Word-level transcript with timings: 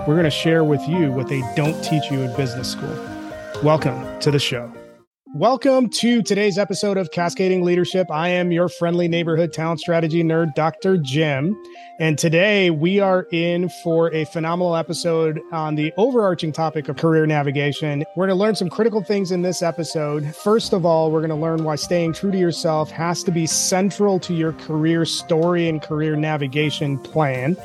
We're 0.00 0.16
going 0.16 0.24
to 0.24 0.30
share 0.30 0.64
with 0.64 0.86
you 0.86 1.10
what 1.12 1.28
they 1.28 1.40
don't 1.56 1.80
teach 1.82 2.10
you 2.10 2.20
in 2.20 2.36
business 2.36 2.70
school. 2.70 2.94
Welcome 3.62 4.20
to 4.20 4.30
the 4.30 4.38
show. 4.38 4.70
Welcome 5.34 5.88
to 5.90 6.22
today's 6.22 6.58
episode 6.58 6.98
of 6.98 7.10
Cascading 7.10 7.62
Leadership. 7.62 8.10
I 8.10 8.28
am 8.28 8.52
your 8.52 8.68
friendly 8.68 9.08
neighborhood 9.08 9.52
talent 9.52 9.80
strategy 9.80 10.22
nerd, 10.22 10.54
Dr. 10.54 10.98
Jim. 10.98 11.56
And 11.98 12.18
today 12.18 12.68
we 12.70 13.00
are 13.00 13.26
in 13.32 13.70
for 13.82 14.12
a 14.12 14.26
phenomenal 14.26 14.76
episode 14.76 15.40
on 15.52 15.74
the 15.74 15.90
overarching 15.96 16.52
topic 16.52 16.88
of 16.90 16.96
career 16.96 17.24
navigation. 17.24 18.04
We're 18.14 18.26
going 18.26 18.36
to 18.36 18.44
learn 18.44 18.56
some 18.56 18.68
critical 18.68 19.02
things 19.02 19.32
in 19.32 19.40
this 19.40 19.62
episode. 19.62 20.36
First 20.36 20.74
of 20.74 20.84
all, 20.84 21.10
we're 21.10 21.26
going 21.26 21.30
to 21.30 21.36
learn 21.36 21.64
why 21.64 21.76
staying 21.76 22.12
true 22.12 22.30
to 22.30 22.38
yourself 22.38 22.90
has 22.90 23.22
to 23.24 23.30
be 23.30 23.46
central 23.46 24.20
to 24.20 24.34
your 24.34 24.52
career 24.52 25.04
story 25.06 25.68
and 25.68 25.80
career 25.80 26.14
navigation 26.14 26.98
plan. 26.98 27.56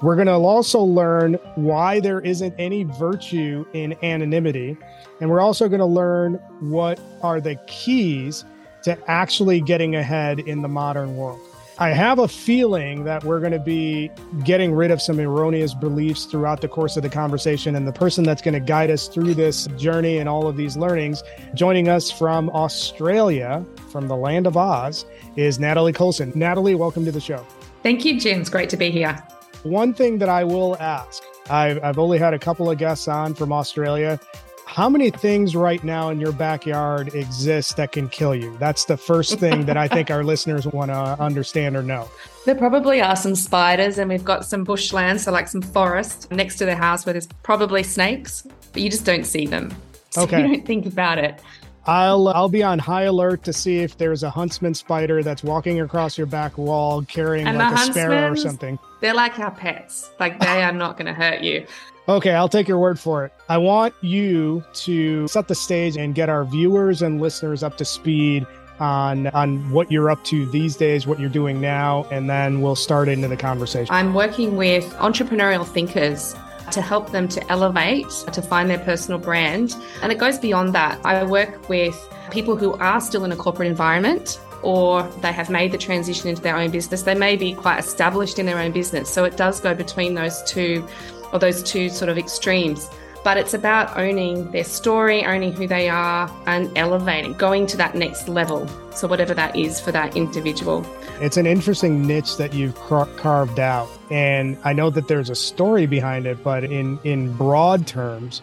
We're 0.00 0.14
going 0.14 0.28
to 0.28 0.34
also 0.34 0.80
learn 0.80 1.34
why 1.56 1.98
there 1.98 2.20
isn't 2.20 2.54
any 2.56 2.84
virtue 2.84 3.66
in 3.72 3.96
anonymity. 4.04 4.76
And 5.20 5.28
we're 5.28 5.40
also 5.40 5.68
going 5.68 5.80
to 5.80 5.86
learn 5.86 6.34
what 6.60 7.00
are 7.22 7.40
the 7.40 7.56
keys 7.66 8.44
to 8.84 8.96
actually 9.10 9.60
getting 9.60 9.96
ahead 9.96 10.38
in 10.38 10.62
the 10.62 10.68
modern 10.68 11.16
world. 11.16 11.40
I 11.80 11.90
have 11.90 12.18
a 12.20 12.28
feeling 12.28 13.04
that 13.04 13.22
we're 13.24 13.40
going 13.40 13.52
to 13.52 13.58
be 13.58 14.10
getting 14.44 14.72
rid 14.72 14.90
of 14.90 15.00
some 15.00 15.18
erroneous 15.20 15.74
beliefs 15.74 16.24
throughout 16.24 16.60
the 16.60 16.68
course 16.68 16.96
of 16.96 17.02
the 17.02 17.08
conversation. 17.08 17.74
And 17.74 17.86
the 17.86 17.92
person 17.92 18.24
that's 18.24 18.42
going 18.42 18.54
to 18.54 18.60
guide 18.60 18.90
us 18.90 19.08
through 19.08 19.34
this 19.34 19.66
journey 19.76 20.18
and 20.18 20.28
all 20.28 20.46
of 20.46 20.56
these 20.56 20.76
learnings, 20.76 21.22
joining 21.54 21.88
us 21.88 22.10
from 22.10 22.50
Australia, 22.50 23.64
from 23.90 24.06
the 24.06 24.16
land 24.16 24.46
of 24.46 24.56
Oz, 24.56 25.06
is 25.36 25.58
Natalie 25.58 25.92
Coulson. 25.92 26.32
Natalie, 26.36 26.76
welcome 26.76 27.04
to 27.04 27.12
the 27.12 27.20
show. 27.20 27.44
Thank 27.82 28.04
you, 28.04 28.18
Jim. 28.18 28.40
It's 28.40 28.50
great 28.50 28.70
to 28.70 28.76
be 28.76 28.90
here. 28.90 29.20
One 29.62 29.92
thing 29.92 30.18
that 30.18 30.28
I 30.28 30.44
will 30.44 30.76
ask 30.78 31.22
I've, 31.50 31.82
I've 31.82 31.98
only 31.98 32.18
had 32.18 32.34
a 32.34 32.38
couple 32.38 32.70
of 32.70 32.76
guests 32.78 33.08
on 33.08 33.34
from 33.34 33.52
Australia. 33.52 34.20
How 34.66 34.90
many 34.90 35.10
things 35.10 35.56
right 35.56 35.82
now 35.82 36.10
in 36.10 36.20
your 36.20 36.30
backyard 36.32 37.14
exist 37.14 37.78
that 37.78 37.90
can 37.92 38.08
kill 38.10 38.34
you? 38.34 38.54
That's 38.58 38.84
the 38.84 38.98
first 38.98 39.38
thing 39.38 39.64
that 39.64 39.78
I 39.78 39.88
think 39.88 40.10
our 40.10 40.22
listeners 40.32 40.66
want 40.66 40.90
to 40.90 41.16
understand 41.18 41.74
or 41.74 41.82
know. 41.82 42.06
There 42.44 42.54
probably 42.54 43.00
are 43.00 43.16
some 43.16 43.34
spiders, 43.34 43.96
and 43.96 44.10
we've 44.10 44.24
got 44.24 44.44
some 44.44 44.64
bushland, 44.64 45.22
so 45.22 45.32
like 45.32 45.48
some 45.48 45.62
forest 45.62 46.30
next 46.30 46.56
to 46.56 46.66
the 46.66 46.76
house 46.76 47.06
where 47.06 47.14
there's 47.14 47.26
probably 47.42 47.82
snakes, 47.82 48.46
but 48.74 48.82
you 48.82 48.90
just 48.90 49.06
don't 49.06 49.24
see 49.24 49.46
them. 49.46 49.74
So 50.10 50.22
Okay. 50.22 50.42
you 50.42 50.48
don't 50.48 50.66
think 50.66 50.84
about 50.84 51.16
it. 51.18 51.40
I'll 51.88 52.28
uh, 52.28 52.32
I'll 52.32 52.50
be 52.50 52.62
on 52.62 52.78
high 52.78 53.04
alert 53.04 53.42
to 53.44 53.52
see 53.52 53.78
if 53.78 53.96
there's 53.96 54.22
a 54.22 54.28
huntsman 54.28 54.74
spider 54.74 55.22
that's 55.22 55.42
walking 55.42 55.80
across 55.80 56.18
your 56.18 56.26
back 56.26 56.58
wall 56.58 57.02
carrying 57.02 57.46
And 57.46 57.56
like 57.56 57.74
a 57.74 57.92
sparrow 57.92 58.30
or 58.30 58.36
something. 58.36 58.78
They're 59.00 59.14
like 59.14 59.38
our 59.38 59.50
pets. 59.50 60.10
Like 60.20 60.38
they 60.38 60.62
are 60.62 60.72
not 60.72 60.98
going 60.98 61.06
to 61.06 61.14
hurt 61.14 61.40
you. 61.40 61.66
Okay, 62.06 62.32
I'll 62.32 62.48
take 62.48 62.68
your 62.68 62.78
word 62.78 63.00
for 63.00 63.24
it. 63.24 63.32
I 63.48 63.56
want 63.56 63.94
you 64.02 64.62
to 64.74 65.26
set 65.28 65.48
the 65.48 65.54
stage 65.54 65.96
and 65.96 66.14
get 66.14 66.28
our 66.28 66.44
viewers 66.44 67.00
and 67.00 67.22
listeners 67.22 67.62
up 67.62 67.78
to 67.78 67.86
speed 67.86 68.46
on 68.80 69.28
on 69.28 69.70
what 69.70 69.90
you're 69.90 70.10
up 70.10 70.22
to 70.24 70.44
these 70.46 70.76
days, 70.76 71.06
what 71.06 71.18
you're 71.18 71.30
doing 71.30 71.58
now, 71.58 72.04
and 72.10 72.28
then 72.28 72.60
we'll 72.60 72.76
start 72.76 73.08
into 73.08 73.28
the 73.28 73.36
conversation. 73.36 73.94
I'm 73.94 74.12
working 74.12 74.58
with 74.58 74.84
entrepreneurial 74.96 75.66
thinkers 75.66 76.34
to 76.72 76.82
help 76.82 77.10
them 77.10 77.28
to 77.28 77.50
elevate, 77.50 78.08
to 78.32 78.42
find 78.42 78.68
their 78.68 78.78
personal 78.78 79.18
brand. 79.18 79.74
And 80.02 80.12
it 80.12 80.18
goes 80.18 80.38
beyond 80.38 80.74
that. 80.74 81.00
I 81.04 81.24
work 81.24 81.68
with 81.68 81.96
people 82.30 82.56
who 82.56 82.74
are 82.74 83.00
still 83.00 83.24
in 83.24 83.32
a 83.32 83.36
corporate 83.36 83.68
environment 83.68 84.40
or 84.62 85.02
they 85.22 85.32
have 85.32 85.50
made 85.50 85.72
the 85.72 85.78
transition 85.78 86.28
into 86.28 86.42
their 86.42 86.56
own 86.56 86.70
business. 86.70 87.02
They 87.02 87.14
may 87.14 87.36
be 87.36 87.54
quite 87.54 87.78
established 87.78 88.38
in 88.38 88.46
their 88.46 88.58
own 88.58 88.72
business. 88.72 89.08
So 89.08 89.24
it 89.24 89.36
does 89.36 89.60
go 89.60 89.74
between 89.74 90.14
those 90.14 90.42
two 90.44 90.86
or 91.32 91.38
those 91.38 91.62
two 91.62 91.88
sort 91.88 92.08
of 92.08 92.18
extremes. 92.18 92.88
But 93.24 93.36
it's 93.36 93.54
about 93.54 93.96
owning 93.96 94.50
their 94.52 94.64
story, 94.64 95.24
owning 95.24 95.52
who 95.52 95.66
they 95.66 95.88
are, 95.88 96.32
and 96.46 96.76
elevating, 96.78 97.34
going 97.34 97.66
to 97.66 97.76
that 97.76 97.94
next 97.94 98.28
level. 98.28 98.66
So, 98.92 99.08
whatever 99.08 99.34
that 99.34 99.56
is 99.56 99.80
for 99.80 99.92
that 99.92 100.16
individual. 100.16 100.86
It's 101.20 101.36
an 101.36 101.46
interesting 101.46 102.06
niche 102.06 102.36
that 102.36 102.54
you've 102.54 102.76
car- 102.76 103.08
carved 103.16 103.58
out, 103.58 103.88
and 104.08 104.56
I 104.62 104.72
know 104.72 104.88
that 104.90 105.08
there's 105.08 105.30
a 105.30 105.34
story 105.34 105.84
behind 105.84 106.26
it. 106.26 106.44
But 106.44 106.62
in 106.62 107.00
in 107.02 107.32
broad 107.36 107.88
terms, 107.88 108.40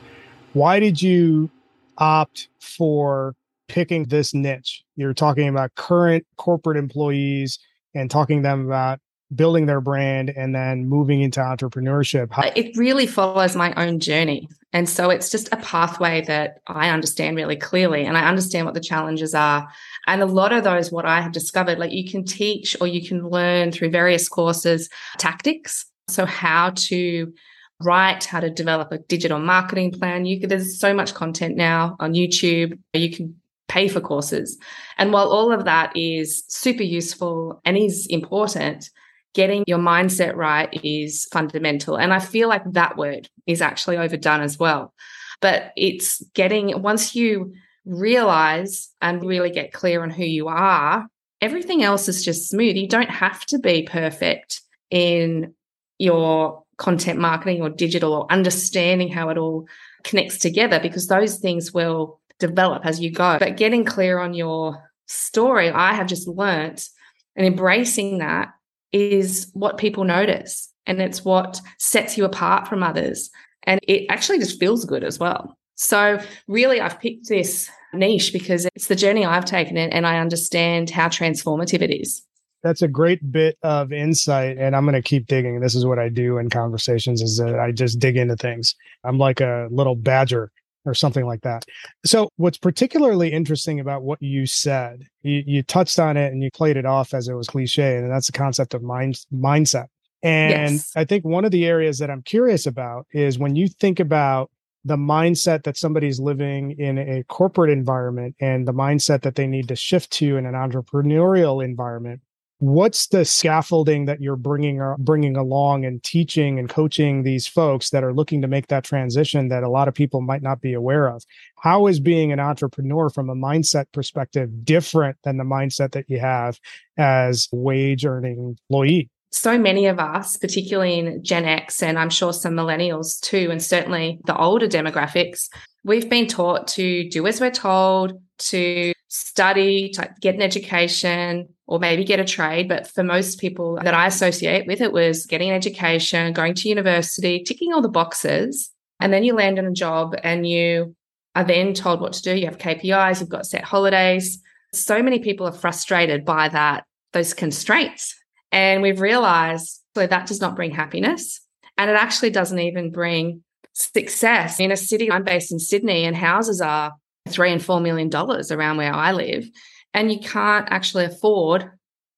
why 0.51 0.81
did 0.81 1.01
you 1.01 1.49
opt 1.97 2.49
for 2.59 3.33
picking 3.69 4.03
this 4.05 4.33
niche? 4.33 4.83
You're 4.97 5.13
talking 5.13 5.47
about 5.47 5.73
current 5.75 6.27
corporate 6.35 6.75
employees 6.75 7.59
and 7.93 8.11
talking 8.11 8.41
to 8.41 8.49
them 8.49 8.65
about 8.65 8.99
building 9.33 9.67
their 9.67 9.81
brand 9.81 10.29
and 10.29 10.53
then 10.53 10.85
moving 10.85 11.21
into 11.21 11.39
entrepreneurship. 11.39 12.33
How, 12.33 12.51
It 12.55 12.75
really 12.75 13.07
follows 13.07 13.55
my 13.55 13.73
own 13.75 14.01
journey. 14.01 14.49
And 14.75 14.89
so 14.89 15.09
it's 15.09 15.29
just 15.29 15.47
a 15.53 15.57
pathway 15.57 16.21
that 16.23 16.59
I 16.67 16.89
understand 16.89 17.37
really 17.37 17.55
clearly 17.55 18.03
and 18.03 18.17
I 18.17 18.27
understand 18.27 18.65
what 18.65 18.73
the 18.73 18.81
challenges 18.81 19.33
are. 19.33 19.69
And 20.05 20.21
a 20.21 20.25
lot 20.25 20.51
of 20.51 20.65
those, 20.65 20.91
what 20.91 21.05
I 21.05 21.21
have 21.21 21.31
discovered, 21.31 21.79
like 21.79 21.93
you 21.93 22.11
can 22.11 22.25
teach 22.25 22.75
or 22.81 22.87
you 22.87 23.01
can 23.01 23.25
learn 23.29 23.71
through 23.71 23.91
various 23.91 24.27
courses 24.27 24.89
tactics. 25.17 25.85
So, 26.09 26.25
how 26.25 26.71
to 26.75 27.33
write, 27.81 28.25
how 28.25 28.41
to 28.41 28.49
develop 28.49 28.91
a 28.91 28.97
digital 28.97 29.39
marketing 29.39 29.91
plan. 29.91 30.25
You 30.25 30.41
can, 30.41 30.49
there's 30.49 30.77
so 30.77 30.93
much 30.93 31.13
content 31.13 31.55
now 31.55 31.95
on 32.01 32.13
YouTube. 32.13 32.77
You 32.93 33.15
can 33.15 33.33
pay 33.69 33.87
for 33.87 34.01
courses. 34.01 34.57
And 34.97 35.13
while 35.13 35.29
all 35.29 35.53
of 35.53 35.63
that 35.63 35.95
is 35.95 36.43
super 36.49 36.83
useful 36.83 37.61
and 37.63 37.77
is 37.77 38.07
important, 38.07 38.89
getting 39.35 39.65
your 39.67 39.77
mindset 39.77 40.35
right 40.35 40.69
is 40.83 41.27
fundamental. 41.31 41.97
And 41.97 42.13
I 42.13 42.19
feel 42.19 42.47
like 42.49 42.63
that 42.71 42.97
word 42.97 43.29
is 43.45 43.61
actually 43.61 43.97
overdone 43.97 44.41
as 44.41 44.57
well. 44.57 44.93
But 45.41 45.73
it's 45.75 46.23
getting, 46.33 46.81
once 46.81 47.15
you 47.15 47.53
realize 47.85 48.89
and 49.01 49.23
really 49.23 49.51
get 49.51 49.73
clear 49.73 50.01
on 50.01 50.09
who 50.09 50.23
you 50.23 50.47
are, 50.47 51.07
everything 51.41 51.83
else 51.83 52.07
is 52.07 52.23
just 52.23 52.49
smooth. 52.49 52.77
You 52.77 52.87
don't 52.87 53.09
have 53.09 53.45
to 53.47 53.59
be 53.59 53.83
perfect 53.83 54.61
in 54.89 55.53
your 55.99 56.63
content 56.77 57.19
marketing 57.19 57.61
or 57.61 57.69
digital 57.69 58.13
or 58.13 58.31
understanding 58.31 59.09
how 59.09 59.29
it 59.29 59.37
all 59.37 59.67
connects 60.03 60.37
together 60.37 60.79
because 60.79 61.07
those 61.07 61.37
things 61.37 61.73
will 61.73 62.19
develop 62.39 62.85
as 62.85 63.01
you 63.01 63.11
go. 63.11 63.37
But 63.39 63.57
getting 63.57 63.83
clear 63.83 64.17
on 64.19 64.33
your 64.33 64.81
story, 65.07 65.69
I 65.69 65.93
have 65.93 66.07
just 66.07 66.27
learnt 66.27 66.87
and 67.35 67.45
embracing 67.45 68.19
that 68.19 68.54
is 68.95 69.51
what 69.53 69.77
people 69.77 70.05
notice 70.05 70.71
and 70.87 71.01
it's 71.01 71.25
what 71.25 71.59
sets 71.77 72.17
you 72.17 72.25
apart 72.25 72.67
from 72.67 72.81
others. 72.81 73.29
And 73.63 73.79
it 73.83 74.05
actually 74.09 74.39
just 74.39 74.59
feels 74.59 74.85
good 74.85 75.03
as 75.03 75.19
well. 75.19 75.57
So, 75.75 76.19
really, 76.47 76.79
I've 76.79 76.99
picked 76.99 77.27
this 77.27 77.69
niche 77.93 78.31
because 78.31 78.65
it's 78.75 78.87
the 78.87 78.95
journey 78.95 79.25
I've 79.25 79.45
taken 79.45 79.77
and 79.77 80.07
I 80.07 80.19
understand 80.19 80.89
how 80.89 81.07
transformative 81.09 81.81
it 81.81 81.91
is. 81.91 82.23
that's 82.63 82.81
a 82.81 82.87
great 82.87 83.31
bit 83.31 83.57
of 83.61 83.93
insight 83.93 84.57
and 84.57 84.75
i'm 84.75 84.85
going 84.85 85.01
to 85.01 85.01
keep 85.01 85.27
digging 85.27 85.59
this 85.59 85.75
is 85.75 85.85
what 85.85 85.99
i 85.99 86.09
do 86.09 86.37
in 86.39 86.49
conversations 86.49 87.21
is 87.21 87.37
that 87.37 87.59
i 87.59 87.71
just 87.71 87.99
dig 87.99 88.17
into 88.17 88.35
things 88.35 88.75
i'm 89.03 89.17
like 89.19 89.39
a 89.39 89.67
little 89.71 89.95
badger 89.95 90.51
or 90.85 90.93
something 90.93 91.25
like 91.25 91.41
that 91.41 91.65
so 92.05 92.29
what's 92.37 92.57
particularly 92.57 93.31
interesting 93.31 93.79
about 93.79 94.03
what 94.03 94.21
you 94.21 94.45
said 94.45 95.03
you, 95.23 95.43
you 95.45 95.63
touched 95.63 95.99
on 95.99 96.17
it 96.17 96.31
and 96.31 96.43
you 96.43 96.49
played 96.51 96.77
it 96.77 96.85
off 96.85 97.13
as 97.13 97.27
it 97.27 97.33
was 97.33 97.47
cliche 97.47 97.97
and 97.97 98.09
that's 98.11 98.27
the 98.27 98.37
concept 98.37 98.73
of 98.73 98.83
mind 98.83 99.19
mindset 99.33 99.87
and 100.23 100.73
Yes. 100.75 100.91
i 100.95 101.03
think 101.03 101.25
one 101.25 101.45
of 101.45 101.51
the 101.51 101.65
areas 101.65 101.99
that 101.99 102.09
i'm 102.09 102.21
curious 102.23 102.65
about 102.65 103.07
is 103.11 103.37
when 103.37 103.55
you 103.55 103.67
think 103.67 103.99
about 103.99 104.49
the 104.85 104.95
mindset 104.95 105.63
that 105.63 105.77
somebody's 105.77 106.19
living 106.19 106.71
in 106.79 106.99
a 106.99 107.23
corporate 107.23 107.71
environment 107.71 108.35
and 108.39 108.67
the 108.67 108.73
mindset 108.73 109.21
that 109.23 109.33
they 109.33 109.47
need 109.47 109.67
to 109.67 109.75
shift 109.75 110.11
to 110.11 110.37
in 110.37 110.45
an 110.45 110.53
entrepreneurial 110.53 111.63
environment 111.65 112.21
what's 112.59 113.07
the 113.07 113.25
scaffolding 113.25 114.05
that 114.05 114.21
you're 114.21 114.35
bringing 114.35 114.81
uh, 114.81 114.95
bringing 114.97 115.35
along 115.35 115.85
and 115.85 116.01
teaching 116.03 116.57
and 116.57 116.69
coaching 116.69 117.23
these 117.23 117.47
folks 117.47 117.89
that 117.89 118.03
are 118.03 118.13
looking 118.13 118.41
to 118.41 118.47
make 118.47 118.67
that 118.67 118.83
transition 118.83 119.49
that 119.49 119.63
a 119.63 119.69
lot 119.69 119.87
of 119.87 119.93
people 119.93 120.21
might 120.21 120.41
not 120.41 120.61
be 120.61 120.73
aware 120.73 121.07
of? 121.07 121.23
How 121.59 121.87
is 121.87 121.99
being 121.99 122.31
an 122.31 122.39
entrepreneur 122.39 123.09
from 123.09 123.29
a 123.29 123.35
mindset 123.35 123.85
perspective 123.91 124.63
different 124.63 125.17
than 125.23 125.37
the 125.37 125.43
mindset 125.43 125.91
that 125.91 126.09
you 126.09 126.19
have 126.19 126.59
as 126.97 127.49
wage 127.51 128.05
earning 128.05 128.55
employee? 128.69 129.09
So 129.31 129.57
many 129.57 129.87
of 129.87 129.99
us, 129.99 130.37
particularly 130.37 130.97
in 130.97 131.21
Gen 131.21 131.43
X, 131.43 131.83
and 131.83 131.99
I'm 131.99 132.09
sure 132.09 132.31
some 132.31 132.53
millennials 132.53 133.19
too, 133.19 133.49
and 133.51 133.61
certainly 133.61 134.21
the 134.25 134.37
older 134.37 134.67
demographics, 134.67 135.49
we've 135.83 136.09
been 136.09 136.27
taught 136.27 136.69
to 136.69 137.09
do 137.09 137.27
as 137.27 137.41
we're 137.41 137.51
told, 137.51 138.21
to 138.37 138.93
study, 139.09 139.89
to 139.89 140.09
get 140.21 140.35
an 140.35 140.41
education, 140.41 141.49
or 141.67 141.79
maybe 141.79 142.03
get 142.03 142.19
a 142.19 142.25
trade. 142.25 142.67
But 142.67 142.87
for 142.87 143.03
most 143.03 143.39
people 143.39 143.79
that 143.83 143.93
I 143.93 144.07
associate 144.07 144.67
with, 144.67 144.81
it 144.81 144.91
was 144.91 145.25
getting 145.25 145.49
an 145.49 145.55
education, 145.55 146.33
going 146.33 146.53
to 146.55 146.69
university, 146.69 147.43
ticking 147.43 147.73
all 147.73 147.81
the 147.81 147.89
boxes. 147.89 148.71
And 148.99 149.11
then 149.11 149.23
you 149.23 149.33
land 149.33 149.59
in 149.59 149.65
a 149.65 149.71
job 149.71 150.15
and 150.23 150.47
you 150.47 150.95
are 151.35 151.43
then 151.43 151.73
told 151.73 152.01
what 152.01 152.13
to 152.13 152.21
do. 152.21 152.35
You 152.35 152.45
have 152.45 152.57
KPIs, 152.57 153.19
you've 153.19 153.29
got 153.29 153.45
set 153.45 153.63
holidays. 153.63 154.41
So 154.73 155.01
many 155.01 155.19
people 155.19 155.47
are 155.47 155.51
frustrated 155.51 156.23
by 156.23 156.49
that, 156.49 156.85
those 157.13 157.33
constraints. 157.33 158.15
And 158.51 158.81
we've 158.81 159.01
realized 159.01 159.81
so 159.95 160.05
that 160.05 160.27
does 160.27 160.41
not 160.41 160.55
bring 160.55 160.71
happiness. 160.71 161.41
And 161.77 161.89
it 161.89 161.95
actually 161.95 162.29
doesn't 162.29 162.59
even 162.59 162.91
bring 162.91 163.43
success. 163.73 164.59
In 164.59 164.71
a 164.71 164.77
city, 164.77 165.09
I'm 165.09 165.23
based 165.23 165.51
in 165.51 165.59
Sydney, 165.59 166.03
and 166.03 166.15
houses 166.15 166.61
are 166.61 166.93
three 167.27 167.51
and 167.51 167.63
four 167.63 167.79
million 167.79 168.09
dollars 168.09 168.51
around 168.51 168.77
where 168.77 168.93
I 168.93 169.11
live. 169.13 169.49
And 169.95 170.11
you 170.11 170.19
can't 170.19 170.67
actually 170.69 171.05
afford 171.05 171.71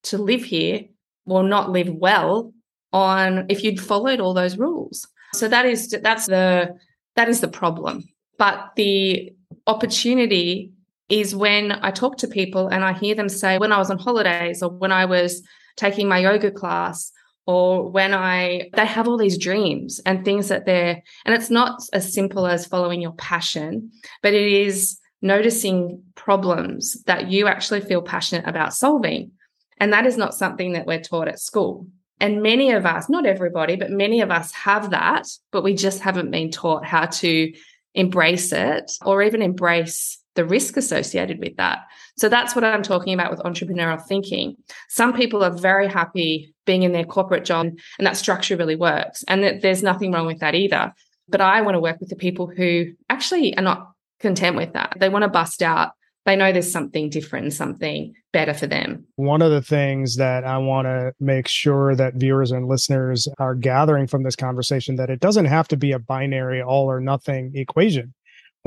to 0.04 0.18
live 0.18 0.44
here 0.44 0.82
or 1.26 1.44
not 1.44 1.70
live 1.70 1.90
well 1.90 2.54
on 2.92 3.46
if 3.50 3.64
you'd 3.64 3.80
followed 3.80 4.20
all 4.20 4.34
those 4.34 4.58
rules. 4.58 5.08
So 5.34 5.48
that 5.48 5.66
is 5.66 5.96
that's 6.02 6.26
the 6.26 6.76
that 7.16 7.30
is 7.30 7.40
the 7.40 7.48
problem. 7.48 8.04
But 8.38 8.72
the 8.76 9.34
opportunity 9.66 10.72
is 11.10 11.36
when 11.36 11.72
I 11.72 11.92
talk 11.92 12.18
to 12.18 12.28
people 12.28 12.68
and 12.68 12.84
I 12.84 12.94
hear 12.94 13.16
them 13.16 13.30
say, 13.30 13.58
when 13.58 13.72
I 13.72 13.78
was 13.78 13.90
on 13.90 13.98
holidays 13.98 14.62
or 14.62 14.70
when 14.70 14.92
I 14.92 15.06
was 15.06 15.42
taking 15.78 16.08
my 16.08 16.20
yoga 16.20 16.52
class 16.52 17.12
or 17.46 17.90
when 17.90 18.14
I, 18.14 18.70
they 18.74 18.86
have 18.86 19.08
all 19.08 19.18
these 19.18 19.38
dreams 19.38 20.02
and 20.06 20.26
things 20.26 20.50
that 20.50 20.66
they're, 20.66 21.02
and 21.26 21.34
it's 21.34 21.50
not 21.50 21.82
as 21.94 22.14
simple 22.14 22.46
as 22.46 22.66
following 22.66 23.02
your 23.02 23.14
passion, 23.14 23.90
but 24.22 24.34
it 24.34 24.52
is 24.52 25.00
noticing 25.28 26.04
problems 26.16 27.04
that 27.04 27.30
you 27.30 27.48
actually 27.48 27.82
feel 27.82 28.02
passionate 28.02 28.48
about 28.48 28.74
solving. 28.74 29.32
And 29.80 29.94
that 29.94 30.06
is 30.06 30.18
not 30.18 30.34
something 30.34 30.74
that 30.74 30.88
we're 30.88 31.02
taught 31.02 31.28
at 31.28 31.40
school. 31.40 31.88
And 32.20 32.42
many 32.42 32.72
of 32.72 32.86
us, 32.86 33.10
not 33.10 33.28
everybody, 33.28 33.76
but 33.76 33.92
many 33.92 34.22
of 34.22 34.32
us 34.32 34.52
have 34.54 34.90
that, 34.90 35.28
but 35.52 35.64
we 35.64 35.76
just 35.76 36.00
haven't 36.00 36.32
been 36.32 36.50
taught 36.50 36.84
how 36.84 37.06
to 37.06 37.54
embrace 37.94 38.52
it 38.52 38.92
or 39.06 39.22
even 39.22 39.42
embrace 39.42 40.20
the 40.34 40.46
risk 40.46 40.78
associated 40.78 41.40
with 41.40 41.58
that. 41.58 41.80
So 42.16 42.30
that's 42.30 42.56
what 42.56 42.64
I'm 42.64 42.84
talking 42.84 43.14
about 43.14 43.32
with 43.32 43.40
entrepreneurial 43.42 44.02
thinking. 44.02 44.56
Some 44.88 45.14
people 45.14 45.44
are 45.44 45.52
very 45.52 45.88
happy 45.88 46.54
being 46.66 46.84
in 46.84 46.92
their 46.92 47.04
corporate 47.04 47.46
job 47.46 47.68
and 47.98 48.08
that 48.08 48.18
structure 48.18 48.56
really 48.56 48.76
works 48.76 49.24
and 49.28 49.44
that 49.44 49.62
there's 49.62 49.84
nothing 49.84 50.12
wrong 50.12 50.28
with 50.28 50.40
that 50.40 50.56
either. 50.56 50.94
But 51.28 51.42
I 51.42 51.62
want 51.62 51.76
to 51.76 51.82
work 51.82 52.00
with 52.00 52.10
the 52.10 52.16
people 52.16 52.48
who 52.48 52.94
actually 53.10 53.58
are 53.58 53.64
not 53.64 53.92
content 54.20 54.56
with 54.56 54.74
that. 54.74 54.98
They 55.00 55.10
want 55.10 55.24
to 55.24 55.30
bust 55.30 55.62
out. 55.62 55.92
They 56.26 56.36
know 56.36 56.52
there's 56.52 56.72
something 56.72 57.10
different, 57.10 57.54
something 57.54 58.14
better 58.34 58.54
for 58.54 58.68
them. 58.68 59.06
One 59.16 59.42
of 59.42 59.52
the 59.52 59.62
things 59.62 60.18
that 60.18 60.44
I 60.44 60.58
want 60.58 60.86
to 60.86 61.14
make 61.22 61.48
sure 61.48 61.96
that 61.96 62.16
viewers 62.16 62.52
and 62.52 62.68
listeners 62.68 63.30
are 63.38 63.56
gathering 63.56 64.08
from 64.08 64.24
this 64.24 64.36
conversation 64.36 64.98
that 64.98 65.10
it 65.10 65.22
doesn't 65.22 65.46
have 65.46 65.70
to 65.70 65.78
be 65.78 65.94
a 65.94 66.00
binary 66.00 66.62
all 66.62 66.92
or 66.92 67.00
nothing 67.00 67.54
equation 67.56 68.14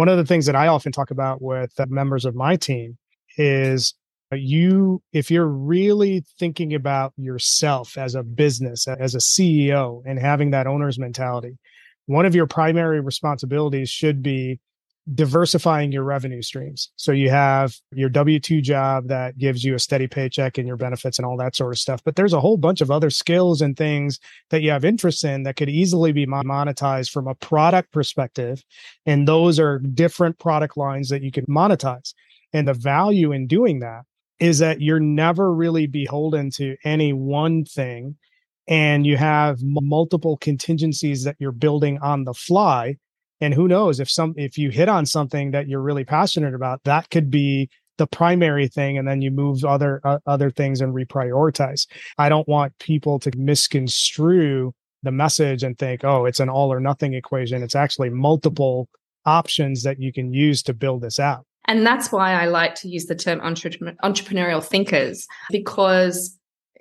one 0.00 0.08
of 0.08 0.16
the 0.16 0.24
things 0.24 0.46
that 0.46 0.56
I 0.56 0.68
often 0.68 0.92
talk 0.92 1.10
about 1.10 1.42
with 1.42 1.72
members 1.90 2.24
of 2.24 2.34
my 2.34 2.56
team 2.56 2.96
is 3.36 3.92
uh, 4.32 4.36
you 4.36 5.02
if 5.12 5.30
you're 5.30 5.46
really 5.46 6.24
thinking 6.38 6.74
about 6.74 7.12
yourself 7.18 7.98
as 7.98 8.14
a 8.14 8.22
business 8.22 8.88
as 8.88 9.14
a 9.14 9.18
CEO 9.18 10.00
and 10.06 10.18
having 10.18 10.52
that 10.52 10.66
owner's 10.66 10.98
mentality 10.98 11.58
one 12.06 12.24
of 12.24 12.34
your 12.34 12.46
primary 12.46 13.00
responsibilities 13.00 13.90
should 13.90 14.22
be 14.22 14.58
diversifying 15.14 15.90
your 15.90 16.04
revenue 16.04 16.42
streams. 16.42 16.90
So 16.96 17.12
you 17.12 17.30
have 17.30 17.74
your 17.92 18.08
W 18.08 18.38
2 18.38 18.60
job 18.60 19.08
that 19.08 19.38
gives 19.38 19.64
you 19.64 19.74
a 19.74 19.78
steady 19.78 20.06
paycheck 20.06 20.58
and 20.58 20.66
your 20.66 20.76
benefits 20.76 21.18
and 21.18 21.26
all 21.26 21.36
that 21.38 21.56
sort 21.56 21.72
of 21.72 21.78
stuff. 21.78 22.00
But 22.04 22.16
there's 22.16 22.32
a 22.32 22.40
whole 22.40 22.56
bunch 22.56 22.80
of 22.80 22.90
other 22.90 23.10
skills 23.10 23.60
and 23.60 23.76
things 23.76 24.18
that 24.50 24.62
you 24.62 24.70
have 24.70 24.84
interest 24.84 25.24
in 25.24 25.42
that 25.44 25.56
could 25.56 25.70
easily 25.70 26.12
be 26.12 26.26
monetized 26.26 27.10
from 27.10 27.26
a 27.26 27.34
product 27.34 27.92
perspective. 27.92 28.62
And 29.06 29.26
those 29.26 29.58
are 29.58 29.78
different 29.78 30.38
product 30.38 30.76
lines 30.76 31.08
that 31.08 31.22
you 31.22 31.32
can 31.32 31.46
monetize. 31.46 32.14
And 32.52 32.68
the 32.68 32.74
value 32.74 33.32
in 33.32 33.46
doing 33.46 33.80
that 33.80 34.02
is 34.38 34.58
that 34.58 34.80
you're 34.80 35.00
never 35.00 35.52
really 35.52 35.86
beholden 35.86 36.50
to 36.50 36.76
any 36.84 37.12
one 37.12 37.64
thing. 37.64 38.16
And 38.68 39.06
you 39.06 39.16
have 39.16 39.58
multiple 39.62 40.36
contingencies 40.36 41.24
that 41.24 41.36
you're 41.38 41.52
building 41.52 41.98
on 41.98 42.24
the 42.24 42.34
fly 42.34 42.96
and 43.40 43.54
who 43.54 43.68
knows 43.68 44.00
if 44.00 44.10
some 44.10 44.34
if 44.36 44.58
you 44.58 44.70
hit 44.70 44.88
on 44.88 45.06
something 45.06 45.50
that 45.52 45.68
you're 45.68 45.82
really 45.82 46.04
passionate 46.04 46.54
about 46.54 46.82
that 46.84 47.10
could 47.10 47.30
be 47.30 47.68
the 48.00 48.06
primary 48.06 48.66
thing 48.66 48.96
and 48.96 49.06
then 49.06 49.20
you 49.20 49.30
move 49.30 49.62
other 49.62 50.00
uh, 50.04 50.18
other 50.26 50.50
things 50.50 50.80
and 50.80 50.94
reprioritize. 50.94 51.86
I 52.16 52.30
don't 52.30 52.48
want 52.48 52.78
people 52.78 53.18
to 53.20 53.30
misconstrue 53.36 54.72
the 55.02 55.12
message 55.12 55.62
and 55.62 55.78
think 55.78 56.02
oh 56.02 56.24
it's 56.24 56.40
an 56.40 56.48
all 56.48 56.72
or 56.72 56.80
nothing 56.80 57.14
equation. 57.14 57.62
It's 57.62 57.74
actually 57.74 58.10
multiple 58.10 58.88
options 59.26 59.82
that 59.82 60.00
you 60.00 60.12
can 60.12 60.32
use 60.32 60.62
to 60.62 60.72
build 60.72 61.02
this 61.02 61.18
out. 61.18 61.44
And 61.66 61.86
that's 61.86 62.10
why 62.10 62.32
i 62.32 62.46
like 62.46 62.74
to 62.76 62.88
use 62.88 63.04
the 63.04 63.14
term 63.14 63.38
entre- 63.42 63.94
entrepreneurial 64.02 64.64
thinkers 64.64 65.26
because 65.50 66.38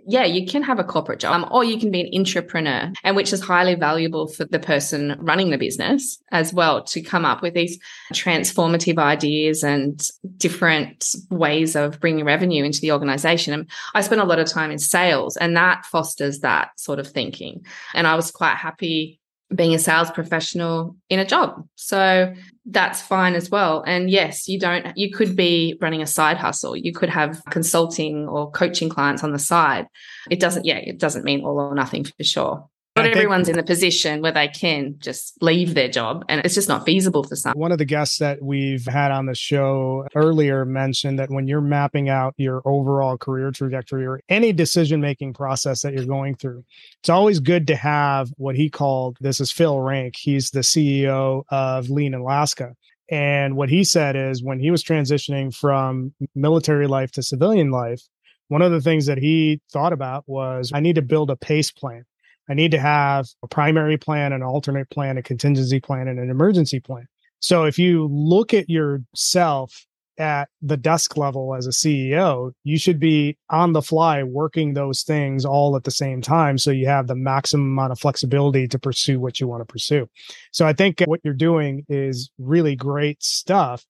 yeah, 0.09 0.25
you 0.25 0.47
can 0.47 0.63
have 0.63 0.79
a 0.79 0.83
corporate 0.83 1.19
job 1.19 1.47
or 1.51 1.63
you 1.63 1.79
can 1.79 1.91
be 1.91 2.01
an 2.01 2.09
entrepreneur, 2.13 2.91
and 3.03 3.15
which 3.15 3.31
is 3.31 3.41
highly 3.41 3.75
valuable 3.75 4.27
for 4.27 4.45
the 4.45 4.59
person 4.59 5.15
running 5.19 5.51
the 5.51 5.57
business 5.57 6.21
as 6.31 6.51
well 6.51 6.83
to 6.85 7.01
come 7.01 7.25
up 7.25 7.44
with 7.44 7.53
these 7.53 7.77
transformative 8.13 8.97
ideas 8.97 9.63
and 9.63 10.01
different 10.38 11.06
ways 11.29 11.75
of 11.75 12.00
bringing 12.00 12.25
revenue 12.25 12.63
into 12.63 12.81
the 12.81 12.91
organization. 12.91 13.53
And 13.53 13.69
I 13.94 14.01
spent 14.01 14.21
a 14.21 14.25
lot 14.25 14.39
of 14.39 14.47
time 14.47 14.71
in 14.71 14.79
sales, 14.79 15.38
and 15.38 15.56
that 15.56 15.85
fosters 15.85 16.39
that 16.39 16.71
sort 16.77 16.97
of 16.97 17.07
thinking. 17.07 17.65
And 17.94 18.07
I 18.07 18.15
was 18.15 18.31
quite 18.31 18.56
happy 18.56 19.19
being 19.54 19.74
a 19.74 19.80
sales 19.80 20.12
professional 20.12 20.96
in 21.10 21.19
a 21.19 21.25
job. 21.25 21.68
So 21.75 22.34
that's 22.66 23.01
fine 23.01 23.34
as 23.34 23.50
well. 23.50 23.84
And 23.86 24.10
yes, 24.10 24.48
you 24.48 24.60
don't, 24.60 24.96
you 24.96 25.12
could 25.12 25.36
be 25.36 25.78
running 25.81 26.01
a 26.01 26.07
side 26.07 26.38
hustle. 26.38 26.78
You 26.78 26.94
could 26.94 27.10
have 27.10 27.42
consulting 27.50 28.28
or 28.28 28.51
coaching 28.51 28.90
clients 28.90 29.24
on 29.24 29.31
the 29.31 29.40
side. 29.40 29.88
It 30.30 30.40
doesn't, 30.40 30.66
yeah, 30.66 30.78
it 30.78 31.00
doesn't 31.00 31.25
mean 31.25 31.44
all 31.44 31.60
or 31.60 31.74
nothing 31.74 32.04
for 32.04 32.24
sure 32.24 32.69
not 32.95 33.06
everyone's 33.06 33.47
in 33.47 33.56
the 33.56 33.63
position 33.63 34.21
where 34.21 34.31
they 34.31 34.47
can 34.47 34.95
just 35.00 35.41
leave 35.41 35.74
their 35.74 35.88
job 35.88 36.25
and 36.27 36.41
it's 36.44 36.56
just 36.56 36.68
not 36.68 36.86
feasible 36.86 37.24
for 37.24 37.36
some. 37.36 37.53
One 37.53 37.71
of 37.71 37.77
the 37.77 37.86
guests 37.86 38.18
that 38.18 38.41
we've 38.41 38.86
had 38.86 39.12
on 39.12 39.25
the 39.25 39.36
show 39.36 40.06
earlier 40.16 40.66
mentioned 40.66 41.19
that 41.19 41.30
when 41.30 41.47
you're 41.47 41.61
mapping 41.61 42.09
out 42.09 42.33
your 42.37 42.61
overall 42.66 43.18
career 43.18 43.52
trajectory 43.52 44.06
or 44.06 44.21
any 44.30 44.52
decision 44.52 45.02
making 45.02 45.33
process 45.33 45.81
that 45.81 45.94
you're 45.94 46.06
going 46.06 46.35
through, 46.35 46.64
it's 46.99 47.09
always 47.09 47.40
good 47.40 47.68
to 47.68 47.75
have 47.75 48.31
what 48.37 48.56
he 48.56 48.69
called 48.69 49.18
this 49.21 49.40
is 49.40 49.52
Phil 49.52 49.80
Rank. 49.80 50.16
He's 50.18 50.52
the 50.52 50.61
CEO 50.61 51.44
of 51.49 51.90
Lean 51.90 52.14
Alaska. 52.14 52.75
And 53.11 53.56
what 53.56 53.69
he 53.69 53.83
said 53.83 54.16
is 54.16 54.44
when 54.44 54.59
he 54.59 54.69
was 54.71 54.83
transitioning 54.83 55.56
from 55.56 56.14
military 56.35 56.87
life 56.87 57.11
to 57.14 57.23
civilian 57.23 57.71
life, 57.71 58.02
one 58.49 58.61
of 58.61 58.71
the 58.71 58.81
things 58.81 59.06
that 59.07 59.18
he 59.18 59.61
thought 59.71 59.94
about 59.94 60.23
was 60.28 60.71
I 60.73 60.80
need 60.80 60.95
to 60.95 61.02
build 61.02 61.31
a 61.31 61.35
pace 61.35 61.71
plan. 61.71 62.06
I 62.49 62.56
need 62.56 62.71
to 62.71 62.79
have 62.79 63.27
a 63.44 63.47
primary 63.47 63.97
plan, 63.97 64.33
an 64.33 64.41
alternate 64.41 64.89
plan, 64.89 65.18
a 65.18 65.23
contingency 65.23 65.79
plan, 65.79 66.07
and 66.07 66.19
an 66.19 66.29
emergency 66.29 66.79
plan. 66.79 67.07
So 67.39 67.63
if 67.63 67.77
you 67.79 68.07
look 68.11 68.53
at 68.53 68.69
yourself 68.69 69.85
at 70.18 70.49
the 70.61 70.75
desk 70.75 71.15
level 71.15 71.56
as 71.56 71.65
a 71.65 71.69
CEO, 71.69 72.51
you 72.65 72.77
should 72.77 72.99
be 72.99 73.37
on 73.49 73.71
the 73.71 73.81
fly 73.81 74.21
working 74.23 74.73
those 74.73 75.03
things 75.03 75.45
all 75.45 75.77
at 75.77 75.85
the 75.85 75.91
same 75.91 76.21
time. 76.21 76.57
So 76.57 76.71
you 76.71 76.87
have 76.87 77.07
the 77.07 77.15
maximum 77.15 77.68
amount 77.68 77.94
of 77.94 77.99
flexibility 77.99 78.68
to 78.68 78.77
pursue 78.77 79.19
what 79.19 79.39
you 79.39 79.47
want 79.47 79.61
to 79.61 79.71
pursue. 79.71 80.09
So 80.51 80.68
I 80.68 80.73
think 80.73 81.01
what 81.06 81.21
you're 81.23 81.33
doing 81.33 81.85
is 81.87 82.29
really 82.37 82.75
great 82.75 83.23
stuff, 83.23 83.85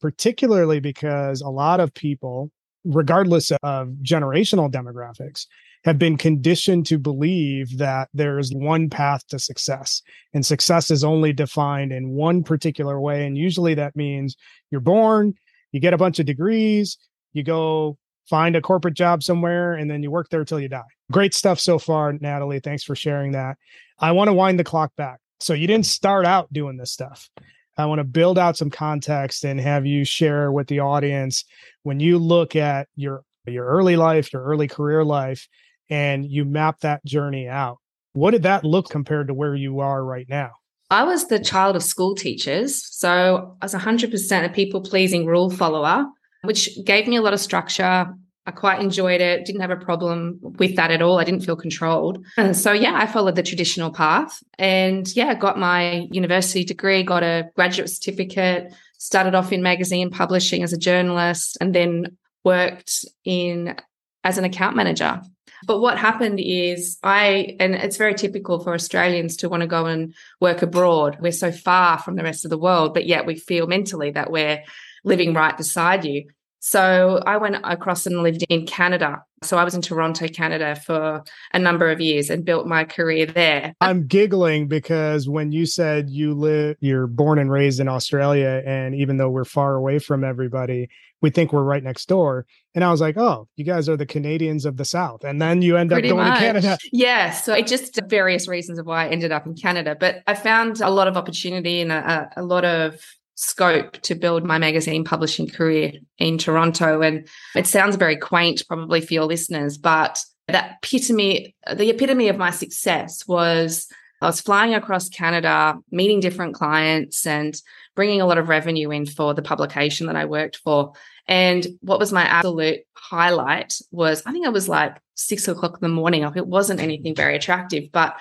particularly 0.00 0.78
because 0.78 1.40
a 1.40 1.50
lot 1.50 1.80
of 1.80 1.92
people, 1.92 2.52
regardless 2.84 3.50
of 3.64 3.88
generational 4.04 4.70
demographics, 4.70 5.46
have 5.84 5.98
been 5.98 6.16
conditioned 6.16 6.86
to 6.86 6.98
believe 6.98 7.78
that 7.78 8.08
there's 8.14 8.52
one 8.52 8.88
path 8.88 9.26
to 9.28 9.38
success 9.38 10.02
and 10.32 10.46
success 10.46 10.90
is 10.90 11.02
only 11.02 11.32
defined 11.32 11.92
in 11.92 12.10
one 12.10 12.42
particular 12.42 13.00
way. 13.00 13.26
And 13.26 13.36
usually 13.36 13.74
that 13.74 13.96
means 13.96 14.36
you're 14.70 14.80
born, 14.80 15.34
you 15.72 15.80
get 15.80 15.94
a 15.94 15.98
bunch 15.98 16.18
of 16.18 16.26
degrees, 16.26 16.98
you 17.32 17.42
go 17.42 17.98
find 18.28 18.54
a 18.54 18.60
corporate 18.60 18.94
job 18.94 19.22
somewhere, 19.22 19.74
and 19.74 19.90
then 19.90 20.02
you 20.02 20.10
work 20.10 20.28
there 20.30 20.44
till 20.44 20.60
you 20.60 20.68
die. 20.68 20.82
Great 21.10 21.34
stuff 21.34 21.58
so 21.58 21.78
far, 21.78 22.12
Natalie. 22.12 22.60
Thanks 22.60 22.84
for 22.84 22.94
sharing 22.94 23.32
that. 23.32 23.56
I 23.98 24.12
want 24.12 24.28
to 24.28 24.32
wind 24.32 24.58
the 24.58 24.64
clock 24.64 24.94
back. 24.96 25.18
So 25.40 25.54
you 25.54 25.66
didn't 25.66 25.86
start 25.86 26.24
out 26.24 26.52
doing 26.52 26.76
this 26.76 26.92
stuff. 26.92 27.28
I 27.76 27.86
want 27.86 27.98
to 27.98 28.04
build 28.04 28.38
out 28.38 28.56
some 28.56 28.70
context 28.70 29.44
and 29.44 29.58
have 29.58 29.86
you 29.86 30.04
share 30.04 30.52
with 30.52 30.68
the 30.68 30.80
audience 30.80 31.44
when 31.82 32.00
you 32.00 32.18
look 32.18 32.54
at 32.54 32.88
your 32.94 33.24
your 33.46 33.66
early 33.66 33.96
life, 33.96 34.32
your 34.32 34.44
early 34.44 34.68
career 34.68 35.04
life, 35.04 35.48
and 35.90 36.24
you 36.24 36.44
map 36.44 36.80
that 36.80 37.04
journey 37.04 37.48
out. 37.48 37.78
What 38.12 38.32
did 38.32 38.42
that 38.42 38.64
look 38.64 38.88
compared 38.88 39.28
to 39.28 39.34
where 39.34 39.54
you 39.54 39.80
are 39.80 40.04
right 40.04 40.26
now? 40.28 40.50
I 40.90 41.04
was 41.04 41.28
the 41.28 41.38
child 41.38 41.74
of 41.74 41.82
school 41.82 42.14
teachers. 42.14 42.84
So 42.94 43.56
I 43.62 43.64
was 43.64 43.74
100% 43.74 44.44
a 44.44 44.48
people 44.50 44.82
pleasing 44.82 45.24
rule 45.24 45.48
follower, 45.48 46.04
which 46.42 46.68
gave 46.84 47.08
me 47.08 47.16
a 47.16 47.22
lot 47.22 47.32
of 47.32 47.40
structure. 47.40 48.14
I 48.44 48.50
quite 48.50 48.80
enjoyed 48.80 49.20
it, 49.20 49.46
didn't 49.46 49.60
have 49.60 49.70
a 49.70 49.76
problem 49.76 50.38
with 50.42 50.76
that 50.76 50.90
at 50.90 51.00
all. 51.00 51.18
I 51.18 51.24
didn't 51.24 51.44
feel 51.44 51.56
controlled. 51.56 52.24
And 52.36 52.56
so, 52.56 52.72
yeah, 52.72 52.94
I 52.94 53.06
followed 53.06 53.36
the 53.36 53.42
traditional 53.42 53.92
path 53.92 54.42
and, 54.58 55.08
yeah, 55.16 55.32
got 55.34 55.58
my 55.58 56.08
university 56.10 56.64
degree, 56.64 57.04
got 57.04 57.22
a 57.22 57.50
graduate 57.54 57.88
certificate, 57.88 58.74
started 58.98 59.34
off 59.34 59.52
in 59.52 59.62
magazine 59.62 60.10
publishing 60.10 60.62
as 60.62 60.72
a 60.72 60.78
journalist, 60.78 61.56
and 61.60 61.74
then 61.74 62.16
worked 62.44 63.04
in 63.24 63.76
as 64.24 64.38
an 64.38 64.44
account 64.44 64.76
manager. 64.76 65.22
But 65.66 65.80
what 65.80 65.98
happened 65.98 66.40
is 66.40 66.98
I, 67.02 67.56
and 67.60 67.74
it's 67.74 67.96
very 67.96 68.14
typical 68.14 68.60
for 68.60 68.74
Australians 68.74 69.36
to 69.38 69.48
want 69.48 69.62
to 69.62 69.66
go 69.66 69.86
and 69.86 70.14
work 70.40 70.62
abroad. 70.62 71.18
We're 71.20 71.32
so 71.32 71.52
far 71.52 71.98
from 71.98 72.16
the 72.16 72.22
rest 72.22 72.44
of 72.44 72.50
the 72.50 72.58
world, 72.58 72.94
but 72.94 73.06
yet 73.06 73.26
we 73.26 73.36
feel 73.36 73.66
mentally 73.66 74.10
that 74.12 74.30
we're 74.30 74.62
living 75.04 75.34
right 75.34 75.56
beside 75.56 76.04
you. 76.04 76.24
So 76.64 77.20
I 77.26 77.38
went 77.38 77.56
across 77.64 78.06
and 78.06 78.22
lived 78.22 78.44
in 78.48 78.66
Canada. 78.66 79.24
So 79.42 79.58
I 79.58 79.64
was 79.64 79.74
in 79.74 79.82
Toronto, 79.82 80.28
Canada 80.28 80.76
for 80.76 81.24
a 81.52 81.58
number 81.58 81.90
of 81.90 82.00
years 82.00 82.30
and 82.30 82.44
built 82.44 82.68
my 82.68 82.84
career 82.84 83.26
there. 83.26 83.74
I'm 83.80 84.06
giggling 84.06 84.68
because 84.68 85.28
when 85.28 85.50
you 85.50 85.66
said 85.66 86.08
you 86.08 86.34
live 86.34 86.76
you're 86.78 87.08
born 87.08 87.40
and 87.40 87.50
raised 87.50 87.80
in 87.80 87.88
Australia 87.88 88.62
and 88.64 88.94
even 88.94 89.16
though 89.16 89.28
we're 89.28 89.44
far 89.44 89.74
away 89.74 89.98
from 89.98 90.22
everybody, 90.22 90.88
we 91.22 91.30
think 91.30 91.52
we're 91.52 91.62
right 91.62 91.82
next 91.82 92.06
door. 92.08 92.46
And 92.74 92.84
I 92.84 92.90
was 92.90 93.00
like, 93.00 93.16
"Oh, 93.16 93.48
you 93.56 93.64
guys 93.64 93.88
are 93.88 93.96
the 93.96 94.06
Canadians 94.06 94.66
of 94.66 94.76
the 94.76 94.84
South." 94.84 95.24
And 95.24 95.40
then 95.40 95.62
you 95.62 95.76
end 95.76 95.90
Pretty 95.90 96.10
up 96.10 96.16
going 96.16 96.28
much. 96.28 96.38
to 96.38 96.44
Canada. 96.44 96.78
Yeah, 96.92 97.30
so 97.30 97.54
it 97.54 97.66
just 97.66 97.98
various 98.08 98.48
reasons 98.48 98.78
of 98.78 98.86
why 98.86 99.06
I 99.06 99.08
ended 99.08 99.32
up 99.32 99.46
in 99.46 99.54
Canada, 99.54 99.96
but 99.98 100.22
I 100.26 100.34
found 100.34 100.80
a 100.80 100.90
lot 100.90 101.08
of 101.08 101.16
opportunity 101.16 101.80
and 101.80 101.92
a, 101.92 102.30
a 102.36 102.42
lot 102.42 102.64
of 102.64 103.00
scope 103.34 104.00
to 104.02 104.14
build 104.14 104.44
my 104.44 104.58
magazine 104.58 105.04
publishing 105.04 105.48
career 105.48 105.92
in 106.18 106.38
Toronto. 106.38 107.00
And 107.00 107.26
it 107.56 107.66
sounds 107.66 107.96
very 107.96 108.16
quaint, 108.16 108.62
probably 108.68 109.00
for 109.00 109.14
your 109.14 109.24
listeners, 109.24 109.78
but 109.78 110.22
that 110.48 110.78
epitome, 110.82 111.54
the 111.72 111.90
epitome 111.90 112.28
of 112.28 112.36
my 112.36 112.50
success 112.50 113.26
was 113.26 113.88
I 114.22 114.26
was 114.26 114.40
flying 114.40 114.74
across 114.74 115.08
Canada, 115.08 115.78
meeting 115.90 116.20
different 116.20 116.54
clients 116.54 117.26
and 117.26 117.60
bringing 117.94 118.20
a 118.20 118.26
lot 118.26 118.38
of 118.38 118.48
revenue 118.48 118.90
in 118.90 119.06
for 119.06 119.34
the 119.34 119.42
publication 119.42 120.06
that 120.06 120.16
I 120.16 120.24
worked 120.24 120.56
for. 120.56 120.92
And 121.26 121.66
what 121.80 121.98
was 121.98 122.12
my 122.12 122.22
absolute 122.22 122.80
highlight 122.94 123.74
was 123.90 124.22
I 124.24 124.32
think 124.32 124.46
it 124.46 124.52
was 124.52 124.68
like 124.68 124.96
six 125.14 125.46
o'clock 125.48 125.74
in 125.74 125.80
the 125.82 125.88
morning. 125.88 126.22
It 126.36 126.46
wasn't 126.46 126.80
anything 126.80 127.14
very 127.14 127.36
attractive, 127.36 127.90
but 127.92 128.16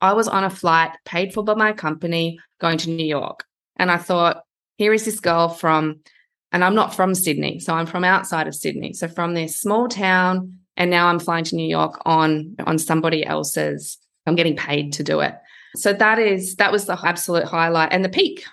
I 0.00 0.12
was 0.12 0.28
on 0.28 0.44
a 0.44 0.50
flight 0.50 0.92
paid 1.04 1.32
for 1.32 1.42
by 1.42 1.54
my 1.54 1.72
company 1.72 2.38
going 2.60 2.78
to 2.78 2.90
New 2.90 3.06
York. 3.06 3.44
And 3.76 3.90
I 3.90 3.96
thought, 3.96 4.42
here 4.76 4.92
is 4.92 5.04
this 5.04 5.20
girl 5.20 5.48
from, 5.48 6.00
and 6.52 6.62
I'm 6.62 6.74
not 6.74 6.94
from 6.94 7.14
Sydney, 7.14 7.60
so 7.60 7.74
I'm 7.74 7.86
from 7.86 8.04
outside 8.04 8.46
of 8.46 8.54
Sydney. 8.54 8.92
So 8.92 9.08
from 9.08 9.34
this 9.34 9.58
small 9.58 9.88
town, 9.88 10.60
and 10.76 10.90
now 10.90 11.08
I'm 11.08 11.18
flying 11.18 11.44
to 11.44 11.56
New 11.56 11.66
York 11.66 12.02
on 12.04 12.56
on 12.66 12.78
somebody 12.78 13.24
else's. 13.24 13.98
I'm 14.26 14.34
getting 14.34 14.56
paid 14.56 14.92
to 14.94 15.02
do 15.02 15.20
it. 15.20 15.34
So 15.76 15.92
that 15.92 16.18
is 16.18 16.56
that 16.56 16.72
was 16.72 16.86
the 16.86 16.98
absolute 17.02 17.44
highlight 17.44 17.92
and 17.92 18.04
the 18.04 18.08
peak. 18.08 18.44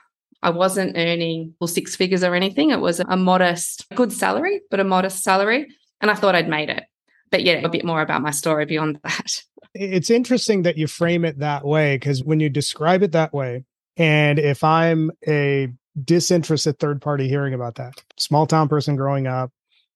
I 0.41 0.49
wasn't 0.49 0.97
earning 0.97 1.53
full 1.57 1.67
six 1.67 1.95
figures 1.95 2.23
or 2.23 2.35
anything. 2.35 2.71
It 2.71 2.81
was 2.81 2.99
a 2.99 3.15
modest, 3.15 3.85
good 3.95 4.11
salary, 4.11 4.61
but 4.69 4.79
a 4.79 4.83
modest 4.83 5.23
salary. 5.23 5.67
And 6.01 6.11
I 6.11 6.15
thought 6.15 6.35
I'd 6.35 6.49
made 6.49 6.69
it. 6.69 6.83
But 7.31 7.43
yeah, 7.43 7.53
a 7.53 7.69
bit 7.69 7.85
more 7.85 8.01
about 8.01 8.21
my 8.21 8.31
story 8.31 8.65
beyond 8.65 8.99
that. 9.03 9.41
It's 9.73 10.09
interesting 10.09 10.63
that 10.63 10.77
you 10.77 10.87
frame 10.87 11.25
it 11.25 11.39
that 11.39 11.65
way 11.65 11.95
because 11.95 12.23
when 12.23 12.39
you 12.39 12.49
describe 12.49 13.03
it 13.03 13.13
that 13.13 13.33
way, 13.33 13.63
and 13.95 14.37
if 14.37 14.63
I'm 14.63 15.11
a 15.27 15.69
disinterested 16.01 16.79
third 16.79 17.01
party 17.01 17.27
hearing 17.27 17.53
about 17.53 17.75
that. 17.75 18.01
Small 18.17 18.47
town 18.47 18.67
person 18.67 18.95
growing 18.95 19.27
up, 19.27 19.51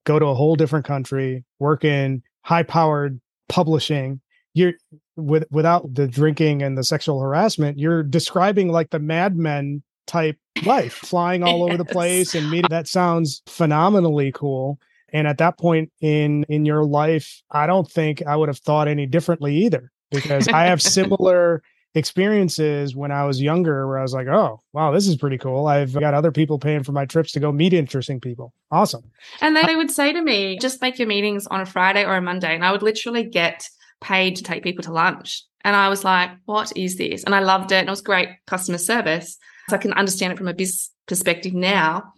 go 0.05 0.19
to 0.19 0.25
a 0.25 0.35
whole 0.35 0.55
different 0.55 0.85
country, 0.85 1.43
work 1.59 1.83
in 1.83 2.23
high 2.43 2.63
powered 2.63 3.19
publishing. 3.49 4.21
You're 4.53 4.73
with 5.17 5.45
without 5.51 5.93
the 5.93 6.07
drinking 6.07 6.61
and 6.61 6.77
the 6.77 6.83
sexual 6.83 7.19
harassment, 7.19 7.77
you're 7.77 8.03
describing 8.03 8.71
like 8.71 8.91
the 8.91 8.99
Mad 8.99 9.35
Men 9.35 9.83
type 10.05 10.37
life, 10.65 10.93
flying 10.93 11.43
all 11.43 11.59
yes. 11.59 11.67
over 11.67 11.77
the 11.77 11.85
place 11.93 12.35
and 12.35 12.49
meeting. 12.49 12.69
That 12.69 12.87
sounds 12.87 13.41
phenomenally 13.47 14.31
cool. 14.31 14.79
And 15.13 15.27
at 15.27 15.37
that 15.39 15.57
point 15.57 15.91
in 16.01 16.45
in 16.49 16.65
your 16.65 16.85
life, 16.85 17.41
I 17.51 17.67
don't 17.67 17.89
think 17.89 18.25
I 18.25 18.35
would 18.35 18.49
have 18.49 18.59
thought 18.59 18.87
any 18.87 19.05
differently 19.05 19.55
either 19.65 19.91
because 20.11 20.47
I 20.47 20.65
have 20.65 20.81
similar 20.81 21.61
experiences 21.95 22.95
when 22.95 23.11
I 23.11 23.25
was 23.25 23.41
younger 23.41 23.87
where 23.87 23.97
I 23.97 24.01
was 24.01 24.13
like, 24.13 24.27
oh, 24.27 24.61
wow, 24.71 24.91
this 24.91 25.07
is 25.07 25.15
pretty 25.15 25.37
cool. 25.37 25.67
I've 25.67 25.93
got 25.93 26.13
other 26.13 26.31
people 26.31 26.59
paying 26.59 26.83
for 26.83 26.91
my 26.91 27.05
trips 27.05 27.31
to 27.31 27.39
go 27.39 27.51
meet 27.51 27.73
interesting 27.73 28.19
people. 28.19 28.53
Awesome. 28.71 29.03
And 29.41 29.55
then 29.55 29.65
they 29.65 29.75
would 29.75 29.91
say 29.91 30.13
to 30.13 30.21
me, 30.21 30.59
just 30.59 30.81
make 30.81 30.99
your 30.99 31.07
meetings 31.07 31.47
on 31.47 31.61
a 31.61 31.65
Friday 31.65 32.05
or 32.05 32.15
a 32.15 32.21
Monday. 32.21 32.53
And 32.53 32.63
I 32.63 32.71
would 32.71 32.83
literally 32.83 33.23
get 33.23 33.67
paid 34.01 34.35
to 34.37 34.43
take 34.43 34.63
people 34.63 34.83
to 34.83 34.91
lunch. 34.91 35.43
And 35.63 35.75
I 35.75 35.89
was 35.89 36.03
like, 36.03 36.31
what 36.45 36.71
is 36.75 36.97
this? 36.97 37.23
And 37.23 37.35
I 37.35 37.39
loved 37.39 37.71
it. 37.71 37.79
And 37.79 37.87
it 37.87 37.91
was 37.91 38.01
great 38.01 38.29
customer 38.45 38.77
service. 38.77 39.37
So 39.69 39.75
I 39.75 39.79
can 39.79 39.93
understand 39.93 40.31
it 40.31 40.37
from 40.37 40.47
a 40.47 40.53
business 40.53 40.91
perspective 41.07 41.53
now. 41.53 42.13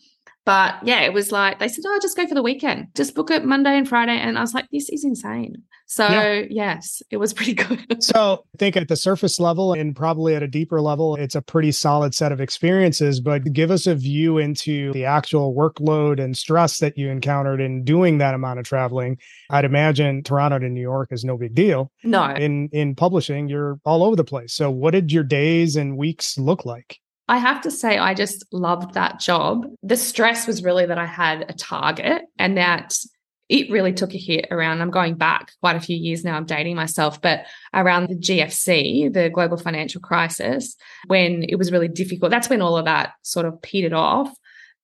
But 0.50 0.80
yeah, 0.82 1.02
it 1.02 1.14
was 1.14 1.32
like 1.32 1.60
they 1.60 1.68
said, 1.68 1.84
"Oh, 1.86 2.00
just 2.02 2.18
go 2.18 2.26
for 2.26 2.34
the 2.34 2.42
weekend. 2.42 2.88
Just 2.96 3.14
book 3.14 3.30
it 3.30 3.46
Monday 3.46 3.78
and 3.78 3.88
Friday." 3.88 4.18
And 4.18 4.36
I 4.36 4.42
was 4.42 4.56
like, 4.56 4.66
"This 4.72 4.90
is 4.90 5.04
insane." 5.04 5.54
So 5.86 6.08
yeah. 6.08 6.46
yes, 6.50 7.04
it 7.12 7.18
was 7.18 7.34
pretty 7.34 7.54
good. 7.66 8.04
so 8.04 8.46
I 8.56 8.58
think 8.58 8.76
at 8.76 8.88
the 8.88 8.96
surface 8.96 9.40
level 9.40 9.74
and 9.74 9.96
probably 9.96 10.34
at 10.34 10.42
a 10.42 10.48
deeper 10.48 10.82
level, 10.82 11.16
it's 11.18 11.36
a 11.36 11.44
pretty 11.44 11.72
solid 11.72 12.16
set 12.16 12.32
of 12.32 12.42
experiences. 12.42 13.20
But 13.20 13.54
give 13.54 13.70
us 13.70 13.86
a 13.86 13.94
view 13.94 14.40
into 14.40 14.92
the 14.94 15.06
actual 15.06 15.54
workload 15.54 16.20
and 16.20 16.36
stress 16.36 16.80
that 16.80 16.98
you 16.98 17.12
encountered 17.12 17.62
in 17.62 17.84
doing 17.84 18.18
that 18.18 18.34
amount 18.34 18.58
of 18.58 18.66
traveling. 18.66 19.20
I'd 19.52 19.66
imagine 19.66 20.24
Toronto 20.24 20.58
to 20.58 20.68
New 20.68 20.82
York 20.82 21.10
is 21.12 21.24
no 21.24 21.38
big 21.38 21.54
deal. 21.54 21.92
No, 22.04 22.26
in 22.32 22.70
in 22.72 22.96
publishing, 22.96 23.50
you're 23.50 23.80
all 23.86 24.04
over 24.04 24.16
the 24.16 24.24
place. 24.24 24.56
So 24.56 24.72
what 24.72 24.96
did 24.96 25.12
your 25.12 25.24
days 25.24 25.76
and 25.76 25.96
weeks 25.96 26.40
look 26.40 26.66
like? 26.66 26.98
I 27.30 27.38
have 27.38 27.62
to 27.62 27.72
say, 27.72 28.00
I 28.00 28.16
just 28.16 28.44
loved 28.52 28.96
that 28.96 29.20
job. 29.20 29.68
The 29.84 29.96
stress 29.96 30.48
was 30.48 30.64
really 30.64 30.88
that 30.88 30.98
I 30.98 31.06
had 31.06 31.46
a 31.48 31.54
target 31.54 32.24
and 32.40 32.58
that 32.58 32.98
it 33.50 33.70
really 33.70 33.94
took 33.94 34.16
a 34.16 34.18
hit 34.18 34.48
around. 34.50 34.82
I'm 34.82 34.90
going 34.90 35.14
back 35.14 35.52
quite 35.62 35.76
a 35.76 35.80
few 35.80 35.96
years 35.96 36.26
now, 36.26 36.36
I'm 36.36 36.46
dating 36.46 36.76
myself, 36.76 37.22
but 37.22 37.46
around 37.72 38.10
the 38.10 38.16
GFC, 38.16 39.14
the 39.14 39.30
global 39.30 39.58
financial 39.58 40.02
crisis, 40.02 40.76
when 41.06 41.44
it 41.44 41.56
was 41.56 41.72
really 41.72 41.88
difficult. 41.88 42.32
That's 42.32 42.50
when 42.50 42.64
all 42.64 42.78
of 42.78 42.86
that 42.86 43.14
sort 43.22 43.46
of 43.46 43.62
petered 43.62 43.94
off. 43.94 44.36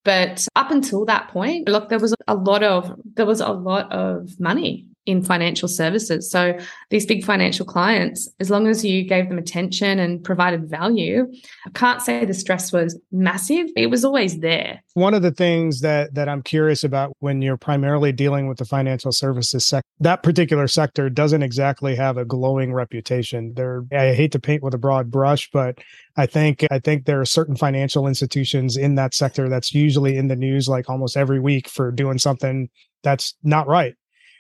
But 0.04 0.48
up 0.56 0.70
until 0.70 1.06
that 1.06 1.30
point, 1.30 1.68
look, 1.68 1.90
there 1.90 1.98
was 1.98 2.14
a 2.28 2.36
lot 2.36 2.62
of 2.62 2.94
there 3.16 3.26
was 3.26 3.42
a 3.42 3.50
lot 3.50 3.92
of 3.92 4.40
money 4.40 4.86
in 5.06 5.22
financial 5.22 5.68
services. 5.68 6.30
So 6.30 6.58
these 6.90 7.06
big 7.06 7.24
financial 7.24 7.66
clients, 7.66 8.28
as 8.40 8.50
long 8.50 8.68
as 8.68 8.84
you 8.84 9.04
gave 9.04 9.30
them 9.30 9.38
attention 9.38 10.00
and 10.00 10.24
provided 10.24 10.70
value, 10.70 11.32
I 11.66 11.70
can't 11.70 12.02
say 12.02 12.26
the 12.26 12.34
stress 12.34 12.72
was 12.72 13.00
massive. 13.12 13.68
It 13.76 13.88
was 13.88 14.04
always 14.04 14.40
there. 14.40 14.84
One 14.94 15.14
of 15.14 15.22
the 15.22 15.32
things 15.32 15.82
that 15.82 16.14
that 16.16 16.28
I'm 16.28 16.42
curious 16.42 16.84
about 16.84 17.14
when 17.20 17.42
you're 17.42 17.58
primarily 17.58 18.12
dealing 18.12 18.48
with 18.48 18.58
the 18.58 18.66
financial 18.66 19.12
services 19.12 19.66
sector, 19.66 19.88
that 20.00 20.24
particular 20.24 20.68
sector 20.68 21.10
doesn't 21.10 21.44
exactly 21.44 21.96
have 21.96 22.18
a 22.18 22.26
glowing 22.26 22.74
reputation. 22.74 23.54
There 23.56 23.84
I 23.92 24.14
hate 24.14 24.32
to 24.32 24.40
paint 24.40 24.64
with 24.64 24.74
a 24.74 24.80
broad 24.80 25.12
brush, 25.12 25.50
but 25.52 25.80
I 26.18 26.26
think 26.26 26.66
I 26.72 26.80
think 26.80 27.06
there 27.06 27.22
are 27.22 27.26
certain 27.26 27.56
financial 27.56 28.08
institutions 28.08 28.78
in 28.78 28.96
that 28.96 29.14
sector 29.14 29.50
that's 29.50 29.74
usually 29.74 30.18
in 30.18 30.30
the 30.30 30.36
news 30.36 30.68
like 30.68 30.90
almost 30.90 31.18
every 31.18 31.40
week 31.40 31.68
for 31.68 31.92
doing 31.92 32.18
something 32.18 32.70
that's 33.04 33.36
not 33.44 33.68
right 33.68 33.96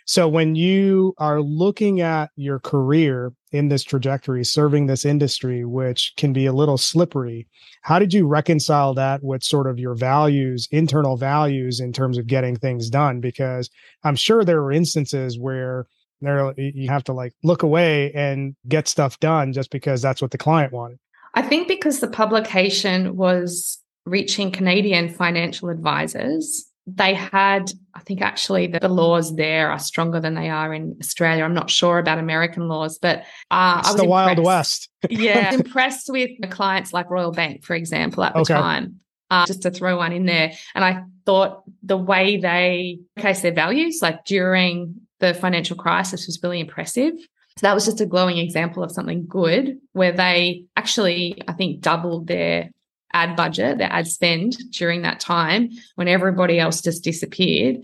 so 0.05 0.27
when 0.27 0.53
you 0.53 1.15
are 1.17 1.41
looking 1.41 2.01
at 2.01 2.29
your 2.35 2.59
career 2.59 3.33
in 3.51 3.69
this 3.69 3.83
trajectory, 3.83 4.45
serving 4.45 4.85
this 4.85 5.03
industry, 5.03 5.65
which 5.65 6.13
can 6.15 6.31
be 6.31 6.45
a 6.45 6.53
little 6.53 6.77
slippery, 6.77 7.47
how 7.81 7.97
did 7.97 8.13
you 8.13 8.27
reconcile 8.27 8.93
that 8.93 9.23
with 9.23 9.43
sort 9.43 9.67
of 9.67 9.79
your 9.79 9.95
values, 9.95 10.67
internal 10.71 11.17
values 11.17 11.79
in 11.79 11.91
terms 11.91 12.19
of 12.19 12.27
getting 12.27 12.55
things 12.55 12.89
done? 12.89 13.19
Because 13.19 13.69
I'm 14.03 14.15
sure 14.15 14.43
there 14.43 14.61
were 14.61 14.71
instances 14.71 15.39
where 15.39 15.87
there 16.21 16.53
you 16.57 16.87
have 16.87 17.03
to 17.05 17.13
like 17.13 17.33
look 17.43 17.63
away 17.63 18.11
and 18.13 18.55
get 18.67 18.87
stuff 18.87 19.19
done 19.19 19.53
just 19.53 19.71
because 19.71 20.01
that's 20.01 20.21
what 20.21 20.31
the 20.31 20.37
client 20.37 20.71
wanted. 20.71 20.99
I 21.33 21.41
think 21.41 21.67
because 21.67 21.99
the 21.99 22.07
publication 22.07 23.17
was 23.17 23.79
reaching 24.05 24.51
Canadian 24.51 25.09
financial 25.09 25.69
advisors, 25.69 26.71
they 26.87 27.15
had, 27.15 27.71
I 27.93 28.01
think 28.01 28.21
actually 28.21 28.67
the, 28.67 28.79
the, 28.79 28.89
laws 28.89 29.35
there 29.35 29.71
are 29.71 29.79
stronger 29.79 30.19
than 30.19 30.35
they 30.35 30.49
are 30.49 30.73
in 30.73 30.97
Australia. 30.99 31.43
I'm 31.43 31.53
not 31.53 31.69
sure 31.69 31.97
about 31.97 32.19
American 32.19 32.67
laws, 32.67 32.99
but 32.99 33.19
uh, 33.49 33.81
I 33.83 33.83
was 33.85 33.95
the 33.95 34.05
Wild 34.05 34.39
West. 34.39 34.89
yeah, 35.09 35.53
impressed 35.53 36.09
with 36.09 36.31
the 36.39 36.47
clients 36.47 36.93
like 36.93 37.09
Royal 37.09 37.31
Bank, 37.31 37.63
for 37.63 37.75
example, 37.75 38.23
at 38.23 38.33
the 38.33 38.41
okay. 38.41 38.53
time. 38.53 38.99
Uh, 39.31 39.47
just 39.47 39.63
to 39.63 39.71
throw 39.71 39.97
one 39.97 40.11
in 40.11 40.27
there. 40.27 40.51
And 40.75 40.85
I 40.85 41.01
thought 41.25 41.63
the 41.81 41.97
way 41.97 42.37
they 42.37 42.99
case 43.17 43.41
their 43.41 43.51
values, 43.51 43.97
like 43.99 44.23
during 44.23 45.01
the 45.19 45.33
financial 45.33 45.75
crisis 45.75 46.27
was 46.27 46.39
really 46.43 46.59
impressive. 46.59 47.13
So 47.57 47.67
that 47.67 47.73
was 47.73 47.85
just 47.85 48.01
a 48.01 48.05
glowing 48.05 48.37
example 48.37 48.83
of 48.83 48.91
something 48.91 49.25
good 49.25 49.79
where 49.93 50.11
they 50.11 50.65
actually, 50.75 51.41
I 51.47 51.53
think, 51.53 51.81
doubled 51.81 52.27
their 52.27 52.69
ad 53.15 53.35
budget, 53.35 53.77
their 53.77 53.91
ad 53.91 54.07
spend 54.07 54.57
during 54.71 55.01
that 55.01 55.19
time 55.19 55.69
when 55.95 56.07
everybody 56.07 56.59
else 56.59 56.81
just 56.81 57.03
disappeared 57.03 57.77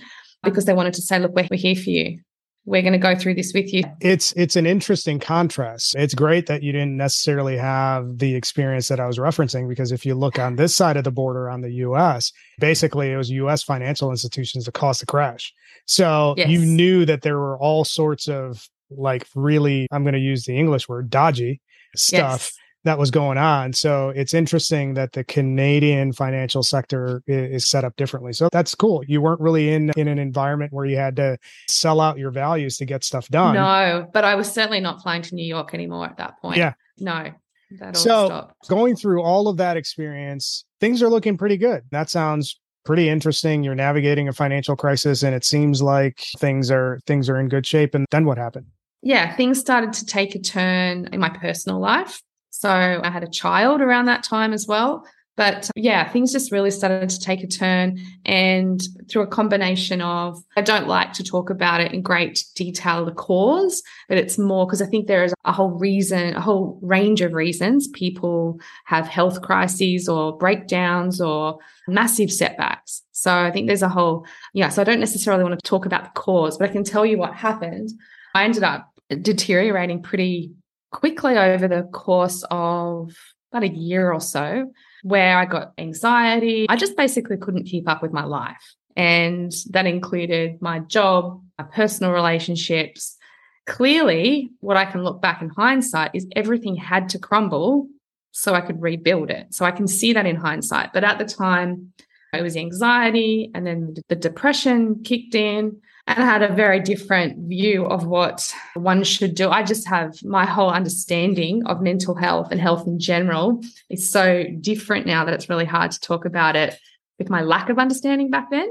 because 0.44 0.66
they 0.66 0.74
wanted 0.74 0.94
to 0.94 1.02
say, 1.02 1.18
look, 1.18 1.34
we're, 1.34 1.48
we're 1.50 1.58
here 1.58 1.76
for 1.76 1.90
you. 1.90 2.20
We're 2.66 2.84
going 2.84 2.94
to 2.94 3.00
go 3.00 3.16
through 3.16 3.36
this 3.36 3.54
with 3.56 3.74
you. 3.74 3.84
It's 4.02 4.34
it's 4.34 4.56
an 4.56 4.68
interesting 4.68 5.20
contrast. 5.20 5.96
It's 5.96 6.14
great 6.14 6.46
that 6.46 6.62
you 6.62 6.72
didn't 6.72 6.96
necessarily 6.96 7.58
have 7.58 8.20
the 8.20 8.36
experience 8.36 8.88
that 8.90 9.00
I 9.00 9.08
was 9.08 9.18
referencing 9.18 9.68
because 9.68 9.92
if 9.92 10.06
you 10.06 10.14
look 10.14 10.38
on 10.38 10.58
this 10.58 10.76
side 10.76 10.96
of 10.96 11.04
the 11.04 11.12
border 11.12 11.50
on 11.50 11.62
the 11.62 11.72
US, 11.86 12.32
basically 12.60 13.12
it 13.12 13.18
was 13.18 13.32
US 13.32 13.64
financial 13.64 14.12
institutions 14.12 14.66
that 14.66 14.74
caused 14.74 15.02
the 15.02 15.08
crash. 15.08 15.52
So 15.88 16.36
yes. 16.38 16.50
you 16.50 16.60
knew 16.64 17.04
that 17.06 17.24
there 17.24 17.40
were 17.40 17.58
all 17.58 17.84
sorts 17.84 18.28
of 18.28 18.64
like 18.92 19.26
really 19.34 19.88
I'm 19.92 20.04
going 20.04 20.14
to 20.14 20.20
use 20.20 20.44
the 20.44 20.56
English 20.56 20.88
word 20.88 21.10
dodgy 21.10 21.62
stuff. 21.96 22.52
Yes 22.54 22.61
that 22.84 22.98
was 22.98 23.12
going 23.12 23.38
on. 23.38 23.74
So 23.74 24.10
it's 24.10 24.34
interesting 24.34 24.96
that 24.96 25.14
the 25.14 25.24
Canadian 25.24 26.14
financial 26.14 26.64
sector 26.64 27.22
is, 27.28 27.70
set 27.70 27.84
up 27.84 27.96
differently. 27.96 28.34
So 28.34 28.50
that's 28.52 28.74
cool. 28.74 29.04
You 29.08 29.22
weren't 29.22 29.40
really 29.40 29.72
in 29.72 29.92
in 29.96 30.08
an 30.08 30.18
environment 30.18 30.74
where 30.74 30.86
you 30.86 30.98
had 30.98 31.16
to 31.18 31.38
sell 31.68 32.02
out 32.02 32.18
your 32.18 32.32
values 32.32 32.78
to 32.78 32.86
get 32.86 33.04
stuff 33.04 33.28
done. 33.30 33.54
No, 33.54 34.08
but 34.12 34.24
I 34.24 34.36
was 34.36 34.52
certainly 34.52 34.80
not 34.80 35.02
flying 35.02 35.22
to 35.22 35.36
New 35.36 35.46
York 35.46 35.74
anymore 35.74 36.06
at 36.06 36.18
that 36.18 36.42
point. 36.42 36.58
Yeah. 36.58 36.74
No. 36.98 37.32
That 37.80 37.96
all 37.96 38.02
so 38.02 38.26
stopped. 38.26 38.68
going 38.68 38.96
through 38.96 39.22
all 39.22 39.48
of 39.48 39.58
that 39.58 39.78
experience, 39.78 40.66
things 40.80 41.02
are 41.02 41.08
looking 41.08 41.38
pretty 41.38 41.58
good. 41.58 41.84
That 41.92 42.10
sounds 42.10 42.60
pretty 42.84 43.10
interesting. 43.10 43.64
You're 43.64 43.76
navigating 43.76 44.28
a 44.28 44.34
financial 44.34 44.76
crisis 44.76 45.24
and 45.24 45.36
it 45.36 45.46
seems 45.46 45.82
like 45.82 46.20
things 46.38 46.72
are 46.72 47.00
things 47.06 47.30
are 47.30 47.40
in 47.40 47.48
good 47.48 47.66
shape. 47.66 47.96
And 47.96 48.06
then 48.12 48.26
what 48.26 48.38
happened? 48.38 48.66
Yeah, 49.04 49.36
things 49.36 49.60
started 49.60 49.94
to 49.94 50.06
take 50.06 50.36
a 50.36 50.40
turn 50.40 51.10
in 51.12 51.20
my 51.20 51.30
personal 51.30 51.80
life. 51.80 52.22
So 52.52 52.70
I 52.70 53.10
had 53.10 53.24
a 53.24 53.30
child 53.30 53.82
around 53.82 54.06
that 54.06 54.24
time 54.24 54.54
as 54.54 54.68
well. 54.68 55.04
But 55.38 55.70
uh, 55.70 55.72
yeah, 55.76 56.08
things 56.10 56.32
just 56.32 56.52
really 56.52 56.72
started 56.72 57.10
to 57.10 57.20
take 57.20 57.42
a 57.42 57.48
turn. 57.48 58.00
And 58.26 58.82
through 59.10 59.24
a 59.24 59.28
combination 59.28 60.02
of, 60.02 60.44
I 60.58 60.62
don't 60.62 60.88
like 60.88 61.14
to 61.14 61.24
talk 61.24 61.50
about 61.50 61.82
it 61.82 61.94
in 61.94 62.02
great 62.02 62.44
detail, 62.54 63.06
the 63.06 63.14
cause, 63.14 63.82
but 64.10 64.18
it's 64.18 64.38
more 64.38 64.66
because 64.66 64.82
I 64.82 64.86
think 64.86 65.08
there 65.08 65.24
is 65.24 65.34
a 65.46 65.52
whole 65.52 65.72
reason, 65.72 66.36
a 66.36 66.42
whole 66.42 66.78
range 66.82 67.22
of 67.22 67.34
reasons 67.34 67.88
people 67.88 68.60
have 68.86 69.08
health 69.08 69.42
crises 69.42 70.08
or 70.10 70.38
breakdowns 70.38 71.22
or 71.22 71.58
massive 71.88 72.32
setbacks. 72.32 73.02
So 73.12 73.34
I 73.34 73.52
think 73.52 73.68
there's 73.68 73.82
a 73.82 73.90
whole, 73.90 74.26
yeah. 74.54 74.70
So 74.70 74.82
I 74.82 74.86
don't 74.86 75.00
necessarily 75.00 75.44
want 75.44 75.58
to 75.58 75.68
talk 75.68 75.86
about 75.86 76.04
the 76.04 76.20
cause, 76.20 76.58
but 76.58 76.70
I 76.70 76.74
can 76.74 76.84
tell 76.84 77.06
you 77.06 77.18
what 77.18 77.34
happened. 77.34 77.90
I 78.36 78.44
ended 78.44 78.64
up 78.64 78.92
deteriorating 79.10 80.02
pretty 80.04 80.52
quickly 80.92 81.38
over 81.38 81.68
the 81.68 81.84
course 81.84 82.44
of 82.52 83.14
about 83.52 83.64
a 83.64 83.74
year 83.74 84.12
or 84.12 84.22
so 84.22 84.72
where 85.04 85.38
I 85.38 85.46
got 85.46 85.74
anxiety. 85.78 86.68
I 86.70 86.76
just 86.76 86.96
basically 86.96 87.38
couldn't 87.38 87.66
keep 87.66 87.90
up 87.90 88.02
with 88.02 88.14
my 88.14 88.24
life. 88.24 88.76
And 88.96 89.52
that 89.70 89.86
included 89.86 90.62
my 90.62 90.80
job, 90.80 91.42
my 91.58 91.66
personal 91.66 92.12
relationships. 92.12 93.18
Clearly, 93.66 94.52
what 94.60 94.78
I 94.78 94.86
can 94.86 95.04
look 95.04 95.22
back 95.22 95.42
in 95.42 95.50
hindsight 95.50 96.12
is 96.14 96.28
everything 96.36 96.76
had 96.76 97.10
to 97.10 97.20
crumble 97.20 97.88
so 98.32 98.54
I 98.54 98.62
could 98.62 98.82
rebuild 98.82 99.30
it. 99.30 99.54
So 99.54 99.66
I 99.66 99.72
can 99.72 99.88
see 99.88 100.14
that 100.14 100.26
in 100.26 100.36
hindsight. 100.36 100.94
But 100.94 101.04
at 101.04 101.20
the 101.20 101.26
time, 101.26 101.94
it 102.34 102.42
was 102.42 102.56
anxiety 102.56 103.52
and 103.54 103.68
then 103.68 103.96
the 104.08 104.16
depression 104.16 105.04
kicked 105.04 105.36
in 105.36 105.82
and 106.18 106.24
had 106.28 106.44
a 106.44 106.54
very 106.54 106.80
different 106.80 107.48
view 107.48 107.86
of 107.86 108.06
what 108.06 108.54
one 108.74 109.04
should 109.04 109.36
do. 109.36 109.50
I 109.50 109.64
just 109.64 109.88
have 109.88 110.22
my 110.24 110.46
whole 110.46 110.70
understanding 110.70 111.66
of 111.66 111.82
mental 111.82 112.16
health 112.16 112.52
and 112.52 112.60
health 112.60 112.88
in 112.88 113.00
general 113.00 113.62
is 113.90 114.12
so 114.12 114.44
different 114.60 115.06
now 115.06 115.24
that 115.26 115.34
it's 115.34 115.50
really 115.50 115.66
hard 115.66 115.92
to 115.92 116.00
talk 116.00 116.26
about 116.26 116.56
it 116.56 116.78
with 117.18 117.30
my 117.30 117.42
lack 117.42 117.70
of 117.70 117.80
understanding 117.80 118.30
back 118.30 118.50
then. 118.52 118.68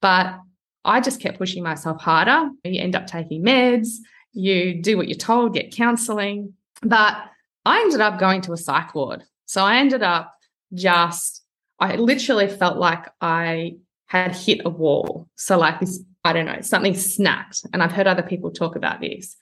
But 0.00 0.38
I 0.84 1.00
just 1.00 1.20
kept 1.20 1.38
pushing 1.38 1.62
myself 1.62 2.00
harder. 2.00 2.50
You 2.64 2.80
end 2.80 2.96
up 2.96 3.06
taking 3.06 3.44
meds, 3.44 3.88
you 4.32 4.82
do 4.82 4.96
what 4.96 5.08
you're 5.08 5.16
told, 5.16 5.54
get 5.54 5.72
counseling. 5.72 6.54
But 6.82 7.16
I 7.64 7.80
ended 7.80 8.00
up 8.00 8.18
going 8.18 8.40
to 8.42 8.52
a 8.52 8.56
psych 8.56 8.94
ward. 8.94 9.22
So 9.46 9.62
I 9.62 9.76
ended 9.76 10.02
up 10.02 10.34
just, 10.74 11.44
I 11.78 11.96
literally 11.96 12.48
felt 12.48 12.78
like 12.78 13.06
I 13.20 13.76
had 14.06 14.34
hit 14.34 14.62
a 14.64 14.70
wall. 14.70 15.28
So, 15.36 15.58
like 15.58 15.78
this 15.80 16.00
I 16.24 16.32
don't 16.32 16.46
know, 16.46 16.60
something 16.60 16.94
snapped. 16.94 17.64
And 17.72 17.82
I've 17.82 17.92
heard 17.92 18.06
other 18.06 18.22
people 18.22 18.50
talk 18.50 18.76
about 18.76 19.00
this, 19.00 19.36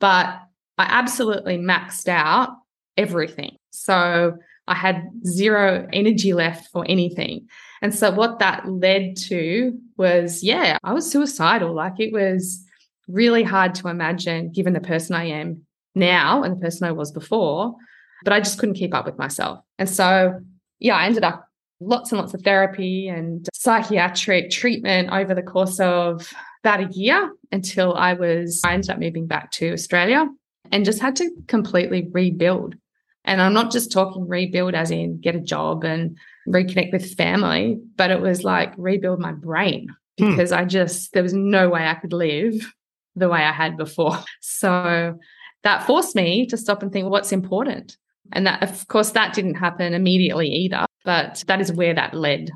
but 0.00 0.26
I 0.78 0.86
absolutely 0.88 1.58
maxed 1.58 2.08
out 2.08 2.50
everything. 2.96 3.56
So 3.70 4.36
I 4.66 4.74
had 4.74 5.10
zero 5.26 5.86
energy 5.92 6.32
left 6.32 6.70
for 6.70 6.84
anything. 6.88 7.48
And 7.82 7.94
so 7.94 8.10
what 8.10 8.38
that 8.38 8.68
led 8.68 9.16
to 9.28 9.78
was, 9.96 10.42
yeah, 10.42 10.78
I 10.82 10.92
was 10.92 11.10
suicidal. 11.10 11.74
Like 11.74 12.00
it 12.00 12.12
was 12.12 12.64
really 13.06 13.42
hard 13.42 13.74
to 13.76 13.88
imagine 13.88 14.50
given 14.50 14.72
the 14.72 14.80
person 14.80 15.14
I 15.14 15.26
am 15.26 15.66
now 15.94 16.42
and 16.42 16.56
the 16.56 16.60
person 16.60 16.88
I 16.88 16.92
was 16.92 17.12
before, 17.12 17.74
but 18.24 18.32
I 18.32 18.40
just 18.40 18.58
couldn't 18.58 18.76
keep 18.76 18.94
up 18.94 19.04
with 19.04 19.18
myself. 19.18 19.60
And 19.78 19.88
so, 19.88 20.40
yeah, 20.78 20.96
I 20.96 21.06
ended 21.06 21.24
up 21.24 21.46
lots 21.80 22.12
and 22.12 22.20
lots 22.20 22.34
of 22.34 22.42
therapy 22.42 23.08
and 23.08 23.48
psychiatric 23.52 24.50
treatment 24.50 25.10
over 25.10 25.34
the 25.34 25.42
course 25.42 25.80
of 25.80 26.32
about 26.62 26.80
a 26.80 26.92
year 26.92 27.30
until 27.52 27.94
I 27.94 28.14
was, 28.14 28.60
I 28.64 28.74
ended 28.74 28.90
up 28.90 28.98
moving 28.98 29.26
back 29.26 29.50
to 29.52 29.72
Australia 29.72 30.26
and 30.72 30.84
just 30.84 31.00
had 31.00 31.16
to 31.16 31.30
completely 31.46 32.08
rebuild. 32.10 32.74
And 33.24 33.40
I'm 33.40 33.52
not 33.52 33.72
just 33.72 33.92
talking 33.92 34.28
rebuild 34.28 34.74
as 34.74 34.90
in 34.90 35.20
get 35.20 35.34
a 35.34 35.40
job 35.40 35.84
and 35.84 36.16
reconnect 36.48 36.92
with 36.92 37.14
family, 37.14 37.78
but 37.96 38.10
it 38.10 38.20
was 38.20 38.44
like 38.44 38.72
rebuild 38.76 39.18
my 39.18 39.32
brain 39.32 39.88
hmm. 40.18 40.30
because 40.30 40.50
hmm. 40.50 40.56
I 40.56 40.64
just, 40.64 41.12
there 41.12 41.22
was 41.22 41.34
no 41.34 41.68
way 41.68 41.86
I 41.86 41.94
could 41.94 42.12
live 42.12 42.54
the 43.16 43.28
way 43.28 43.40
I 43.40 43.52
had 43.52 43.76
before. 43.76 44.18
So 44.40 45.18
that 45.62 45.86
forced 45.86 46.14
me 46.14 46.46
to 46.46 46.56
stop 46.56 46.82
and 46.82 46.92
think, 46.92 47.08
what's 47.08 47.32
important? 47.32 47.96
And 48.32 48.46
that, 48.46 48.62
of 48.62 48.86
course, 48.88 49.10
that 49.10 49.34
didn't 49.34 49.54
happen 49.54 49.94
immediately 49.94 50.48
either. 50.48 50.86
But 51.04 51.44
that 51.46 51.60
is 51.60 51.72
where 51.72 51.94
that 51.94 52.14
led 52.14 52.50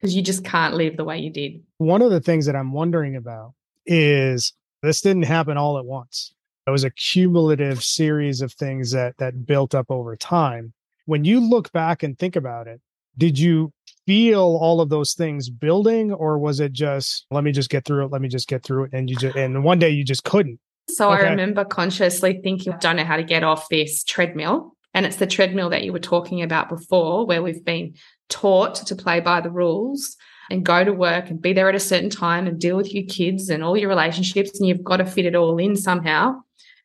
because 0.00 0.16
you 0.16 0.22
just 0.22 0.44
can't 0.44 0.74
live 0.74 0.96
the 0.96 1.04
way 1.04 1.18
you 1.18 1.30
did. 1.30 1.62
One 1.78 2.02
of 2.02 2.10
the 2.10 2.20
things 2.20 2.46
that 2.46 2.56
I'm 2.56 2.72
wondering 2.72 3.16
about 3.16 3.52
is 3.84 4.52
this 4.82 5.00
didn't 5.00 5.24
happen 5.24 5.56
all 5.56 5.78
at 5.78 5.84
once. 5.84 6.32
It 6.66 6.70
was 6.70 6.84
a 6.84 6.90
cumulative 6.90 7.82
series 7.82 8.40
of 8.40 8.52
things 8.52 8.92
that 8.92 9.16
that 9.18 9.46
built 9.46 9.74
up 9.74 9.90
over 9.90 10.16
time. 10.16 10.72
When 11.06 11.24
you 11.24 11.40
look 11.40 11.72
back 11.72 12.02
and 12.02 12.18
think 12.18 12.36
about 12.36 12.68
it, 12.68 12.80
did 13.18 13.38
you 13.38 13.72
feel 14.06 14.58
all 14.60 14.80
of 14.80 14.88
those 14.88 15.14
things 15.14 15.50
building 15.50 16.12
or 16.12 16.38
was 16.38 16.60
it 16.60 16.72
just 16.72 17.26
let 17.30 17.44
me 17.44 17.52
just 17.52 17.70
get 17.70 17.84
through 17.84 18.06
it, 18.06 18.12
let 18.12 18.22
me 18.22 18.28
just 18.28 18.48
get 18.48 18.62
through 18.62 18.84
it 18.84 18.90
and 18.92 19.10
you 19.10 19.16
just 19.16 19.36
and 19.36 19.64
one 19.64 19.78
day 19.78 19.90
you 19.90 20.04
just 20.04 20.24
couldn't? 20.24 20.58
So 20.88 21.12
okay. 21.12 21.26
I 21.26 21.30
remember 21.30 21.64
consciously 21.64 22.40
thinking 22.42 22.72
I 22.72 22.76
don't 22.78 22.96
know 22.96 23.04
how 23.04 23.16
to 23.16 23.24
get 23.24 23.44
off 23.44 23.68
this 23.68 24.04
treadmill 24.04 24.76
and 24.94 25.06
it's 25.06 25.16
the 25.16 25.26
treadmill 25.26 25.70
that 25.70 25.84
you 25.84 25.92
were 25.92 25.98
talking 25.98 26.42
about 26.42 26.68
before, 26.68 27.26
where 27.26 27.42
we've 27.42 27.64
been 27.64 27.94
taught 28.28 28.74
to 28.74 28.96
play 28.96 29.20
by 29.20 29.40
the 29.40 29.50
rules 29.50 30.16
and 30.50 30.64
go 30.64 30.84
to 30.84 30.92
work 30.92 31.30
and 31.30 31.40
be 31.40 31.52
there 31.52 31.68
at 31.68 31.74
a 31.74 31.80
certain 31.80 32.10
time 32.10 32.46
and 32.46 32.60
deal 32.60 32.76
with 32.76 32.92
your 32.92 33.04
kids 33.08 33.48
and 33.48 33.62
all 33.62 33.76
your 33.76 33.88
relationships, 33.88 34.58
and 34.58 34.68
you've 34.68 34.84
got 34.84 34.96
to 34.96 35.06
fit 35.06 35.26
it 35.26 35.36
all 35.36 35.58
in 35.58 35.76
somehow. 35.76 36.34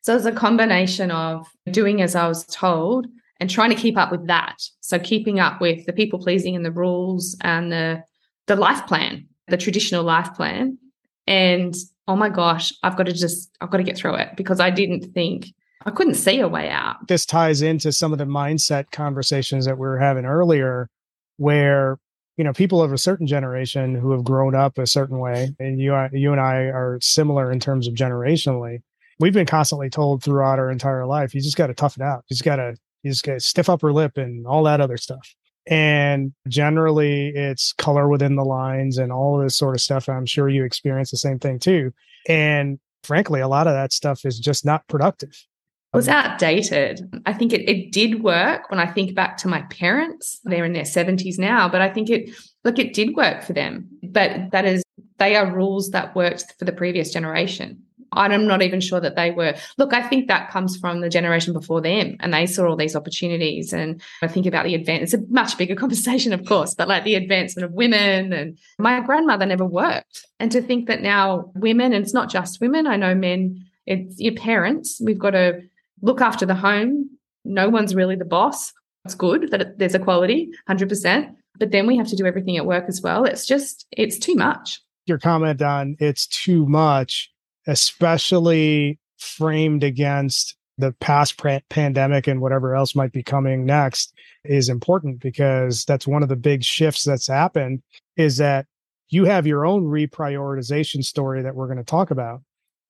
So 0.01 0.15
it's 0.15 0.25
a 0.25 0.31
combination 0.31 1.09
of 1.09 1.47
doing 1.71 2.01
as 2.01 2.15
I 2.15 2.27
was 2.27 2.45
told 2.45 3.07
and 3.39 3.49
trying 3.49 3.71
to 3.71 3.75
keep 3.75 3.97
up 3.97 4.11
with 4.11 4.27
that. 4.27 4.57
So 4.81 4.99
keeping 4.99 5.39
up 5.39 5.59
with 5.59 5.85
the 5.87 5.93
people 5.93 6.19
pleasing 6.19 6.55
and 6.55 6.63
the 6.63 6.71
rules 6.71 7.35
and 7.41 7.71
the 7.71 8.03
the 8.47 8.55
life 8.55 8.85
plan, 8.85 9.27
the 9.47 9.57
traditional 9.57 10.03
life 10.03 10.33
plan. 10.35 10.77
And 11.25 11.73
oh 12.07 12.15
my 12.15 12.29
gosh, 12.29 12.71
I've 12.83 12.95
got 12.95 13.07
to 13.07 13.13
just 13.13 13.49
I've 13.59 13.71
got 13.71 13.77
to 13.77 13.83
get 13.83 13.97
through 13.97 14.15
it 14.15 14.29
because 14.37 14.59
I 14.59 14.69
didn't 14.69 15.13
think 15.13 15.47
I 15.85 15.91
couldn't 15.91 16.15
see 16.15 16.39
a 16.39 16.47
way 16.47 16.69
out. 16.69 17.07
This 17.07 17.25
ties 17.25 17.61
into 17.61 17.91
some 17.91 18.11
of 18.11 18.19
the 18.19 18.25
mindset 18.25 18.91
conversations 18.91 19.65
that 19.65 19.77
we 19.77 19.87
were 19.87 19.99
having 19.99 20.25
earlier, 20.25 20.89
where 21.37 21.99
you 22.37 22.43
know 22.43 22.53
people 22.53 22.81
of 22.81 22.93
a 22.93 22.97
certain 22.97 23.27
generation 23.27 23.95
who 23.95 24.11
have 24.11 24.23
grown 24.23 24.55
up 24.55 24.77
a 24.77 24.87
certain 24.87 25.19
way, 25.19 25.49
and 25.59 25.79
you 25.79 25.95
you 26.13 26.31
and 26.31 26.41
I 26.41 26.63
are 26.65 26.99
similar 27.01 27.51
in 27.51 27.59
terms 27.59 27.87
of 27.87 27.93
generationally. 27.93 28.81
We've 29.19 29.33
been 29.33 29.45
constantly 29.45 29.89
told 29.89 30.23
throughout 30.23 30.59
our 30.59 30.69
entire 30.69 31.05
life, 31.05 31.33
you 31.33 31.41
just 31.41 31.55
got 31.55 31.67
to 31.67 31.73
tough 31.73 31.95
it 31.95 32.03
out. 32.03 32.23
You 32.27 32.33
just 32.33 32.43
got 32.43 32.57
to 32.57 32.75
you 33.03 33.11
just 33.11 33.23
got 33.23 33.33
to 33.33 33.39
stiff 33.39 33.69
upper 33.69 33.93
lip 33.93 34.17
and 34.17 34.47
all 34.47 34.63
that 34.63 34.81
other 34.81 34.97
stuff. 34.97 35.35
And 35.67 36.33
generally, 36.47 37.29
it's 37.29 37.73
color 37.73 38.07
within 38.07 38.35
the 38.35 38.43
lines 38.45 38.97
and 38.97 39.11
all 39.11 39.37
this 39.37 39.55
sort 39.55 39.75
of 39.75 39.81
stuff. 39.81 40.09
I'm 40.09 40.25
sure 40.25 40.49
you 40.49 40.63
experience 40.63 41.11
the 41.11 41.17
same 41.17 41.39
thing 41.39 41.59
too. 41.59 41.91
And 42.27 42.79
frankly, 43.03 43.41
a 43.41 43.47
lot 43.47 43.67
of 43.67 43.73
that 43.73 43.93
stuff 43.93 44.25
is 44.25 44.39
just 44.39 44.65
not 44.65 44.87
productive 44.87 45.45
was 45.95 46.09
outdated. 46.09 47.21
I 47.25 47.33
think 47.33 47.53
it, 47.53 47.67
it 47.69 47.91
did 47.91 48.21
work 48.21 48.69
when 48.69 48.79
I 48.79 48.85
think 48.85 49.15
back 49.15 49.37
to 49.37 49.47
my 49.47 49.61
parents. 49.63 50.39
They're 50.43 50.65
in 50.65 50.73
their 50.73 50.83
70s 50.83 51.39
now, 51.39 51.69
but 51.69 51.81
I 51.81 51.89
think 51.89 52.09
it, 52.09 52.29
look, 52.63 52.77
it 52.79 52.93
did 52.93 53.15
work 53.15 53.43
for 53.43 53.53
them. 53.53 53.87
But 54.03 54.51
that 54.51 54.65
is, 54.65 54.83
they 55.17 55.35
are 55.35 55.51
rules 55.51 55.91
that 55.91 56.15
worked 56.15 56.53
for 56.59 56.65
the 56.65 56.71
previous 56.71 57.11
generation. 57.11 57.81
I'm 58.11 58.47
not 58.47 58.61
even 58.61 58.79
sure 58.79 58.99
that 58.99 59.15
they 59.15 59.31
were. 59.31 59.55
Look, 59.77 59.93
I 59.93 60.01
think 60.01 60.27
that 60.27 60.49
comes 60.49 60.77
from 60.77 61.01
the 61.01 61.09
generation 61.09 61.53
before 61.53 61.81
them 61.81 62.15
and 62.19 62.33
they 62.33 62.45
saw 62.45 62.67
all 62.67 62.75
these 62.75 62.95
opportunities. 62.95 63.73
And 63.73 64.01
I 64.21 64.27
think 64.27 64.45
about 64.45 64.65
the 64.65 64.75
advance, 64.75 65.13
it's 65.13 65.23
a 65.23 65.25
much 65.29 65.57
bigger 65.57 65.75
conversation, 65.83 66.33
of 66.33 66.45
course, 66.45 66.73
but 66.73 66.87
like 66.87 67.03
the 67.03 67.15
advancement 67.15 67.65
of 67.65 67.73
women. 67.73 68.33
And 68.33 68.57
my 68.79 69.01
grandmother 69.01 69.45
never 69.45 69.65
worked. 69.65 70.25
And 70.39 70.51
to 70.51 70.61
think 70.61 70.87
that 70.87 71.01
now 71.01 71.51
women, 71.55 71.93
and 71.93 72.03
it's 72.03 72.13
not 72.13 72.29
just 72.29 72.61
women, 72.61 72.87
I 72.87 72.95
know 72.95 73.15
men, 73.15 73.65
it's 73.85 74.19
your 74.19 74.33
parents, 74.33 74.99
we've 75.03 75.19
got 75.19 75.31
to 75.31 75.61
look 76.01 76.21
after 76.21 76.45
the 76.45 76.55
home. 76.55 77.09
No 77.43 77.69
one's 77.69 77.95
really 77.95 78.15
the 78.15 78.25
boss. 78.25 78.73
It's 79.05 79.15
good 79.15 79.51
that 79.51 79.77
there's 79.77 79.95
equality, 79.95 80.49
100%. 80.69 81.33
But 81.57 81.71
then 81.71 81.87
we 81.87 81.95
have 81.97 82.07
to 82.07 82.15
do 82.15 82.25
everything 82.25 82.57
at 82.57 82.65
work 82.65 82.85
as 82.87 83.01
well. 83.01 83.23
It's 83.23 83.45
just, 83.45 83.85
it's 83.91 84.17
too 84.17 84.35
much. 84.35 84.81
Your 85.05 85.19
comment 85.19 85.61
on 85.61 85.95
it's 85.99 86.25
too 86.25 86.65
much 86.65 87.31
especially 87.67 88.99
framed 89.17 89.83
against 89.83 90.55
the 90.77 90.91
past 90.93 91.41
pandemic 91.69 92.27
and 92.27 92.41
whatever 92.41 92.75
else 92.75 92.95
might 92.95 93.13
be 93.13 93.23
coming 93.23 93.65
next 93.65 94.13
is 94.43 94.67
important 94.67 95.19
because 95.19 95.85
that's 95.85 96.05
one 96.05 96.21
of 96.21 96.29
the 96.29 96.35
big 96.35 96.63
shifts 96.63 97.05
that's 97.05 97.27
happened 97.27 97.81
is 98.17 98.37
that 98.37 98.65
you 99.09 99.25
have 99.25 99.47
your 99.47 99.65
own 99.65 99.85
reprioritization 99.85 101.03
story 101.03 101.41
that 101.41 101.55
we're 101.55 101.67
going 101.67 101.77
to 101.77 101.83
talk 101.83 102.11
about 102.11 102.41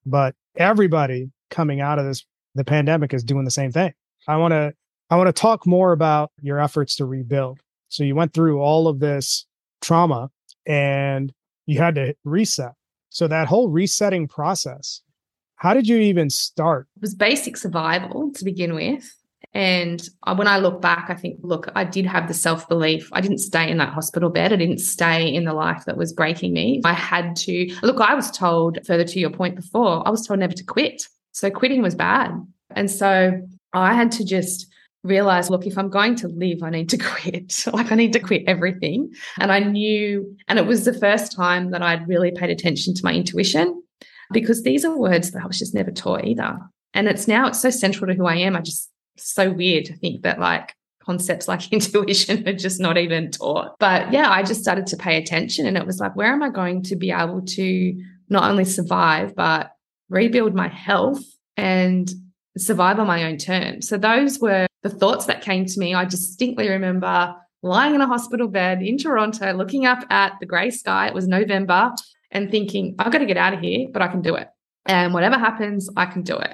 but 0.05 0.33
everybody 0.55 1.29
coming 1.51 1.79
out 1.79 1.99
of 1.99 2.05
this 2.05 2.25
the 2.55 2.63
pandemic 2.63 3.13
is 3.13 3.23
doing 3.23 3.45
the 3.45 3.51
same 3.51 3.71
thing 3.71 3.93
i 4.27 4.35
want 4.35 4.51
to 4.51 4.73
i 5.09 5.15
want 5.15 5.27
to 5.27 5.33
talk 5.33 5.65
more 5.67 5.91
about 5.91 6.31
your 6.41 6.59
efforts 6.59 6.95
to 6.95 7.05
rebuild 7.05 7.59
so 7.89 8.03
you 8.03 8.15
went 8.15 8.33
through 8.33 8.59
all 8.59 8.87
of 8.87 8.99
this 8.99 9.45
trauma 9.81 10.29
and 10.65 11.31
you 11.65 11.77
had 11.77 11.95
to 11.95 12.15
reset 12.23 12.73
so 13.15 13.29
that 13.29 13.47
whole 13.47 13.69
resetting 13.69 14.27
process, 14.27 14.99
how 15.55 15.73
did 15.73 15.87
you 15.87 15.95
even 15.99 16.29
start? 16.29 16.89
It 16.97 17.01
was 17.01 17.15
basic 17.15 17.55
survival 17.55 18.33
to 18.33 18.43
begin 18.43 18.75
with. 18.75 19.09
And 19.53 20.05
when 20.35 20.49
I 20.49 20.57
look 20.57 20.81
back, 20.81 21.05
I 21.07 21.13
think, 21.13 21.39
look, 21.41 21.71
I 21.75 21.85
did 21.85 22.05
have 22.05 22.27
the 22.27 22.33
self 22.33 22.67
belief. 22.67 23.07
I 23.13 23.21
didn't 23.21 23.37
stay 23.37 23.71
in 23.71 23.77
that 23.77 23.93
hospital 23.93 24.29
bed. 24.29 24.51
I 24.51 24.57
didn't 24.57 24.79
stay 24.79 25.33
in 25.33 25.45
the 25.45 25.53
life 25.53 25.85
that 25.85 25.95
was 25.95 26.11
breaking 26.11 26.51
me. 26.51 26.81
I 26.83 26.91
had 26.91 27.37
to 27.37 27.73
look, 27.83 28.01
I 28.01 28.15
was 28.15 28.29
told, 28.31 28.79
further 28.85 29.05
to 29.05 29.19
your 29.19 29.29
point 29.29 29.55
before, 29.55 30.05
I 30.05 30.11
was 30.11 30.27
told 30.27 30.41
never 30.41 30.51
to 30.51 30.63
quit. 30.65 31.07
So 31.35 31.51
quitting 31.51 31.81
was 31.81 31.95
bad. 31.95 32.31
And 32.71 32.89
so 32.89 33.41
I 33.73 33.93
had 33.93 34.09
to 34.13 34.23
just 34.23 34.67
realize, 35.03 35.49
look, 35.49 35.67
if 35.67 35.77
I'm 35.77 35.89
going 35.89 36.15
to 36.15 36.29
live, 36.29 36.63
I 36.63 36.69
need 36.69 36.87
to 36.89 36.97
quit. 36.97 37.65
like 37.73 37.91
I 37.91 37.95
need 37.95 38.13
to 38.13 38.21
quit 38.21 38.43
everything. 38.47 39.11
And 39.37 39.51
I 39.51 39.59
knew, 39.59 40.33
and 40.47 40.57
it 40.57 40.65
was 40.65 40.85
the 40.85 40.93
first 40.93 41.35
time 41.35 41.71
that 41.71 41.81
I'd 41.81 42.07
really 42.07 42.31
paid 42.31 42.51
attention 42.51 42.93
to 42.93 43.01
my 43.03 43.13
intuition 43.13 43.83
because 44.31 44.63
these 44.63 44.85
are 44.85 44.97
words 44.97 45.31
that 45.31 45.43
I 45.43 45.45
was 45.45 45.59
just 45.59 45.75
never 45.75 45.91
taught 45.91 46.23
either. 46.23 46.57
And 46.93 47.09
it's 47.09 47.27
now, 47.27 47.47
it's 47.47 47.61
so 47.61 47.69
central 47.69 48.07
to 48.07 48.13
who 48.17 48.27
I 48.27 48.37
am. 48.37 48.55
I 48.55 48.61
just, 48.61 48.89
so 49.17 49.51
weird 49.51 49.83
to 49.85 49.95
think 49.97 50.21
that 50.21 50.39
like 50.39 50.73
concepts 51.03 51.49
like 51.49 51.67
intuition 51.73 52.47
are 52.47 52.53
just 52.53 52.79
not 52.79 52.97
even 52.97 53.29
taught. 53.29 53.75
But 53.77 54.13
yeah, 54.13 54.29
I 54.31 54.41
just 54.41 54.61
started 54.61 54.87
to 54.87 54.95
pay 54.95 55.17
attention 55.17 55.65
and 55.65 55.75
it 55.75 55.85
was 55.85 55.99
like, 55.99 56.15
where 56.15 56.31
am 56.31 56.43
I 56.43 56.49
going 56.49 56.81
to 56.83 56.95
be 56.95 57.11
able 57.11 57.41
to 57.41 58.03
not 58.29 58.49
only 58.49 58.63
survive, 58.63 59.35
but 59.35 59.74
rebuild 60.09 60.53
my 60.53 60.67
health 60.67 61.23
and 61.57 62.09
survive 62.57 62.99
on 62.99 63.07
my 63.07 63.23
own 63.23 63.37
terms? 63.37 63.87
So 63.87 63.97
those 63.97 64.39
were 64.39 64.67
the 64.83 64.89
thoughts 64.89 65.25
that 65.25 65.41
came 65.41 65.65
to 65.65 65.79
me, 65.79 65.95
I 65.95 66.05
distinctly 66.05 66.69
remember 66.69 67.35
lying 67.63 67.95
in 67.95 68.01
a 68.01 68.07
hospital 68.07 68.47
bed 68.47 68.83
in 68.83 68.97
Toronto, 68.97 69.51
looking 69.53 69.87
up 69.87 70.05
at 70.11 70.33
the 70.39 70.45
grey 70.45 70.69
sky. 70.69 71.07
It 71.07 71.13
was 71.15 71.27
November 71.27 71.91
and 72.29 72.51
thinking, 72.51 72.95
I've 72.99 73.11
got 73.11 73.17
to 73.17 73.25
get 73.25 73.37
out 73.37 73.55
of 73.55 73.61
here, 73.61 73.87
but 73.91 74.03
I 74.03 74.07
can 74.07 74.21
do 74.21 74.35
it. 74.35 74.47
And 74.85 75.13
whatever 75.13 75.39
happens, 75.39 75.89
I 75.97 76.05
can 76.05 76.21
do 76.21 76.37
it. 76.37 76.53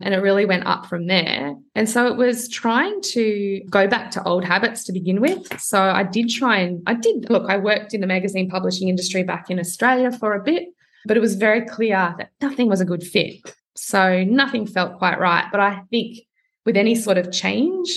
And 0.00 0.14
it 0.14 0.18
really 0.18 0.46
went 0.46 0.66
up 0.66 0.86
from 0.86 1.06
there. 1.06 1.54
And 1.74 1.88
so 1.88 2.06
it 2.06 2.16
was 2.16 2.48
trying 2.48 3.00
to 3.12 3.60
go 3.70 3.86
back 3.86 4.10
to 4.12 4.22
old 4.24 4.44
habits 4.44 4.84
to 4.84 4.92
begin 4.92 5.20
with. 5.20 5.60
So 5.60 5.78
I 5.78 6.02
did 6.02 6.30
try 6.30 6.58
and 6.58 6.82
I 6.86 6.94
did 6.94 7.28
look, 7.28 7.50
I 7.50 7.58
worked 7.58 7.92
in 7.92 8.00
the 8.00 8.06
magazine 8.06 8.48
publishing 8.48 8.88
industry 8.88 9.22
back 9.22 9.50
in 9.50 9.58
Australia 9.58 10.10
for 10.10 10.32
a 10.32 10.42
bit, 10.42 10.68
but 11.06 11.16
it 11.16 11.20
was 11.20 11.36
very 11.36 11.64
clear 11.64 12.14
that 12.18 12.30
nothing 12.40 12.68
was 12.68 12.80
a 12.80 12.84
good 12.84 13.02
fit. 13.02 13.54
So 13.76 14.24
nothing 14.24 14.66
felt 14.66 14.98
quite 14.98 15.20
right. 15.20 15.46
But 15.50 15.60
I 15.60 15.82
think 15.90 16.18
with 16.64 16.76
any 16.76 16.94
sort 16.94 17.18
of 17.18 17.30
change, 17.30 17.88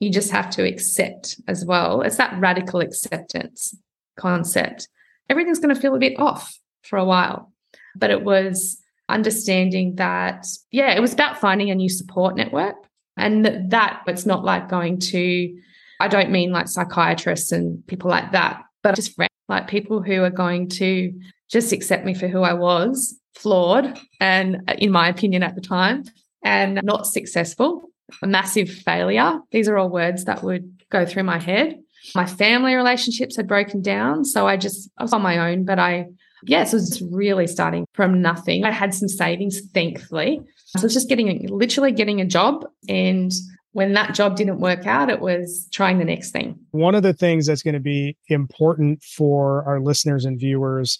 you 0.00 0.10
just 0.10 0.30
have 0.30 0.50
to 0.50 0.66
accept 0.66 1.40
as 1.48 1.64
well. 1.64 2.02
It's 2.02 2.16
that 2.16 2.38
radical 2.38 2.80
acceptance 2.80 3.74
concept. 4.16 4.88
Everything's 5.28 5.58
going 5.58 5.74
to 5.74 5.80
feel 5.80 5.94
a 5.94 5.98
bit 5.98 6.18
off 6.18 6.58
for 6.82 6.98
a 6.98 7.04
while. 7.04 7.52
But 7.96 8.10
it 8.10 8.24
was 8.24 8.80
understanding 9.08 9.96
that, 9.96 10.46
yeah, 10.70 10.92
it 10.92 11.00
was 11.00 11.12
about 11.12 11.40
finding 11.40 11.70
a 11.70 11.74
new 11.74 11.88
support 11.88 12.36
network. 12.36 12.76
And 13.16 13.44
that, 13.44 13.70
that 13.70 14.02
it's 14.06 14.26
not 14.26 14.44
like 14.44 14.68
going 14.68 14.98
to, 14.98 15.54
I 16.00 16.08
don't 16.08 16.30
mean 16.30 16.52
like 16.52 16.68
psychiatrists 16.68 17.52
and 17.52 17.86
people 17.86 18.10
like 18.10 18.32
that, 18.32 18.62
but 18.82 18.94
just 18.94 19.18
like 19.48 19.68
people 19.68 20.02
who 20.02 20.22
are 20.22 20.30
going 20.30 20.68
to 20.70 21.12
just 21.50 21.72
accept 21.72 22.04
me 22.04 22.14
for 22.14 22.28
who 22.28 22.42
I 22.42 22.54
was, 22.54 23.18
flawed, 23.34 23.98
and 24.20 24.62
uh, 24.68 24.74
in 24.78 24.90
my 24.90 25.08
opinion 25.08 25.42
at 25.42 25.54
the 25.54 25.60
time, 25.60 26.04
and 26.42 26.80
not 26.82 27.06
successful 27.06 27.90
a 28.22 28.26
massive 28.26 28.68
failure. 28.68 29.38
These 29.50 29.68
are 29.68 29.78
all 29.78 29.88
words 29.88 30.24
that 30.24 30.42
would 30.42 30.82
go 30.90 31.06
through 31.06 31.24
my 31.24 31.38
head. 31.38 31.78
My 32.14 32.26
family 32.26 32.74
relationships 32.74 33.36
had 33.36 33.46
broken 33.46 33.82
down. 33.82 34.24
So 34.24 34.46
I 34.46 34.56
just, 34.56 34.90
I 34.98 35.02
was 35.02 35.12
on 35.12 35.22
my 35.22 35.50
own, 35.50 35.64
but 35.64 35.78
I, 35.78 36.06
yes, 36.44 36.72
it 36.72 36.76
was 36.76 37.02
really 37.10 37.46
starting 37.46 37.86
from 37.92 38.22
nothing. 38.22 38.64
I 38.64 38.70
had 38.70 38.94
some 38.94 39.08
savings, 39.08 39.60
thankfully. 39.72 40.40
So 40.66 40.84
it's 40.84 40.94
just 40.94 41.08
getting, 41.08 41.46
literally 41.48 41.92
getting 41.92 42.20
a 42.20 42.24
job. 42.24 42.64
And 42.88 43.32
when 43.72 43.92
that 43.92 44.14
job 44.14 44.36
didn't 44.36 44.60
work 44.60 44.86
out, 44.86 45.10
it 45.10 45.20
was 45.20 45.68
trying 45.72 45.98
the 45.98 46.04
next 46.04 46.30
thing. 46.30 46.58
One 46.70 46.94
of 46.94 47.02
the 47.02 47.12
things 47.12 47.46
that's 47.46 47.62
going 47.62 47.74
to 47.74 47.80
be 47.80 48.16
important 48.28 49.02
for 49.02 49.62
our 49.64 49.80
listeners 49.80 50.24
and 50.24 50.40
viewers 50.40 50.98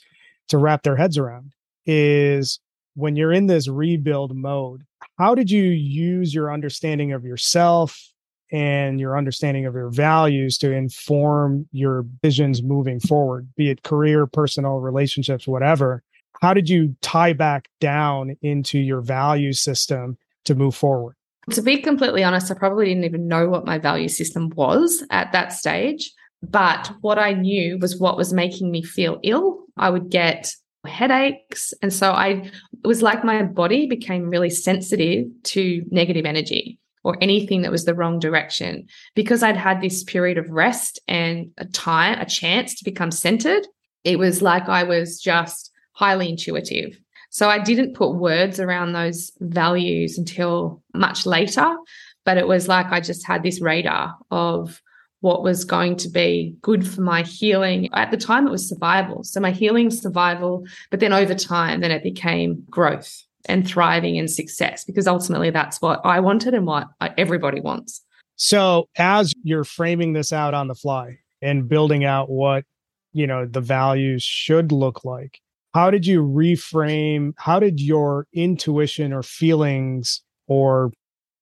to 0.50 0.58
wrap 0.58 0.82
their 0.82 0.96
heads 0.96 1.16
around 1.16 1.52
is 1.86 2.60
when 2.94 3.16
you're 3.16 3.32
in 3.32 3.46
this 3.46 3.68
rebuild 3.68 4.36
mode, 4.36 4.82
how 5.18 5.34
did 5.34 5.50
you 5.50 5.62
use 5.62 6.34
your 6.34 6.52
understanding 6.52 7.12
of 7.12 7.24
yourself 7.24 8.12
and 8.52 9.00
your 9.00 9.16
understanding 9.16 9.64
of 9.64 9.74
your 9.74 9.88
values 9.88 10.58
to 10.58 10.72
inform 10.72 11.68
your 11.72 12.04
visions 12.22 12.62
moving 12.62 13.00
forward, 13.00 13.48
be 13.56 13.70
it 13.70 13.82
career, 13.82 14.26
personal, 14.26 14.80
relationships, 14.80 15.46
whatever? 15.46 16.02
How 16.42 16.54
did 16.54 16.68
you 16.68 16.96
tie 17.00 17.32
back 17.32 17.68
down 17.80 18.36
into 18.42 18.78
your 18.78 19.02
value 19.02 19.52
system 19.52 20.18
to 20.46 20.54
move 20.54 20.74
forward? 20.74 21.14
To 21.50 21.62
be 21.62 21.78
completely 21.78 22.24
honest, 22.24 22.50
I 22.50 22.54
probably 22.54 22.86
didn't 22.86 23.04
even 23.04 23.28
know 23.28 23.48
what 23.48 23.66
my 23.66 23.78
value 23.78 24.08
system 24.08 24.50
was 24.50 25.04
at 25.10 25.32
that 25.32 25.52
stage. 25.52 26.12
But 26.42 26.90
what 27.00 27.18
I 27.18 27.32
knew 27.32 27.78
was 27.78 27.98
what 27.98 28.16
was 28.16 28.32
making 28.32 28.70
me 28.70 28.82
feel 28.82 29.20
ill. 29.22 29.64
I 29.76 29.90
would 29.90 30.10
get 30.10 30.52
headaches. 30.86 31.74
And 31.82 31.92
so 31.92 32.12
I, 32.12 32.50
it 32.82 32.86
was 32.86 33.02
like 33.02 33.24
my 33.24 33.42
body 33.42 33.86
became 33.86 34.30
really 34.30 34.50
sensitive 34.50 35.26
to 35.44 35.84
negative 35.90 36.24
energy 36.24 36.78
or 37.02 37.16
anything 37.20 37.62
that 37.62 37.70
was 37.70 37.84
the 37.84 37.94
wrong 37.94 38.18
direction 38.18 38.86
because 39.14 39.42
I'd 39.42 39.56
had 39.56 39.80
this 39.80 40.04
period 40.04 40.38
of 40.38 40.50
rest 40.50 41.00
and 41.08 41.50
a 41.58 41.64
time, 41.66 42.18
a 42.18 42.26
chance 42.26 42.74
to 42.76 42.84
become 42.84 43.10
centered. 43.10 43.66
It 44.04 44.18
was 44.18 44.42
like 44.42 44.68
I 44.68 44.84
was 44.84 45.20
just 45.20 45.70
highly 45.92 46.30
intuitive. 46.30 46.98
So 47.30 47.48
I 47.48 47.58
didn't 47.58 47.94
put 47.94 48.16
words 48.16 48.58
around 48.58 48.92
those 48.92 49.30
values 49.40 50.18
until 50.18 50.82
much 50.94 51.26
later, 51.26 51.76
but 52.24 52.38
it 52.38 52.48
was 52.48 52.68
like 52.68 52.86
I 52.86 53.00
just 53.00 53.26
had 53.26 53.42
this 53.42 53.60
radar 53.60 54.16
of 54.30 54.82
what 55.20 55.42
was 55.42 55.64
going 55.64 55.96
to 55.96 56.08
be 56.08 56.56
good 56.62 56.86
for 56.86 57.02
my 57.02 57.22
healing. 57.22 57.88
At 57.92 58.10
the 58.10 58.16
time, 58.16 58.46
it 58.46 58.50
was 58.50 58.68
survival. 58.68 59.22
So 59.22 59.40
my 59.40 59.50
healing, 59.50 59.90
survival, 59.90 60.64
but 60.90 61.00
then 61.00 61.12
over 61.12 61.34
time, 61.34 61.80
then 61.80 61.90
it 61.90 62.02
became 62.02 62.64
growth 62.70 63.22
and 63.46 63.66
thriving 63.66 64.18
and 64.18 64.30
success 64.30 64.84
because 64.84 65.06
ultimately 65.06 65.50
that's 65.50 65.80
what 65.80 66.00
I 66.04 66.20
wanted 66.20 66.54
and 66.54 66.66
what 66.66 66.88
everybody 67.16 67.60
wants. 67.60 68.02
So 68.36 68.88
as 68.96 69.32
you're 69.42 69.64
framing 69.64 70.14
this 70.14 70.32
out 70.32 70.54
on 70.54 70.68
the 70.68 70.74
fly 70.74 71.18
and 71.42 71.68
building 71.68 72.04
out 72.04 72.30
what, 72.30 72.64
you 73.12 73.26
know, 73.26 73.46
the 73.46 73.60
values 73.60 74.22
should 74.22 74.72
look 74.72 75.04
like, 75.04 75.40
how 75.74 75.90
did 75.90 76.06
you 76.06 76.22
reframe? 76.22 77.32
How 77.36 77.60
did 77.60 77.80
your 77.80 78.26
intuition 78.32 79.12
or 79.12 79.22
feelings 79.22 80.22
or 80.46 80.92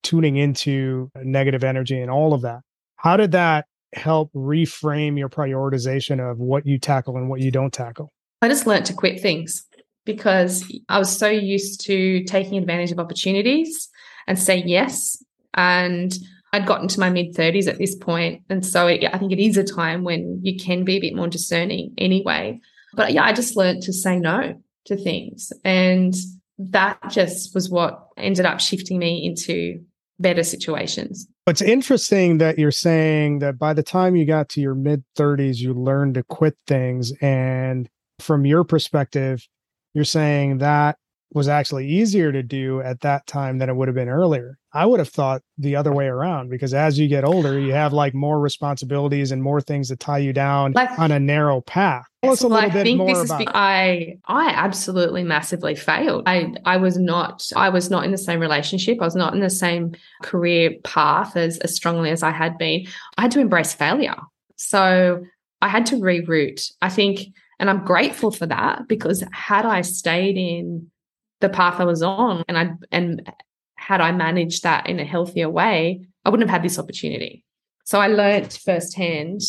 tuning 0.03 0.37
into 0.37 1.11
negative 1.23 1.65
energy 1.65 2.01
and 2.01 2.11
all 2.11 2.35
of 2.35 2.43
that 2.43 2.61
how 2.99 3.17
did 3.17 3.33
that 3.33 3.67
help 3.95 4.31
reframe 4.35 5.19
your 5.19 5.29
prioritization 5.29 6.21
of 6.21 6.39
what 6.39 6.67
you 6.67 6.79
tackle 6.79 7.17
and 7.17 7.29
what 7.31 7.41
you 7.41 7.51
don't 7.51 7.73
tackle? 7.73 8.13
I 8.43 8.49
just 8.49 8.67
learned 8.67 8.87
to 8.87 8.95
quit 8.95 9.21
things 9.21 9.65
because 10.05 10.71
I 10.89 10.99
was 10.99 11.17
so 11.17 11.29
used 11.29 11.81
to 11.87 12.23
taking 12.25 12.59
advantage 12.59 12.93
of 12.93 12.99
opportunities 12.99 13.89
and 14.27 14.39
say 14.39 14.63
yes. 14.65 15.23
And 15.55 16.17
I'd 16.53 16.67
gotten 16.67 16.89
to 16.89 17.01
my 17.01 17.11
mid 17.11 17.35
30s 17.35 17.69
at 17.69 17.79
this 17.79 17.95
point, 17.95 18.43
And 18.49 18.65
so 18.65 18.87
it, 18.87 19.05
I 19.13 19.19
think 19.19 19.33
it 19.33 19.43
is 19.43 19.57
a 19.57 19.65
time 19.65 20.05
when 20.05 20.41
you 20.43 20.57
can 20.57 20.85
be 20.85 20.97
a 20.97 21.01
bit 21.01 21.15
more 21.15 21.29
discerning 21.29 21.95
anyway. 21.99 22.61
But 22.95 23.13
yeah, 23.13 23.25
I 23.25 23.33
just 23.33 23.57
learned 23.57 23.83
to 23.83 23.93
say 23.93 24.19
no 24.19 24.61
to 24.87 24.97
things. 24.97 25.53
And 25.65 26.15
that 26.59 26.99
just 27.11 27.55
was 27.55 27.69
what 27.71 28.09
ended 28.17 28.47
up 28.47 28.61
shifting 28.61 28.99
me 28.99 29.25
into 29.25 29.81
better 30.19 30.43
situations. 30.43 31.29
It's 31.49 31.63
interesting 31.63 32.39
that 32.39 32.59
you're 32.59 32.71
saying 32.71 33.39
that 33.39 33.59
by 33.59 33.73
the 33.73 33.83
time 33.83 34.17
you 34.17 34.27
got 34.27 34.51
to 34.51 34.61
your 34.61 34.75
mid 34.75 35.03
30s, 35.17 35.57
you 35.57 35.73
learned 35.73 36.15
to 36.15 36.23
quit 36.23 36.57
things. 36.67 37.13
And 37.23 37.89
from 38.19 38.45
your 38.45 38.65
perspective, 38.65 39.47
you're 39.95 40.05
saying 40.05 40.59
that 40.59 40.99
was 41.33 41.49
actually 41.49 41.87
easier 41.89 42.33
to 42.33 42.43
do 42.43 42.81
at 42.83 43.01
that 43.01 43.27
time 43.27 43.59
than 43.59 43.69
it 43.69 43.77
would 43.77 43.89
have 43.89 43.95
been 43.95 44.09
earlier. 44.09 44.58
I 44.73 44.85
would 44.85 44.99
have 45.01 45.09
thought 45.09 45.43
the 45.57 45.77
other 45.77 45.93
way 45.93 46.07
around 46.07 46.51
because 46.51 46.75
as 46.75 46.99
you 46.99 47.09
get 47.09 47.25
older, 47.25 47.59
you 47.59 47.73
have 47.73 47.93
like 47.93 48.15
more 48.15 48.39
responsibilities 48.39 49.33
and 49.33 49.43
more 49.43 49.61
things 49.61 49.89
that 49.89 49.99
tie 49.99 50.19
you 50.19 50.33
down 50.33 50.73
like, 50.73 50.99
on 50.99 51.11
a 51.11 51.19
narrow 51.19 51.63
path. 51.63 52.05
Tell 52.23 52.33
us 52.33 52.43
a 52.43 52.49
little 52.49 52.71
I 52.71 52.73
bit 52.73 52.83
think 52.83 52.99
more 52.99 53.15
this 53.15 53.25
about. 53.25 53.41
Is 53.41 53.49
I 53.55 54.19
I 54.27 54.51
absolutely 54.51 55.25
massively 55.25 55.75
failed. 55.75 56.25
I 56.27 56.55
I 56.67 56.77
was 56.77 56.99
not 56.99 57.49
I 57.57 57.71
was 57.71 57.91
not 57.91 58.05
in 58.05 58.11
the 58.11 58.19
same 58.19 58.41
relationship. 58.41 58.99
I 59.01 59.05
was 59.05 59.17
not 59.17 59.33
in 59.33 59.41
the 59.41 59.49
same 59.49 59.95
career 60.23 60.75
path 60.85 61.37
as 61.37 61.59
as 61.59 61.75
strongly 61.75 62.11
as 62.11 62.23
I 62.23 62.31
had 62.31 62.59
been. 62.59 62.87
I 63.17 63.23
had 63.23 63.31
to 63.33 63.41
embrace 63.41 63.73
failure. 63.73 64.17
So 64.57 65.25
I 65.63 65.69
had 65.69 65.87
to 65.87 65.97
reroute. 65.97 66.71
I 66.83 66.91
think, 66.91 67.21
and 67.59 67.71
I'm 67.71 67.85
grateful 67.85 68.31
for 68.31 68.47
that 68.47 68.87
because 68.87 69.25
had 69.33 69.65
I 69.65 69.81
stayed 69.81 70.37
in 70.37 70.91
the 71.41 71.49
path 71.49 71.81
I 71.81 71.85
was 71.85 72.03
on 72.03 72.45
and 72.49 72.59
I 72.59 72.71
and 72.91 73.31
had 73.89 74.03
I 74.03 74.13
managed 74.13 74.65
that 74.65 74.87
in 74.87 75.01
a 75.01 75.05
healthier 75.05 75.49
way, 75.49 76.03
I 76.23 76.29
wouldn't 76.29 76.51
have 76.51 76.55
had 76.61 76.63
this 76.63 76.79
opportunity. 76.79 77.43
So 77.87 77.99
I 77.99 78.09
learned 78.09 78.53
firsthand 78.53 79.41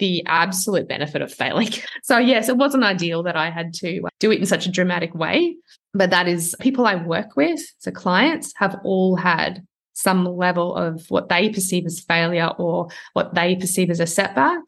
the 0.00 0.20
absolute 0.26 0.88
benefit 0.88 1.22
of 1.22 1.32
failing. 1.32 1.68
So 2.02 2.18
yes, 2.18 2.48
it 2.48 2.56
wasn't 2.56 2.82
ideal 2.82 3.22
that 3.22 3.36
I 3.36 3.50
had 3.50 3.72
to 3.74 4.02
uh, 4.02 4.08
do 4.18 4.32
it 4.32 4.40
in 4.40 4.46
such 4.46 4.66
a 4.66 4.70
dramatic 4.70 5.14
way, 5.14 5.56
but 5.94 6.10
that 6.10 6.26
is 6.26 6.56
people 6.58 6.86
I 6.86 6.96
work 6.96 7.36
with, 7.36 7.60
so 7.78 7.92
clients 7.92 8.52
have 8.56 8.76
all 8.84 9.14
had 9.14 9.64
some 9.92 10.26
level 10.26 10.74
of 10.74 11.06
what 11.08 11.28
they 11.28 11.48
perceive 11.48 11.86
as 11.86 12.00
failure 12.00 12.50
or 12.58 12.88
what 13.12 13.34
they 13.34 13.54
perceive 13.54 13.90
as 13.90 14.00
a 14.00 14.06
setback. 14.08 14.58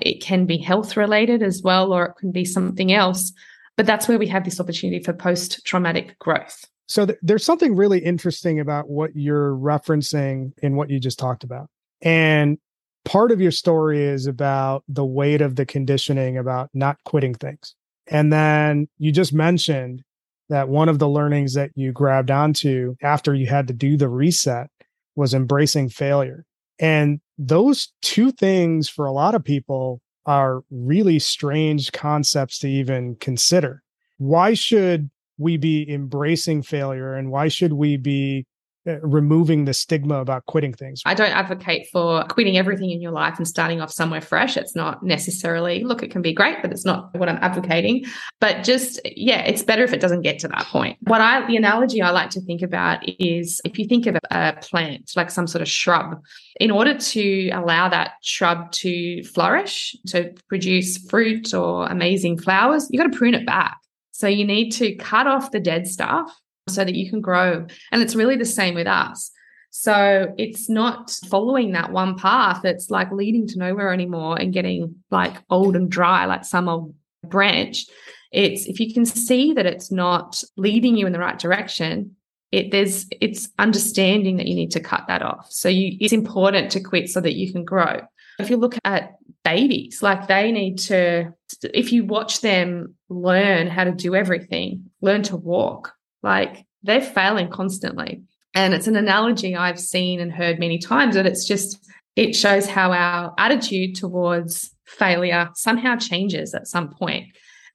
It 0.00 0.22
can 0.22 0.46
be 0.46 0.56
health 0.56 0.96
related 0.96 1.42
as 1.42 1.60
well, 1.62 1.92
or 1.92 2.06
it 2.06 2.16
can 2.18 2.32
be 2.32 2.46
something 2.46 2.90
else. 2.90 3.32
But 3.76 3.84
that's 3.84 4.08
where 4.08 4.18
we 4.18 4.28
have 4.28 4.44
this 4.44 4.58
opportunity 4.58 5.04
for 5.04 5.12
post 5.12 5.64
traumatic 5.66 6.18
growth. 6.18 6.64
So 6.92 7.06
th- 7.06 7.18
there's 7.22 7.42
something 7.42 7.74
really 7.74 8.00
interesting 8.00 8.60
about 8.60 8.90
what 8.90 9.16
you're 9.16 9.54
referencing 9.54 10.52
in 10.58 10.76
what 10.76 10.90
you 10.90 11.00
just 11.00 11.18
talked 11.18 11.42
about. 11.42 11.70
And 12.02 12.58
part 13.06 13.32
of 13.32 13.40
your 13.40 13.50
story 13.50 14.04
is 14.04 14.26
about 14.26 14.84
the 14.88 15.04
weight 15.06 15.40
of 15.40 15.56
the 15.56 15.64
conditioning 15.64 16.36
about 16.36 16.68
not 16.74 16.98
quitting 17.06 17.32
things. 17.32 17.74
And 18.08 18.30
then 18.30 18.88
you 18.98 19.10
just 19.10 19.32
mentioned 19.32 20.02
that 20.50 20.68
one 20.68 20.90
of 20.90 20.98
the 20.98 21.08
learnings 21.08 21.54
that 21.54 21.70
you 21.74 21.92
grabbed 21.92 22.30
onto 22.30 22.94
after 23.02 23.32
you 23.32 23.46
had 23.46 23.68
to 23.68 23.72
do 23.72 23.96
the 23.96 24.10
reset 24.10 24.68
was 25.16 25.32
embracing 25.32 25.88
failure. 25.88 26.44
And 26.78 27.20
those 27.38 27.90
two 28.02 28.32
things 28.32 28.90
for 28.90 29.06
a 29.06 29.12
lot 29.12 29.34
of 29.34 29.42
people 29.42 30.02
are 30.26 30.60
really 30.70 31.18
strange 31.20 31.90
concepts 31.92 32.58
to 32.58 32.68
even 32.68 33.16
consider. 33.16 33.82
Why 34.18 34.52
should 34.52 35.08
we 35.38 35.56
be 35.56 35.90
embracing 35.90 36.62
failure 36.62 37.14
and 37.14 37.30
why 37.30 37.48
should 37.48 37.72
we 37.72 37.96
be 37.96 38.46
uh, 38.84 38.98
removing 38.98 39.64
the 39.64 39.72
stigma 39.72 40.16
about 40.16 40.44
quitting 40.46 40.72
things. 40.72 41.02
I 41.06 41.14
don't 41.14 41.30
advocate 41.30 41.86
for 41.92 42.24
quitting 42.24 42.58
everything 42.58 42.90
in 42.90 43.00
your 43.00 43.12
life 43.12 43.38
and 43.38 43.46
starting 43.46 43.80
off 43.80 43.92
somewhere 43.92 44.20
fresh. 44.20 44.56
It's 44.56 44.74
not 44.74 45.04
necessarily, 45.04 45.84
look, 45.84 46.02
it 46.02 46.10
can 46.10 46.20
be 46.20 46.32
great, 46.32 46.56
but 46.62 46.72
it's 46.72 46.84
not 46.84 47.16
what 47.16 47.28
I'm 47.28 47.38
advocating. 47.42 48.04
But 48.40 48.64
just, 48.64 48.98
yeah, 49.04 49.42
it's 49.42 49.62
better 49.62 49.84
if 49.84 49.92
it 49.92 50.00
doesn't 50.00 50.22
get 50.22 50.40
to 50.40 50.48
that 50.48 50.66
point. 50.66 50.98
What 51.02 51.20
I, 51.20 51.46
the 51.46 51.56
analogy 51.56 52.02
I 52.02 52.10
like 52.10 52.30
to 52.30 52.40
think 52.40 52.60
about 52.60 53.08
is 53.20 53.60
if 53.64 53.78
you 53.78 53.86
think 53.86 54.06
of 54.06 54.16
a 54.32 54.54
plant, 54.60 55.12
like 55.14 55.30
some 55.30 55.46
sort 55.46 55.62
of 55.62 55.68
shrub, 55.68 56.20
in 56.58 56.72
order 56.72 56.98
to 56.98 57.50
allow 57.50 57.88
that 57.88 58.14
shrub 58.22 58.72
to 58.72 59.22
flourish, 59.22 59.94
to 60.08 60.34
produce 60.48 60.98
fruit 61.08 61.54
or 61.54 61.86
amazing 61.86 62.36
flowers, 62.36 62.88
you've 62.90 63.00
got 63.00 63.12
to 63.12 63.16
prune 63.16 63.34
it 63.34 63.46
back. 63.46 63.76
So 64.12 64.28
you 64.28 64.44
need 64.44 64.70
to 64.72 64.94
cut 64.96 65.26
off 65.26 65.50
the 65.50 65.60
dead 65.60 65.86
stuff 65.86 66.32
so 66.68 66.84
that 66.84 66.94
you 66.94 67.10
can 67.10 67.20
grow. 67.20 67.66
And 67.90 68.02
it's 68.02 68.14
really 68.14 68.36
the 68.36 68.44
same 68.44 68.74
with 68.74 68.86
us. 68.86 69.30
So 69.70 70.34
it's 70.36 70.68
not 70.68 71.10
following 71.30 71.72
that 71.72 71.92
one 71.92 72.16
path 72.16 72.60
that's 72.62 72.90
like 72.90 73.10
leading 73.10 73.46
to 73.48 73.58
nowhere 73.58 73.92
anymore 73.92 74.38
and 74.38 74.52
getting 74.52 74.96
like 75.10 75.34
old 75.48 75.76
and 75.76 75.90
dry 75.90 76.26
like 76.26 76.44
some 76.44 76.68
old 76.68 76.94
branch. 77.24 77.86
It's 78.32 78.66
if 78.66 78.80
you 78.80 78.92
can 78.92 79.06
see 79.06 79.54
that 79.54 79.66
it's 79.66 79.90
not 79.90 80.42
leading 80.58 80.96
you 80.96 81.06
in 81.06 81.12
the 81.12 81.18
right 81.18 81.38
direction, 81.38 82.16
it 82.50 82.70
there's 82.70 83.06
it's 83.18 83.48
understanding 83.58 84.36
that 84.36 84.46
you 84.46 84.54
need 84.54 84.72
to 84.72 84.80
cut 84.80 85.04
that 85.08 85.22
off. 85.22 85.50
So 85.50 85.70
you 85.70 85.96
it's 86.00 86.12
important 86.12 86.70
to 86.72 86.80
quit 86.80 87.08
so 87.08 87.22
that 87.22 87.34
you 87.34 87.50
can 87.50 87.64
grow. 87.64 88.00
If 88.38 88.50
you 88.50 88.58
look 88.58 88.76
at 88.84 89.14
babies, 89.44 90.02
like 90.02 90.28
they 90.28 90.52
need 90.52 90.78
to, 90.78 91.32
if 91.62 91.92
you 91.92 92.04
watch 92.04 92.40
them 92.40 92.94
learn 93.08 93.66
how 93.66 93.84
to 93.84 93.92
do 93.92 94.14
everything, 94.14 94.90
learn 95.00 95.22
to 95.24 95.36
walk, 95.36 95.92
like 96.22 96.64
they're 96.82 97.00
failing 97.00 97.50
constantly. 97.50 98.22
And 98.54 98.74
it's 98.74 98.86
an 98.86 98.96
analogy 98.96 99.56
I've 99.56 99.80
seen 99.80 100.20
and 100.20 100.30
heard 100.30 100.58
many 100.58 100.78
times 100.78 101.14
that 101.14 101.26
it's 101.26 101.46
just, 101.46 101.90
it 102.16 102.34
shows 102.34 102.66
how 102.66 102.92
our 102.92 103.34
attitude 103.38 103.96
towards 103.96 104.74
failure 104.84 105.48
somehow 105.54 105.96
changes 105.96 106.54
at 106.54 106.66
some 106.66 106.90
point. 106.90 107.28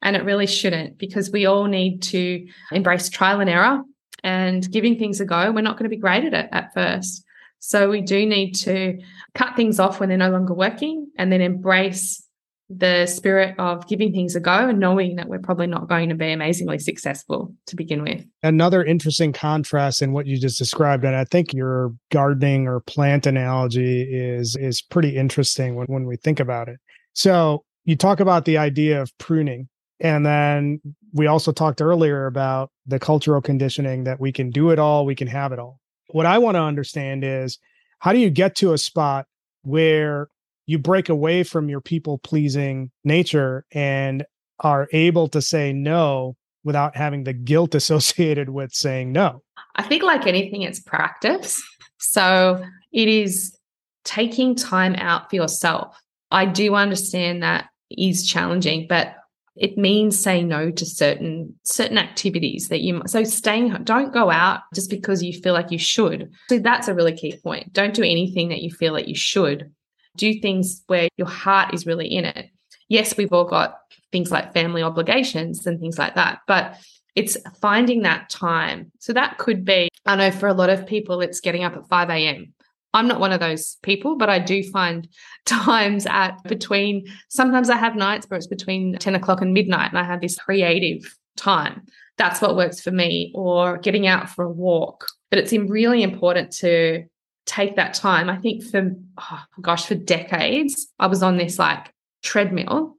And 0.03 0.15
it 0.15 0.23
really 0.23 0.45
shouldn't 0.45 0.99
because 0.99 1.31
we 1.31 1.47
all 1.47 1.65
need 1.65 2.03
to 2.03 2.45
embrace 2.71 3.09
trial 3.09 3.39
and 3.39 3.49
error 3.49 3.81
and 4.23 4.69
giving 4.71 4.99
things 4.99 5.19
a 5.19 5.25
go. 5.25 5.51
We're 5.51 5.61
not 5.61 5.77
going 5.77 5.89
to 5.89 5.95
be 5.95 6.01
great 6.01 6.23
at 6.23 6.33
it 6.33 6.49
at 6.51 6.73
first. 6.73 7.23
So 7.59 7.89
we 7.89 8.01
do 8.01 8.25
need 8.25 8.53
to 8.55 8.99
cut 9.33 9.55
things 9.55 9.79
off 9.79 9.99
when 9.99 10.09
they're 10.09 10.17
no 10.17 10.29
longer 10.29 10.53
working 10.53 11.07
and 11.17 11.31
then 11.31 11.41
embrace 11.41 12.23
the 12.69 13.05
spirit 13.05 13.55
of 13.59 13.87
giving 13.87 14.11
things 14.11 14.35
a 14.35 14.41
go 14.41 14.67
and 14.67 14.79
knowing 14.79 15.15
that 15.15 15.29
we're 15.29 15.39
probably 15.39 15.67
not 15.67 15.87
going 15.87 16.09
to 16.09 16.15
be 16.15 16.31
amazingly 16.31 16.77
successful 16.77 17.53
to 17.65 17.77
begin 17.77 18.03
with. 18.03 18.25
Another 18.43 18.83
interesting 18.83 19.31
contrast 19.31 20.01
in 20.01 20.11
what 20.11 20.25
you 20.25 20.37
just 20.37 20.57
described, 20.57 21.05
and 21.05 21.15
I 21.15 21.23
think 21.23 21.53
your 21.53 21.93
gardening 22.11 22.67
or 22.67 22.81
plant 22.81 23.25
analogy 23.25 24.01
is 24.01 24.57
is 24.57 24.81
pretty 24.81 25.15
interesting 25.15 25.75
when, 25.75 25.87
when 25.87 26.05
we 26.05 26.17
think 26.17 26.41
about 26.41 26.67
it. 26.67 26.79
So 27.13 27.63
you 27.85 27.95
talk 27.95 28.19
about 28.19 28.45
the 28.45 28.57
idea 28.57 29.01
of 29.01 29.17
pruning. 29.17 29.69
And 29.99 30.25
then 30.25 30.79
we 31.13 31.25
also 31.25 31.51
talked 31.51 31.81
earlier 31.81 32.27
about 32.27 32.69
the 32.85 32.99
cultural 32.99 33.41
conditioning 33.41 34.03
that 34.03 34.19
we 34.19 34.31
can 34.31 34.51
do 34.51 34.69
it 34.69 34.77
all, 34.77 35.05
we 35.05 35.15
can 35.15 35.27
have 35.27 35.51
it 35.53 35.57
all. 35.57 35.79
What 36.07 36.25
I 36.25 36.37
want 36.37 36.55
to 36.55 36.61
understand 36.61 37.23
is 37.23 37.59
how 37.99 38.13
do 38.13 38.19
you 38.19 38.29
get 38.29 38.55
to 38.57 38.73
a 38.73 38.77
spot 38.77 39.25
where 39.63 40.29
you 40.65 40.77
break 40.77 41.09
away 41.09 41.43
from 41.43 41.69
your 41.69 41.81
people 41.81 42.17
pleasing 42.19 42.91
nature 43.03 43.65
and 43.71 44.25
are 44.59 44.87
able 44.91 45.27
to 45.29 45.41
say 45.41 45.73
no 45.73 46.35
without 46.63 46.95
having 46.95 47.23
the 47.23 47.33
guilt 47.33 47.75
associated 47.75 48.49
with 48.49 48.73
saying 48.73 49.11
no? 49.11 49.43
I 49.75 49.83
think, 49.83 50.03
like 50.03 50.25
anything, 50.25 50.63
it's 50.63 50.79
practice. 50.79 51.61
So 51.99 52.63
it 52.91 53.07
is 53.07 53.57
taking 54.03 54.55
time 54.55 54.95
out 54.95 55.29
for 55.29 55.35
yourself. 55.35 55.99
I 56.31 56.45
do 56.45 56.75
understand 56.75 57.43
that 57.43 57.69
is 57.89 58.27
challenging, 58.27 58.87
but 58.87 59.15
it 59.59 59.77
means 59.77 60.19
saying 60.19 60.47
no 60.47 60.71
to 60.71 60.85
certain 60.85 61.55
certain 61.63 61.97
activities 61.97 62.69
that 62.69 62.81
you 62.81 63.01
so 63.05 63.23
staying 63.23 63.69
don't 63.83 64.13
go 64.13 64.29
out 64.29 64.61
just 64.73 64.89
because 64.89 65.23
you 65.23 65.33
feel 65.33 65.53
like 65.53 65.71
you 65.71 65.79
should. 65.79 66.31
So 66.49 66.59
that's 66.59 66.87
a 66.87 66.93
really 66.93 67.15
key 67.15 67.37
point. 67.43 67.73
Don't 67.73 67.93
do 67.93 68.03
anything 68.03 68.49
that 68.49 68.61
you 68.61 68.71
feel 68.71 68.93
like 68.93 69.07
you 69.07 69.15
should. 69.15 69.71
Do 70.15 70.39
things 70.39 70.83
where 70.87 71.09
your 71.17 71.27
heart 71.27 71.73
is 71.73 71.85
really 71.85 72.07
in 72.07 72.25
it. 72.25 72.49
Yes 72.89 73.17
we've 73.17 73.33
all 73.33 73.45
got 73.45 73.77
things 74.11 74.31
like 74.31 74.53
family 74.53 74.81
obligations 74.81 75.67
and 75.67 75.79
things 75.79 75.97
like 75.97 76.15
that 76.15 76.39
but 76.47 76.77
it's 77.15 77.35
finding 77.61 78.03
that 78.03 78.29
time. 78.29 78.91
So 78.99 79.13
that 79.13 79.37
could 79.37 79.65
be 79.65 79.89
i 80.05 80.15
know 80.15 80.31
for 80.31 80.47
a 80.47 80.53
lot 80.53 80.69
of 80.69 80.87
people 80.87 81.21
it's 81.21 81.41
getting 81.41 81.63
up 81.63 81.75
at 81.75 81.87
5 81.87 82.09
a.m 82.09 82.53
I'm 82.97 83.07
not 83.07 83.19
one 83.19 83.31
of 83.31 83.39
those 83.39 83.77
people, 83.83 84.15
but 84.17 84.29
I 84.29 84.39
do 84.39 84.63
find 84.63 85.07
times 85.45 86.05
at 86.05 86.43
between, 86.43 87.05
sometimes 87.29 87.69
I 87.69 87.77
have 87.77 87.95
nights 87.95 88.27
where 88.27 88.37
it's 88.37 88.47
between 88.47 88.97
10 88.97 89.15
o'clock 89.15 89.41
and 89.41 89.53
midnight 89.53 89.89
and 89.89 89.99
I 89.99 90.03
have 90.03 90.21
this 90.21 90.37
creative 90.37 91.15
time. 91.35 91.85
That's 92.17 92.41
what 92.41 92.55
works 92.55 92.81
for 92.81 92.89
me, 92.89 93.31
or 93.35 93.77
getting 93.77 94.07
out 94.07 94.27
for 94.29 94.43
a 94.43 94.49
walk. 94.49 95.05
But 95.29 95.39
it's 95.39 95.53
really 95.53 96.01
important 96.01 96.51
to 96.53 97.05
take 97.45 97.75
that 97.75 97.93
time. 97.93 98.29
I 98.29 98.37
think 98.37 98.63
for, 98.63 98.91
oh 99.19 99.43
gosh, 99.61 99.85
for 99.85 99.95
decades, 99.95 100.87
I 100.97 101.07
was 101.07 101.21
on 101.21 101.37
this 101.37 101.59
like 101.59 101.93
treadmill 102.23 102.95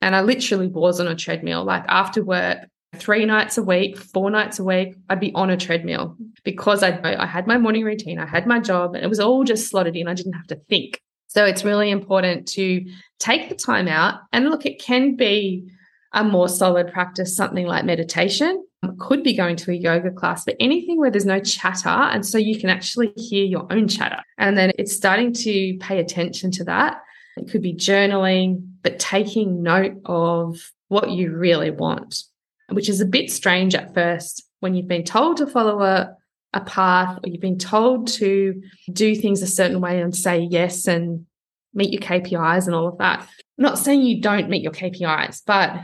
and 0.00 0.16
I 0.16 0.22
literally 0.22 0.68
was 0.68 1.00
on 1.00 1.06
a 1.06 1.14
treadmill. 1.14 1.64
Like 1.64 1.84
after 1.86 2.24
work, 2.24 2.60
three 2.96 3.24
nights 3.24 3.58
a 3.58 3.62
week, 3.62 3.96
four 3.96 4.30
nights 4.30 4.58
a 4.58 4.64
week, 4.64 4.96
I'd 5.08 5.20
be 5.20 5.32
on 5.34 5.50
a 5.50 5.56
treadmill 5.56 6.16
because 6.44 6.82
I 6.82 7.00
I 7.02 7.26
had 7.26 7.46
my 7.46 7.58
morning 7.58 7.84
routine, 7.84 8.18
I 8.18 8.26
had 8.26 8.46
my 8.46 8.60
job, 8.60 8.94
and 8.94 9.04
it 9.04 9.08
was 9.08 9.20
all 9.20 9.44
just 9.44 9.68
slotted 9.68 9.96
in. 9.96 10.08
I 10.08 10.14
didn't 10.14 10.34
have 10.34 10.46
to 10.48 10.56
think. 10.68 11.00
So 11.28 11.46
it's 11.46 11.64
really 11.64 11.90
important 11.90 12.46
to 12.48 12.84
take 13.18 13.48
the 13.48 13.54
time 13.54 13.88
out 13.88 14.20
and 14.32 14.50
look. 14.50 14.66
It 14.66 14.80
can 14.80 15.16
be 15.16 15.70
a 16.12 16.22
more 16.22 16.48
solid 16.48 16.92
practice, 16.92 17.34
something 17.34 17.66
like 17.66 17.86
meditation. 17.86 18.66
could 18.98 19.22
be 19.22 19.34
going 19.34 19.56
to 19.56 19.70
a 19.70 19.74
yoga 19.74 20.10
class, 20.10 20.44
but 20.44 20.56
anything 20.60 20.98
where 20.98 21.10
there's 21.10 21.24
no 21.24 21.40
chatter. 21.40 21.88
And 21.88 22.26
so 22.26 22.36
you 22.36 22.60
can 22.60 22.68
actually 22.68 23.12
hear 23.16 23.46
your 23.46 23.66
own 23.72 23.88
chatter. 23.88 24.22
And 24.36 24.58
then 24.58 24.72
it's 24.78 24.94
starting 24.94 25.32
to 25.32 25.78
pay 25.78 26.00
attention 26.00 26.50
to 26.52 26.64
that. 26.64 27.00
It 27.38 27.50
could 27.50 27.62
be 27.62 27.72
journaling, 27.72 28.66
but 28.82 28.98
taking 28.98 29.62
note 29.62 29.94
of 30.04 30.70
what 30.88 31.10
you 31.10 31.34
really 31.34 31.70
want, 31.70 32.24
which 32.70 32.88
is 32.88 33.00
a 33.00 33.06
bit 33.06 33.30
strange 33.30 33.74
at 33.74 33.94
first 33.94 34.44
when 34.60 34.74
you've 34.74 34.88
been 34.88 35.04
told 35.04 35.36
to 35.38 35.46
follow 35.46 35.82
a, 35.82 36.14
a 36.52 36.60
path 36.60 37.18
or 37.22 37.28
you've 37.28 37.40
been 37.40 37.58
told 37.58 38.06
to 38.06 38.62
do 38.92 39.14
things 39.14 39.42
a 39.42 39.46
certain 39.46 39.80
way 39.80 40.00
and 40.00 40.14
say 40.14 40.38
yes 40.38 40.86
and 40.86 41.26
meet 41.74 41.92
your 41.92 42.02
KPIs 42.02 42.66
and 42.66 42.74
all 42.74 42.88
of 42.88 42.98
that. 42.98 43.20
I'm 43.20 43.62
not 43.62 43.78
saying 43.78 44.02
you 44.02 44.20
don't 44.20 44.48
meet 44.48 44.62
your 44.62 44.72
KPIs, 44.72 45.42
but 45.46 45.74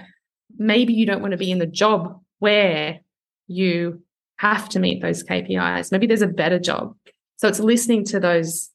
maybe 0.59 0.93
you 0.93 1.07
don't 1.07 1.21
want 1.21 1.33
to 1.33 1.39
be 1.39 1.51
in 1.51 1.59
the 1.59 1.67
job 1.67 2.21
where 2.39 3.01
you 3.47 4.03
have 4.37 4.69
to 4.71 4.79
meet 4.79 5.03
those 5.03 5.25
KPIs. 5.25 5.91
Maybe 5.91 6.07
there's 6.07 6.23
a 6.23 6.29
better 6.29 6.59
job. 6.59 6.95
So 7.37 7.49
it's 7.49 7.61
listening 7.61 8.05
to 8.07 8.21
those 8.21 8.71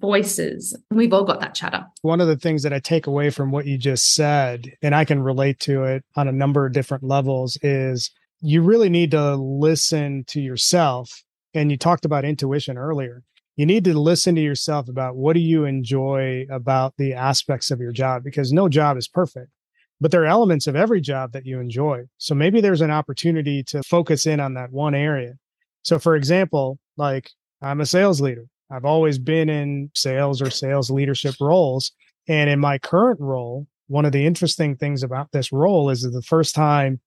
voices. 0.00 0.76
We've 0.90 1.12
all 1.12 1.24
got 1.24 1.40
that 1.40 1.54
chatter. 1.54 1.84
One 2.02 2.20
of 2.20 2.28
the 2.28 2.36
things 2.36 2.62
that 2.62 2.72
I 2.72 2.78
take 2.78 3.06
away 3.06 3.30
from 3.30 3.50
what 3.50 3.66
you 3.66 3.78
just 3.78 4.14
said, 4.14 4.72
and 4.82 4.94
I 4.94 5.04
can 5.04 5.22
relate 5.22 5.60
to 5.60 5.84
it 5.84 6.04
on 6.16 6.28
a 6.28 6.32
number 6.32 6.66
of 6.66 6.72
different 6.72 7.04
levels, 7.04 7.58
is 7.62 8.10
you 8.40 8.62
really 8.62 8.88
need 8.88 9.10
to 9.12 9.36
listen 9.36 10.24
to 10.28 10.40
yourself. 10.40 11.22
And 11.54 11.70
you 11.70 11.76
talked 11.76 12.04
about 12.04 12.24
intuition 12.24 12.78
earlier. 12.78 13.22
You 13.56 13.66
need 13.66 13.84
to 13.84 13.98
listen 13.98 14.34
to 14.36 14.40
yourself 14.40 14.88
about 14.88 15.16
what 15.16 15.34
do 15.34 15.40
you 15.40 15.66
enjoy 15.66 16.46
about 16.50 16.94
the 16.96 17.12
aspects 17.12 17.70
of 17.70 17.80
your 17.80 17.92
job 17.92 18.24
because 18.24 18.52
no 18.52 18.68
job 18.68 18.96
is 18.96 19.06
perfect 19.06 19.50
but 20.02 20.10
there 20.10 20.24
are 20.24 20.26
elements 20.26 20.66
of 20.66 20.74
every 20.74 21.00
job 21.00 21.30
that 21.30 21.46
you 21.46 21.60
enjoy. 21.60 22.02
So 22.18 22.34
maybe 22.34 22.60
there's 22.60 22.80
an 22.80 22.90
opportunity 22.90 23.62
to 23.68 23.84
focus 23.84 24.26
in 24.26 24.40
on 24.40 24.54
that 24.54 24.72
one 24.72 24.96
area. 24.96 25.34
So, 25.82 26.00
for 26.00 26.16
example, 26.16 26.80
like 26.96 27.30
I'm 27.62 27.80
a 27.80 27.86
sales 27.86 28.20
leader, 28.20 28.46
I've 28.72 28.84
always 28.84 29.18
been 29.18 29.48
in 29.48 29.90
sales 29.94 30.40
or 30.40 30.50
sales 30.50 30.90
leadership 30.90 31.34
roles. 31.40 31.92
And 32.28 32.48
in 32.48 32.60
my 32.60 32.78
current 32.78 33.20
role, 33.20 33.66
one 33.88 34.04
of 34.04 34.12
the 34.12 34.26
interesting 34.26 34.76
things 34.76 35.02
about 35.02 35.32
this 35.32 35.52
role 35.52 35.90
is 35.90 36.02
that 36.02 36.10
the 36.10 36.22
first 36.22 36.54
time, 36.54 37.00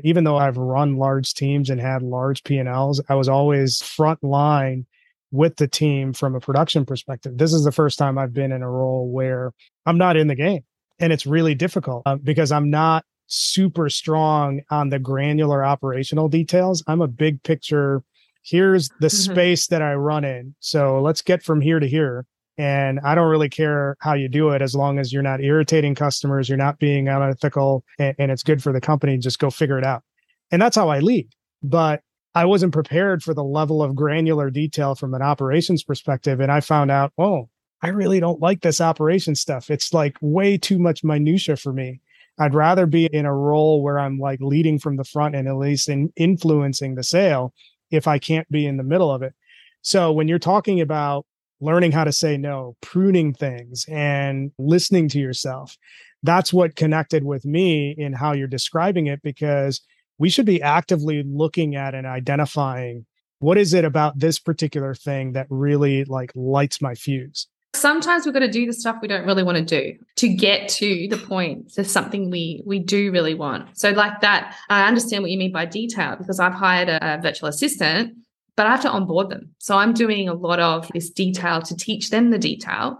even 0.00 0.24
though 0.24 0.38
I've 0.38 0.56
run 0.56 0.96
large 0.96 1.34
teams 1.34 1.70
and 1.70 1.80
had 1.80 2.02
large 2.02 2.42
P&Ls, 2.42 3.00
I 3.08 3.14
was 3.14 3.28
always 3.28 3.80
front 3.82 4.22
line 4.24 4.86
with 5.30 5.56
the 5.56 5.68
team 5.68 6.12
from 6.12 6.34
a 6.34 6.40
production 6.40 6.84
perspective. 6.84 7.38
This 7.38 7.52
is 7.52 7.64
the 7.64 7.72
first 7.72 7.98
time 7.98 8.18
I've 8.18 8.34
been 8.34 8.52
in 8.52 8.62
a 8.62 8.70
role 8.70 9.10
where 9.10 9.52
I'm 9.86 9.98
not 9.98 10.16
in 10.16 10.26
the 10.26 10.34
game 10.34 10.64
and 11.02 11.12
it's 11.12 11.26
really 11.26 11.54
difficult 11.54 12.02
uh, 12.06 12.16
because 12.16 12.52
I'm 12.52 12.70
not 12.70 13.04
super 13.26 13.88
strong 13.88 14.60
on 14.70 14.90
the 14.90 14.98
granular 14.98 15.64
operational 15.64 16.28
details. 16.28 16.82
I'm 16.86 17.00
a 17.00 17.08
big 17.08 17.42
picture. 17.42 18.02
Here's 18.42 18.88
the 19.00 19.06
mm-hmm. 19.06 19.32
space 19.32 19.66
that 19.68 19.82
I 19.82 19.94
run 19.94 20.24
in. 20.24 20.54
So 20.60 21.00
let's 21.00 21.22
get 21.22 21.42
from 21.42 21.60
here 21.60 21.80
to 21.80 21.86
here. 21.86 22.26
And 22.58 23.00
I 23.00 23.14
don't 23.14 23.30
really 23.30 23.48
care 23.48 23.96
how 24.00 24.12
you 24.12 24.28
do 24.28 24.50
it 24.50 24.60
as 24.60 24.74
long 24.74 24.98
as 24.98 25.12
you're 25.12 25.22
not 25.22 25.40
irritating 25.40 25.94
customers, 25.94 26.48
you're 26.48 26.58
not 26.58 26.78
being 26.78 27.08
unethical, 27.08 27.82
and, 27.98 28.14
and 28.18 28.30
it's 28.30 28.42
good 28.42 28.62
for 28.62 28.72
the 28.72 28.80
company. 28.80 29.16
Just 29.16 29.38
go 29.38 29.50
figure 29.50 29.78
it 29.78 29.84
out. 29.84 30.02
And 30.50 30.60
that's 30.60 30.76
how 30.76 30.90
I 30.90 31.00
lead. 31.00 31.28
But 31.62 32.02
I 32.34 32.44
wasn't 32.44 32.72
prepared 32.72 33.22
for 33.22 33.32
the 33.32 33.44
level 33.44 33.82
of 33.82 33.94
granular 33.94 34.50
detail 34.50 34.94
from 34.94 35.14
an 35.14 35.22
operations 35.22 35.82
perspective. 35.82 36.40
And 36.40 36.52
I 36.52 36.60
found 36.60 36.90
out, 36.90 37.12
oh, 37.16 37.48
I 37.82 37.88
really 37.88 38.20
don't 38.20 38.40
like 38.40 38.60
this 38.60 38.80
operation 38.80 39.34
stuff. 39.34 39.70
It's 39.70 39.92
like 39.92 40.16
way 40.20 40.56
too 40.56 40.78
much 40.78 41.02
minutia 41.02 41.56
for 41.56 41.72
me. 41.72 42.00
I'd 42.38 42.54
rather 42.54 42.86
be 42.86 43.06
in 43.06 43.26
a 43.26 43.34
role 43.34 43.82
where 43.82 43.98
I'm 43.98 44.18
like 44.18 44.40
leading 44.40 44.78
from 44.78 44.96
the 44.96 45.04
front 45.04 45.34
and 45.34 45.48
at 45.48 45.56
least 45.56 45.88
in 45.88 46.12
influencing 46.16 46.94
the 46.94 47.02
sale 47.02 47.52
if 47.92 48.08
I 48.08 48.18
can't 48.18 48.50
be 48.50 48.66
in 48.66 48.76
the 48.76 48.82
middle 48.82 49.10
of 49.10 49.22
it. 49.22 49.34
So 49.82 50.10
when 50.12 50.26
you're 50.26 50.38
talking 50.40 50.80
about 50.80 51.26
learning 51.60 51.92
how 51.92 52.04
to 52.04 52.12
say 52.12 52.36
no, 52.36 52.76
pruning 52.80 53.32
things 53.32 53.84
and 53.88 54.50
listening 54.58 55.08
to 55.10 55.20
yourself, 55.20 55.76
that's 56.24 56.52
what 56.52 56.74
connected 56.76 57.24
with 57.24 57.44
me 57.44 57.94
in 57.96 58.12
how 58.12 58.32
you're 58.32 58.48
describing 58.48 59.06
it 59.06 59.22
because 59.22 59.80
we 60.18 60.28
should 60.28 60.46
be 60.46 60.62
actively 60.62 61.22
looking 61.24 61.76
at 61.76 61.94
and 61.94 62.06
identifying 62.06 63.06
what 63.40 63.58
is 63.58 63.74
it 63.74 63.84
about 63.84 64.18
this 64.18 64.38
particular 64.38 64.94
thing 64.94 65.32
that 65.32 65.48
really 65.50 66.04
like 66.04 66.30
lights 66.36 66.80
my 66.80 66.94
fuse 66.94 67.48
sometimes 67.74 68.24
we've 68.24 68.34
got 68.34 68.40
to 68.40 68.48
do 68.48 68.66
the 68.66 68.72
stuff 68.72 68.96
we 69.00 69.08
don't 69.08 69.26
really 69.26 69.42
want 69.42 69.56
to 69.56 69.64
do 69.64 69.98
to 70.16 70.28
get 70.28 70.68
to 70.68 71.08
the 71.08 71.16
point 71.16 71.76
of 71.78 71.86
something 71.86 72.30
we 72.30 72.62
we 72.66 72.78
do 72.78 73.10
really 73.10 73.34
want. 73.34 73.76
So 73.78 73.90
like 73.90 74.20
that 74.20 74.54
i 74.68 74.86
understand 74.86 75.22
what 75.22 75.30
you 75.30 75.38
mean 75.38 75.52
by 75.52 75.66
detail 75.66 76.16
because 76.16 76.38
i've 76.38 76.52
hired 76.52 76.88
a, 76.88 77.14
a 77.14 77.20
virtual 77.20 77.48
assistant 77.48 78.14
but 78.56 78.66
i 78.66 78.70
have 78.70 78.82
to 78.82 78.90
onboard 78.90 79.30
them. 79.30 79.54
So 79.58 79.76
i'm 79.76 79.92
doing 79.92 80.28
a 80.28 80.34
lot 80.34 80.60
of 80.60 80.88
this 80.92 81.10
detail 81.10 81.62
to 81.62 81.76
teach 81.76 82.10
them 82.10 82.30
the 82.30 82.38
detail 82.38 82.98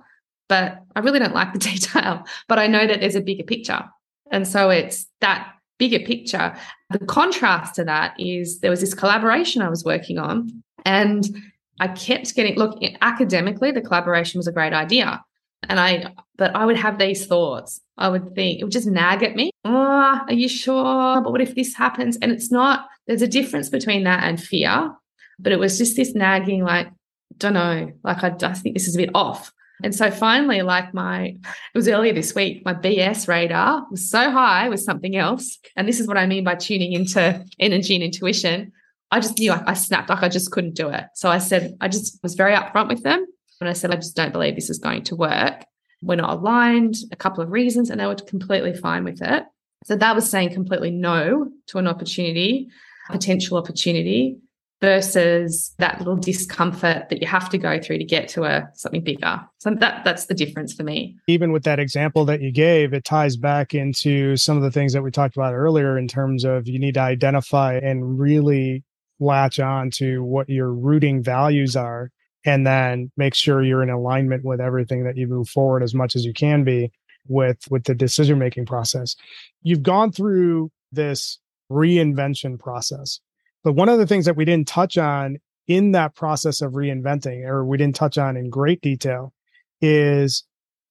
but 0.48 0.78
i 0.96 1.00
really 1.00 1.18
don't 1.18 1.34
like 1.34 1.52
the 1.52 1.58
detail 1.72 2.24
but 2.48 2.58
i 2.58 2.66
know 2.66 2.86
that 2.86 3.00
there's 3.00 3.16
a 3.16 3.20
bigger 3.20 3.44
picture. 3.44 3.84
And 4.30 4.48
so 4.48 4.70
it's 4.70 5.06
that 5.20 5.52
bigger 5.78 5.98
picture. 5.98 6.56
The 6.88 7.00
contrast 7.00 7.74
to 7.74 7.84
that 7.84 8.14
is 8.18 8.60
there 8.60 8.70
was 8.70 8.80
this 8.80 8.94
collaboration 8.94 9.60
i 9.60 9.68
was 9.68 9.84
working 9.84 10.18
on 10.18 10.62
and 10.84 11.28
I 11.80 11.88
kept 11.88 12.34
getting 12.34 12.56
look 12.56 12.78
academically, 13.00 13.72
the 13.72 13.80
collaboration 13.80 14.38
was 14.38 14.46
a 14.46 14.52
great 14.52 14.72
idea. 14.72 15.22
And 15.68 15.78
I, 15.78 16.12
but 16.36 16.54
I 16.56 16.66
would 16.66 16.76
have 16.76 16.98
these 16.98 17.26
thoughts. 17.26 17.80
I 17.96 18.08
would 18.08 18.34
think 18.34 18.60
it 18.60 18.64
would 18.64 18.72
just 18.72 18.86
nag 18.86 19.22
at 19.22 19.36
me. 19.36 19.52
Oh, 19.64 20.20
are 20.26 20.32
you 20.32 20.48
sure? 20.48 21.20
But 21.20 21.30
what 21.30 21.40
if 21.40 21.54
this 21.54 21.74
happens? 21.74 22.18
And 22.20 22.32
it's 22.32 22.50
not, 22.50 22.86
there's 23.06 23.22
a 23.22 23.28
difference 23.28 23.68
between 23.68 24.04
that 24.04 24.24
and 24.24 24.42
fear. 24.42 24.92
But 25.38 25.52
it 25.52 25.58
was 25.58 25.78
just 25.78 25.96
this 25.96 26.14
nagging, 26.14 26.64
like, 26.64 26.88
don't 27.38 27.54
know, 27.54 27.92
like, 28.04 28.22
I, 28.22 28.34
I 28.42 28.54
think 28.54 28.74
this 28.74 28.88
is 28.88 28.96
a 28.96 28.98
bit 28.98 29.10
off. 29.14 29.52
And 29.82 29.94
so 29.94 30.10
finally, 30.10 30.62
like 30.62 30.94
my, 30.94 31.24
it 31.24 31.74
was 31.74 31.88
earlier 31.88 32.12
this 32.12 32.34
week, 32.34 32.64
my 32.64 32.74
BS 32.74 33.26
radar 33.26 33.84
was 33.90 34.08
so 34.08 34.30
high 34.30 34.68
with 34.68 34.80
something 34.80 35.16
else. 35.16 35.58
And 35.76 35.88
this 35.88 35.98
is 35.98 36.06
what 36.06 36.16
I 36.16 36.26
mean 36.26 36.44
by 36.44 36.54
tuning 36.54 36.92
into 36.92 37.44
energy 37.58 37.94
and 37.94 38.04
intuition. 38.04 38.72
I 39.12 39.20
just 39.20 39.38
knew 39.38 39.52
I, 39.52 39.62
I 39.66 39.74
snapped, 39.74 40.08
like 40.08 40.22
I 40.22 40.28
just 40.28 40.50
couldn't 40.50 40.74
do 40.74 40.88
it. 40.88 41.04
So 41.14 41.30
I 41.30 41.38
said, 41.38 41.76
I 41.80 41.88
just 41.88 42.18
was 42.22 42.34
very 42.34 42.54
upfront 42.54 42.88
with 42.88 43.02
them. 43.02 43.24
And 43.60 43.68
I 43.68 43.74
said, 43.74 43.92
I 43.92 43.96
just 43.96 44.16
don't 44.16 44.32
believe 44.32 44.56
this 44.56 44.70
is 44.70 44.78
going 44.78 45.04
to 45.04 45.14
work. 45.14 45.64
We're 46.00 46.16
not 46.16 46.38
aligned, 46.38 46.96
a 47.12 47.16
couple 47.16 47.44
of 47.44 47.50
reasons, 47.50 47.90
and 47.90 48.00
they 48.00 48.06
were 48.06 48.16
completely 48.16 48.74
fine 48.74 49.04
with 49.04 49.22
it. 49.22 49.44
So 49.84 49.94
that 49.96 50.16
was 50.16 50.28
saying 50.28 50.52
completely 50.52 50.90
no 50.90 51.48
to 51.68 51.78
an 51.78 51.86
opportunity, 51.86 52.68
potential 53.10 53.56
opportunity, 53.56 54.38
versus 54.80 55.74
that 55.78 55.98
little 55.98 56.16
discomfort 56.16 57.08
that 57.08 57.20
you 57.20 57.26
have 57.26 57.48
to 57.48 57.56
go 57.56 57.80
through 57.80 57.98
to 57.98 58.04
get 58.04 58.28
to 58.28 58.42
a 58.42 58.68
something 58.74 59.02
bigger. 59.02 59.40
So 59.58 59.70
that 59.78 60.04
that's 60.04 60.26
the 60.26 60.34
difference 60.34 60.74
for 60.74 60.82
me. 60.82 61.16
Even 61.28 61.52
with 61.52 61.62
that 61.62 61.78
example 61.78 62.24
that 62.24 62.42
you 62.42 62.50
gave, 62.50 62.92
it 62.92 63.04
ties 63.04 63.36
back 63.36 63.74
into 63.74 64.36
some 64.36 64.56
of 64.56 64.64
the 64.64 64.72
things 64.72 64.92
that 64.92 65.02
we 65.02 65.12
talked 65.12 65.36
about 65.36 65.54
earlier 65.54 65.96
in 65.96 66.08
terms 66.08 66.44
of 66.44 66.66
you 66.66 66.80
need 66.80 66.94
to 66.94 67.00
identify 67.00 67.74
and 67.74 68.18
really 68.18 68.82
latch 69.20 69.60
on 69.60 69.90
to 69.90 70.22
what 70.22 70.48
your 70.48 70.72
rooting 70.72 71.22
values 71.22 71.76
are 71.76 72.10
and 72.44 72.66
then 72.66 73.10
make 73.16 73.34
sure 73.34 73.62
you're 73.62 73.82
in 73.82 73.90
alignment 73.90 74.44
with 74.44 74.60
everything 74.60 75.04
that 75.04 75.16
you 75.16 75.26
move 75.28 75.48
forward 75.48 75.82
as 75.82 75.94
much 75.94 76.16
as 76.16 76.24
you 76.24 76.32
can 76.32 76.64
be 76.64 76.90
with 77.28 77.58
with 77.70 77.84
the 77.84 77.94
decision 77.94 78.38
making 78.38 78.66
process. 78.66 79.14
You've 79.62 79.82
gone 79.82 80.10
through 80.10 80.70
this 80.90 81.38
reinvention 81.70 82.58
process 82.58 83.20
but 83.62 83.74
one 83.74 83.88
of 83.88 83.98
the 83.98 84.06
things 84.06 84.24
that 84.24 84.36
we 84.36 84.44
didn't 84.44 84.68
touch 84.68 84.98
on 84.98 85.38
in 85.68 85.92
that 85.92 86.14
process 86.14 86.60
of 86.60 86.72
reinventing 86.72 87.44
or 87.44 87.64
we 87.64 87.76
didn't 87.76 87.94
touch 87.94 88.18
on 88.18 88.36
in 88.36 88.50
great 88.50 88.80
detail 88.80 89.32
is 89.80 90.44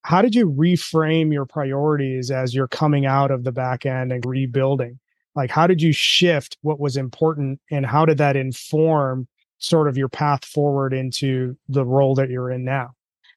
how 0.03 0.21
did 0.21 0.33
you 0.33 0.49
reframe 0.49 1.31
your 1.31 1.45
priorities 1.45 2.31
as 2.31 2.55
you're 2.55 2.67
coming 2.67 3.05
out 3.05 3.31
of 3.31 3.43
the 3.43 3.51
back 3.51 3.85
end 3.85 4.11
and 4.11 4.25
rebuilding 4.25 4.99
like 5.35 5.49
how 5.49 5.67
did 5.67 5.81
you 5.81 5.91
shift 5.91 6.57
what 6.61 6.79
was 6.79 6.97
important 6.97 7.59
and 7.69 7.85
how 7.85 8.05
did 8.05 8.17
that 8.17 8.35
inform 8.35 9.27
sort 9.59 9.87
of 9.87 9.97
your 9.97 10.09
path 10.09 10.43
forward 10.43 10.93
into 10.93 11.55
the 11.69 11.85
role 11.85 12.15
that 12.15 12.29
you're 12.29 12.51
in 12.51 12.63
now? 12.63 12.91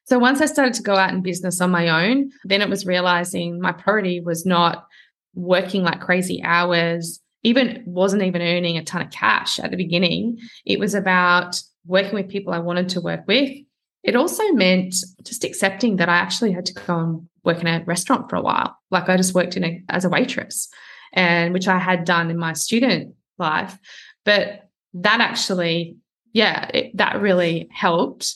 So 0.05 0.19
once 0.19 0.41
i 0.41 0.45
started 0.45 0.73
to 0.75 0.83
go 0.83 0.95
out 0.95 1.13
in 1.13 1.21
business 1.21 1.61
on 1.61 1.71
my 1.71 1.89
own 1.89 2.31
then 2.43 2.61
it 2.61 2.69
was 2.69 2.85
realizing 2.85 3.59
my 3.59 3.71
priority 3.71 4.19
was 4.19 4.45
not 4.45 4.87
working 5.33 5.83
like 5.83 5.99
crazy 5.99 6.41
hours 6.43 7.21
even 7.45 7.83
wasn't 7.85 8.23
even 8.23 8.41
earning 8.41 8.75
a 8.75 8.83
ton 8.83 9.03
of 9.03 9.11
cash 9.11 9.59
at 9.59 9.69
the 9.69 9.77
beginning. 9.77 10.39
It 10.65 10.79
was 10.79 10.95
about 10.95 11.61
working 11.85 12.15
with 12.15 12.27
people 12.27 12.51
i 12.51 12.57
wanted 12.57 12.89
to 12.89 13.01
work 13.01 13.21
with. 13.27 13.51
It 14.03 14.15
also 14.15 14.43
meant 14.51 14.95
just 15.23 15.43
accepting 15.43 15.97
that 15.97 16.09
i 16.09 16.15
actually 16.15 16.51
had 16.51 16.65
to 16.65 16.73
go 16.73 16.99
and 16.99 17.29
work 17.43 17.61
in 17.61 17.67
a 17.67 17.83
restaurant 17.85 18.29
for 18.29 18.35
a 18.35 18.41
while. 18.41 18.75
Like 18.89 19.09
i 19.09 19.17
just 19.17 19.35
worked 19.35 19.55
in 19.55 19.63
a, 19.63 19.83
as 19.89 20.05
a 20.05 20.09
waitress 20.09 20.69
and 21.15 21.53
which 21.53 21.67
I 21.67 21.79
had 21.79 22.05
done 22.05 22.29
in 22.29 22.37
my 22.37 22.53
student 22.53 23.15
life. 23.39 23.77
But 24.23 24.69
that 24.93 25.21
actually, 25.21 25.97
yeah, 26.33 26.69
it, 26.73 26.97
that 26.97 27.21
really 27.21 27.67
helped 27.71 28.35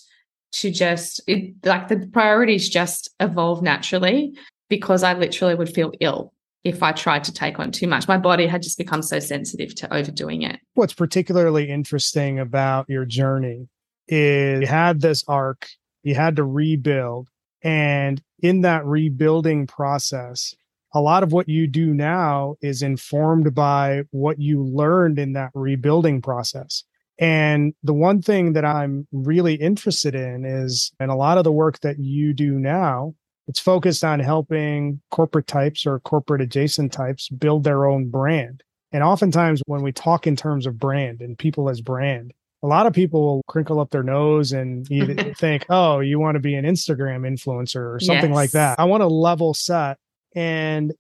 to 0.52 0.72
just 0.72 1.22
it, 1.28 1.54
like 1.66 1.90
the 1.90 2.10
priorities 2.12 2.70
just 2.70 3.10
evolve 3.20 3.62
naturally 3.62 4.34
because 4.70 5.04
I 5.04 5.14
literally 5.14 5.56
would 5.56 5.70
feel 5.70 5.92
ill 6.00 6.34
if 6.64 6.84
I 6.84 6.92
tried 6.92 7.24
to 7.26 7.34
take 7.34 7.60
on 7.60 7.72
too 7.72 7.88
much. 7.88 8.08
My 8.08 8.18
body 8.18 8.48
had 8.48 8.62
just 8.62 8.78
become 8.78 9.02
so 9.02 9.20
sensitive 9.20 9.76
to 9.76 9.94
overdoing 9.94 10.42
it. 10.42 10.60
What's 10.74 10.94
particularly 10.94 11.70
interesting 11.70 12.40
about 12.40 12.90
your 12.90 13.06
journey 13.06 13.68
is 14.08 14.62
you 14.62 14.68
had 14.68 15.02
this 15.02 15.24
arc, 15.28 15.68
you 16.04 16.16
had 16.16 16.36
to 16.38 16.44
rebuild. 16.44 17.30
And 17.62 18.22
in 18.42 18.62
that 18.62 18.86
rebuilding 18.86 19.68
process, 19.68 20.56
a 20.94 21.02
lot 21.02 21.24
of 21.24 21.32
what 21.32 21.48
you 21.48 21.68
do 21.68 21.94
now 21.94 22.56
is 22.62 22.82
informed 22.82 23.54
by 23.54 24.04
what 24.12 24.40
you 24.40 24.64
learned 24.64 25.20
in 25.20 25.34
that 25.34 25.52
rebuilding 25.54 26.22
process. 26.22 26.84
And 27.20 27.74
the 27.84 27.94
one 27.94 28.22
thing 28.22 28.54
that 28.54 28.66
I'm 28.66 29.06
really 29.12 29.56
interested 29.56 30.16
in 30.16 30.46
is, 30.46 30.92
and 31.00 31.12
a 31.12 31.16
lot 31.16 31.38
of 31.38 31.44
the 31.44 31.52
work 31.52 31.80
that 31.82 32.00
you 32.00 32.34
do 32.34 32.54
now, 32.54 33.14
it's 33.48 33.60
focused 33.60 34.04
on 34.04 34.20
helping 34.20 35.02
corporate 35.12 35.48
types 35.48 35.86
or 35.86 36.00
corporate 36.00 36.42
adjacent 36.42 36.94
types 36.94 37.28
build 37.30 37.64
their 37.66 37.86
own 37.86 38.10
brand. 38.10 38.64
And 38.92 39.04
oftentimes, 39.04 39.62
when 39.66 39.82
we 39.84 39.92
talk 39.92 40.28
in 40.28 40.36
terms 40.36 40.66
of 40.66 40.80
brand 40.80 41.22
and 41.22 41.38
people 41.38 41.70
as 41.70 41.82
brand, 41.82 42.34
a 42.64 42.68
lot 42.68 42.88
of 42.88 42.94
people 42.94 43.22
will 43.22 43.44
crinkle 43.48 43.80
up 43.80 43.92
their 43.92 44.04
nose 44.04 44.52
and 44.52 44.88
think, 45.38 45.66
oh, 45.70 46.00
you 46.00 46.20
want 46.20 46.36
to 46.36 46.40
be 46.40 46.56
an 46.56 46.66
Instagram 46.66 47.28
influencer 47.28 47.96
or 47.96 48.00
something 48.00 48.32
yes. 48.32 48.36
like 48.36 48.52
that. 48.52 48.80
I 48.80 48.86
want 48.86 49.02
to 49.02 49.08
level 49.08 49.54
set 49.54 49.98
and 50.36 50.94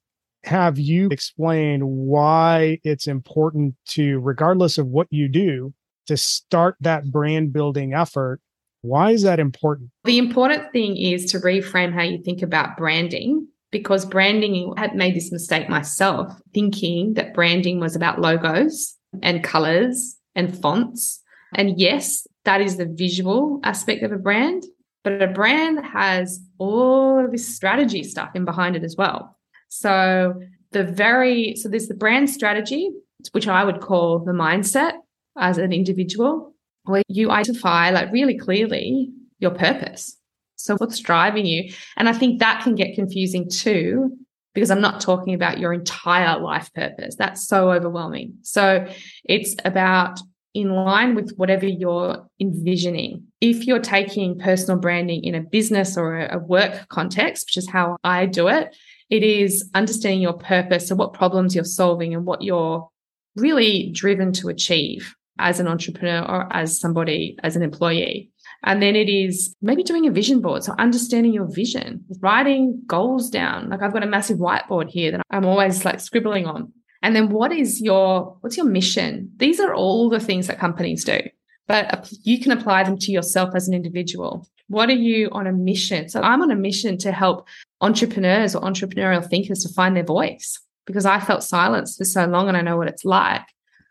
have 0.45 0.79
you 0.79 1.07
explain 1.11 1.81
why 1.81 2.79
it's 2.83 3.07
important 3.07 3.75
to, 3.89 4.19
regardless 4.19 4.77
of 4.77 4.87
what 4.87 5.07
you 5.09 5.27
do, 5.27 5.73
to 6.09 6.17
start 6.17 6.75
that 6.79 7.11
brand 7.11 7.53
building 7.53 7.93
effort. 7.93 8.41
Why 8.81 9.11
is 9.11 9.21
that 9.23 9.39
important? 9.39 9.91
The 10.05 10.17
important 10.17 10.71
thing 10.71 10.97
is 10.97 11.31
to 11.31 11.39
reframe 11.39 11.93
how 11.93 12.01
you 12.01 12.23
think 12.23 12.41
about 12.41 12.77
branding 12.77 13.47
because 13.71 14.05
branding 14.05 14.73
I 14.75 14.79
had 14.79 14.95
made 14.95 15.15
this 15.15 15.31
mistake 15.31 15.69
myself, 15.69 16.33
thinking 16.53 17.13
that 17.13 17.35
branding 17.35 17.79
was 17.79 17.95
about 17.95 18.19
logos 18.19 18.95
and 19.21 19.43
colors 19.43 20.17
and 20.33 20.57
fonts. 20.59 21.21
And 21.53 21.79
yes, 21.79 22.25
that 22.45 22.61
is 22.61 22.77
the 22.77 22.87
visual 22.87 23.59
aspect 23.63 24.01
of 24.01 24.11
a 24.11 24.17
brand, 24.17 24.63
but 25.03 25.21
a 25.21 25.27
brand 25.27 25.85
has 25.85 26.39
all 26.57 27.23
of 27.23 27.31
this 27.31 27.55
strategy 27.55 28.03
stuff 28.03 28.31
in 28.35 28.45
behind 28.45 28.75
it 28.75 28.83
as 28.83 28.95
well. 28.97 29.37
So 29.69 30.39
the 30.71 30.83
very 30.83 31.55
so 31.55 31.69
there's 31.69 31.87
the 31.87 31.93
brand 31.93 32.29
strategy, 32.29 32.91
which 33.31 33.47
I 33.47 33.63
would 33.63 33.81
call 33.81 34.19
the 34.19 34.31
mindset 34.31 34.93
as 35.37 35.57
an 35.57 35.71
individual, 35.71 36.53
where 36.83 37.03
you 37.07 37.31
identify 37.31 37.91
like 37.91 38.11
really 38.11 38.37
clearly 38.37 39.09
your 39.39 39.51
purpose. 39.51 40.17
So 40.57 40.75
what's 40.75 40.99
driving 40.99 41.45
you? 41.45 41.71
And 41.95 42.09
I 42.09 42.13
think 42.13 42.39
that 42.39 42.63
can 42.63 42.75
get 42.75 42.95
confusing 42.95 43.49
too, 43.49 44.17
because 44.53 44.69
I'm 44.69 44.81
not 44.81 44.99
talking 44.99 45.33
about 45.33 45.59
your 45.59 45.71
entire 45.71 46.37
life 46.39 46.73
purpose. 46.73 47.15
That's 47.15 47.47
so 47.47 47.71
overwhelming. 47.71 48.33
So 48.41 48.85
it's 49.23 49.55
about 49.63 50.19
in 50.53 50.71
line 50.71 51.15
with 51.15 51.33
whatever 51.37 51.65
you're 51.65 52.27
envisioning. 52.41 53.27
If 53.41 53.65
you're 53.65 53.79
taking 53.79 54.37
personal 54.37 54.79
branding 54.79 55.23
in 55.23 55.35
a 55.35 55.41
business 55.41 55.97
or 55.97 56.25
a 56.25 56.39
work 56.39 56.87
context, 56.89 57.47
which 57.47 57.57
is 57.57 57.69
how 57.69 57.97
I 58.03 58.25
do 58.25 58.47
it, 58.47 58.75
it 59.09 59.23
is 59.23 59.69
understanding 59.73 60.21
your 60.21 60.33
purpose, 60.33 60.87
so 60.87 60.95
what 60.95 61.13
problems 61.13 61.55
you're 61.55 61.63
solving 61.63 62.13
and 62.13 62.25
what 62.25 62.41
you're 62.41 62.87
really 63.35 63.91
driven 63.93 64.33
to 64.33 64.49
achieve 64.49 65.15
as 65.39 65.59
an 65.59 65.67
entrepreneur 65.67 66.21
or 66.25 66.53
as 66.53 66.79
somebody, 66.79 67.37
as 67.43 67.55
an 67.55 67.63
employee. 67.63 68.29
And 68.63 68.83
then 68.83 68.95
it 68.95 69.07
is 69.07 69.55
maybe 69.61 69.83
doing 69.83 70.05
a 70.05 70.11
vision 70.11 70.41
board. 70.41 70.63
So 70.63 70.75
understanding 70.77 71.33
your 71.33 71.47
vision, 71.49 72.03
writing 72.19 72.81
goals 72.85 73.29
down. 73.29 73.69
Like 73.69 73.81
I've 73.81 73.93
got 73.93 74.03
a 74.03 74.07
massive 74.07 74.37
whiteboard 74.37 74.89
here 74.89 75.11
that 75.11 75.21
I'm 75.29 75.45
always 75.45 75.85
like 75.85 76.01
scribbling 76.01 76.45
on. 76.45 76.73
And 77.01 77.15
then 77.15 77.29
what 77.29 77.53
is 77.53 77.79
your, 77.79 78.37
what's 78.41 78.57
your 78.57 78.65
mission? 78.65 79.31
These 79.37 79.61
are 79.61 79.73
all 79.73 80.09
the 80.09 80.19
things 80.19 80.47
that 80.47 80.59
companies 80.59 81.05
do, 81.05 81.19
but 81.69 82.11
you 82.23 82.39
can 82.39 82.51
apply 82.51 82.83
them 82.83 82.97
to 82.97 83.11
yourself 83.11 83.51
as 83.55 83.67
an 83.67 83.75
individual. 83.75 84.47
What 84.69 84.89
are 84.89 84.93
you 84.93 85.29
on 85.31 85.45
a 85.45 85.53
mission? 85.53 86.09
So 86.09 86.19
I'm 86.19 86.41
on 86.41 86.49
a 86.49 86.55
mission 86.55 86.97
to 86.97 87.11
help 87.11 87.47
entrepreneurs 87.79 88.55
or 88.55 88.61
entrepreneurial 88.63 89.25
thinkers 89.25 89.63
to 89.63 89.73
find 89.73 89.95
their 89.95 90.03
voice 90.03 90.59
because 90.87 91.05
I 91.05 91.19
felt 91.19 91.43
silenced 91.43 91.99
for 91.99 92.05
so 92.05 92.25
long 92.25 92.47
and 92.47 92.57
I 92.57 92.61
know 92.61 92.75
what 92.75 92.87
it's 92.87 93.05
like. 93.05 93.43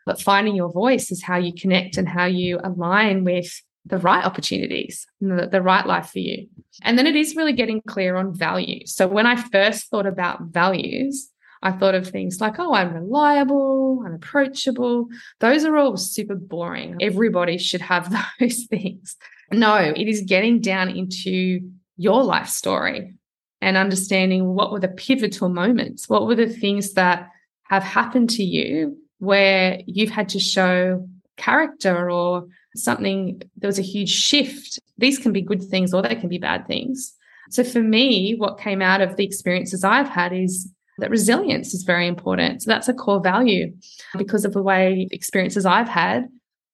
But 0.05 0.21
finding 0.21 0.57
your 0.57 0.71
voice 0.71 1.09
is 1.09 1.23
how 1.23 1.37
you 1.37 1.53
connect 1.53 1.95
and 1.95 2.07
how 2.07 2.25
you 2.25 2.59
align 2.61 3.23
with 3.23 3.49
the 3.85 3.97
right 3.97 4.25
opportunities, 4.25 5.07
the, 5.21 5.47
the 5.49 5.61
right 5.61 5.85
life 5.85 6.09
for 6.09 6.19
you. 6.19 6.47
And 6.81 6.97
then 6.97 7.07
it 7.07 7.15
is 7.15 7.37
really 7.37 7.53
getting 7.53 7.81
clear 7.87 8.17
on 8.17 8.35
values. 8.35 8.93
So 8.93 9.07
when 9.07 9.25
I 9.25 9.37
first 9.37 9.89
thought 9.89 10.05
about 10.05 10.41
values, 10.41 11.29
I 11.61 11.71
thought 11.71 11.95
of 11.95 12.07
things 12.07 12.39
like, 12.39 12.57
oh, 12.57 12.73
I'm 12.73 12.93
reliable, 12.93 14.03
I'm 14.05 14.13
approachable. 14.13 15.07
Those 15.39 15.65
are 15.65 15.75
all 15.75 15.97
super 15.97 16.35
boring. 16.35 16.97
Everybody 17.01 17.57
should 17.57 17.81
have 17.81 18.13
those 18.39 18.65
things. 18.65 19.17
No, 19.51 19.75
it 19.75 20.07
is 20.07 20.21
getting 20.21 20.61
down 20.61 20.89
into 20.89 21.61
your 21.97 22.23
life 22.23 22.47
story 22.47 23.15
and 23.61 23.75
understanding 23.75 24.45
what 24.47 24.71
were 24.71 24.79
the 24.79 24.87
pivotal 24.87 25.49
moments, 25.49 26.07
what 26.07 26.27
were 26.27 26.35
the 26.35 26.47
things 26.47 26.93
that 26.93 27.27
have 27.63 27.83
happened 27.83 28.29
to 28.31 28.43
you 28.43 28.97
where 29.17 29.79
you've 29.85 30.09
had 30.11 30.29
to 30.29 30.39
show 30.39 31.05
character 31.35 32.09
or 32.09 32.45
something, 32.75 33.41
there 33.57 33.67
was 33.67 33.79
a 33.79 33.83
huge 33.83 34.09
shift. 34.09 34.79
These 34.97 35.19
can 35.19 35.33
be 35.33 35.41
good 35.41 35.63
things 35.63 35.93
or 35.93 36.01
they 36.01 36.15
can 36.15 36.29
be 36.29 36.37
bad 36.37 36.67
things. 36.67 37.13
So 37.49 37.63
for 37.63 37.81
me, 37.81 38.35
what 38.35 38.59
came 38.59 38.81
out 38.81 39.01
of 39.01 39.15
the 39.15 39.25
experiences 39.25 39.83
I've 39.83 40.07
had 40.07 40.33
is 40.33 40.71
that 40.99 41.09
resilience 41.09 41.73
is 41.73 41.83
very 41.83 42.07
important. 42.07 42.63
So 42.63 42.71
that's 42.71 42.87
a 42.87 42.93
core 42.93 43.21
value 43.21 43.73
because 44.17 44.45
of 44.45 44.53
the 44.53 44.61
way 44.61 45.07
experiences 45.11 45.65
I've 45.65 45.89
had. 45.89 46.27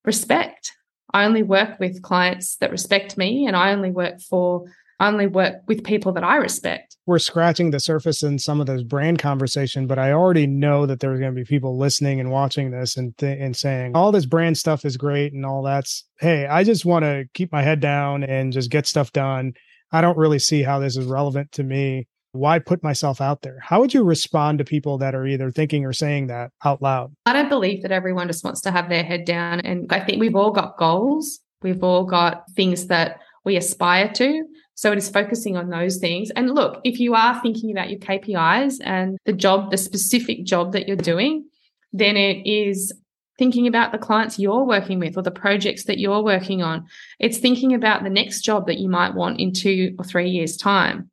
Respect. 0.03 0.71
I 1.13 1.26
only 1.26 1.43
work 1.43 1.80
with 1.80 2.01
clients 2.01 2.57
that 2.57 2.71
respect 2.71 3.17
me 3.17 3.45
and 3.47 3.55
I 3.55 3.71
only 3.71 3.91
work 3.91 4.19
for 4.19 4.65
I 4.99 5.07
only 5.07 5.28
work 5.28 5.55
with 5.67 5.84
people 5.84 6.13
that 6.13 6.23
I 6.23 6.38
respect. 6.38 6.95
We're 7.05 7.19
scratching 7.19 7.71
the 7.71 7.80
surface 7.80 8.23
in 8.23 8.39
some 8.39 8.61
of 8.61 8.67
those 8.67 8.84
brand 8.84 9.19
conversation, 9.19 9.88
but 9.88 9.99
I 9.99 10.13
already 10.13 10.47
know 10.47 10.86
that 10.86 11.01
there's 11.01 11.19
going 11.19 11.34
to 11.34 11.36
be 11.36 11.45
people 11.45 11.78
listening 11.78 12.19
and 12.19 12.32
watching 12.32 12.71
this 12.71 12.95
and 12.95 13.15
th- 13.17 13.38
and 13.39 13.55
saying 13.55 13.95
all 13.95 14.11
this 14.11 14.26
brand 14.26 14.57
stuff 14.57 14.86
is 14.86 14.95
great 14.95 15.34
and 15.34 15.45
all 15.45 15.63
that's 15.63 16.05
hey, 16.19 16.47
I 16.47 16.63
just 16.63 16.86
want 16.86 17.03
to 17.03 17.26
keep 17.34 17.51
my 17.51 17.61
head 17.61 17.82
down 17.82 18.23
and 18.23 18.53
just 18.53 18.71
get 18.71 18.88
stuff 18.88 19.11
done. 19.11 19.53
I 19.91 20.01
don't 20.01 20.17
really 20.17 20.39
see 20.39 20.63
how 20.63 20.80
this 20.80 20.97
is 20.97 21.05
relevant 21.05 21.51
to 21.53 21.63
me. 21.63 22.07
Why 22.36 22.59
put 22.59 22.83
myself 22.83 23.21
out 23.21 23.41
there? 23.41 23.59
How 23.61 23.79
would 23.79 23.93
you 23.93 24.03
respond 24.03 24.59
to 24.59 24.65
people 24.65 24.97
that 24.99 25.15
are 25.15 25.25
either 25.25 25.51
thinking 25.51 25.86
or 25.86 25.93
saying 25.93 26.27
that 26.27 26.51
out 26.63 26.81
loud? 26.81 27.15
I 27.25 27.33
don't 27.33 27.49
believe 27.49 27.81
that 27.83 27.91
everyone 27.91 28.27
just 28.27 28.43
wants 28.43 28.61
to 28.61 28.71
have 28.71 28.89
their 28.89 29.03
head 29.03 29.25
down. 29.25 29.61
And 29.61 29.91
I 29.91 29.99
think 29.99 30.19
we've 30.19 30.36
all 30.36 30.51
got 30.51 30.77
goals. 30.77 31.39
We've 31.61 31.83
all 31.83 32.05
got 32.05 32.43
things 32.55 32.88
that 32.88 33.19
we 33.45 33.55
aspire 33.55 34.11
to. 34.13 34.43
So 34.75 34.91
it 34.91 34.97
is 34.97 35.09
focusing 35.09 35.55
on 35.55 35.69
those 35.69 35.97
things. 35.97 36.31
And 36.31 36.53
look, 36.53 36.81
if 36.83 36.99
you 36.99 37.15
are 37.15 37.41
thinking 37.41 37.71
about 37.71 37.89
your 37.89 37.99
KPIs 37.99 38.79
and 38.83 39.17
the 39.25 39.33
job, 39.33 39.71
the 39.71 39.77
specific 39.77 40.43
job 40.43 40.73
that 40.73 40.88
you're 40.88 40.97
doing, 40.97 41.47
then 41.93 42.17
it 42.17 42.45
is 42.45 42.93
thinking 43.38 43.67
about 43.67 43.91
the 43.91 43.97
clients 43.97 44.39
you're 44.39 44.65
working 44.65 44.99
with 44.99 45.17
or 45.17 45.23
the 45.23 45.31
projects 45.31 45.86
that 45.86 45.97
you're 45.97 46.23
working 46.23 46.61
on. 46.61 46.86
It's 47.19 47.38
thinking 47.38 47.73
about 47.73 48.03
the 48.03 48.09
next 48.09 48.41
job 48.41 48.67
that 48.67 48.79
you 48.79 48.89
might 48.89 49.13
want 49.13 49.39
in 49.39 49.53
two 49.53 49.95
or 49.97 50.05
three 50.05 50.29
years' 50.29 50.57
time. 50.57 51.09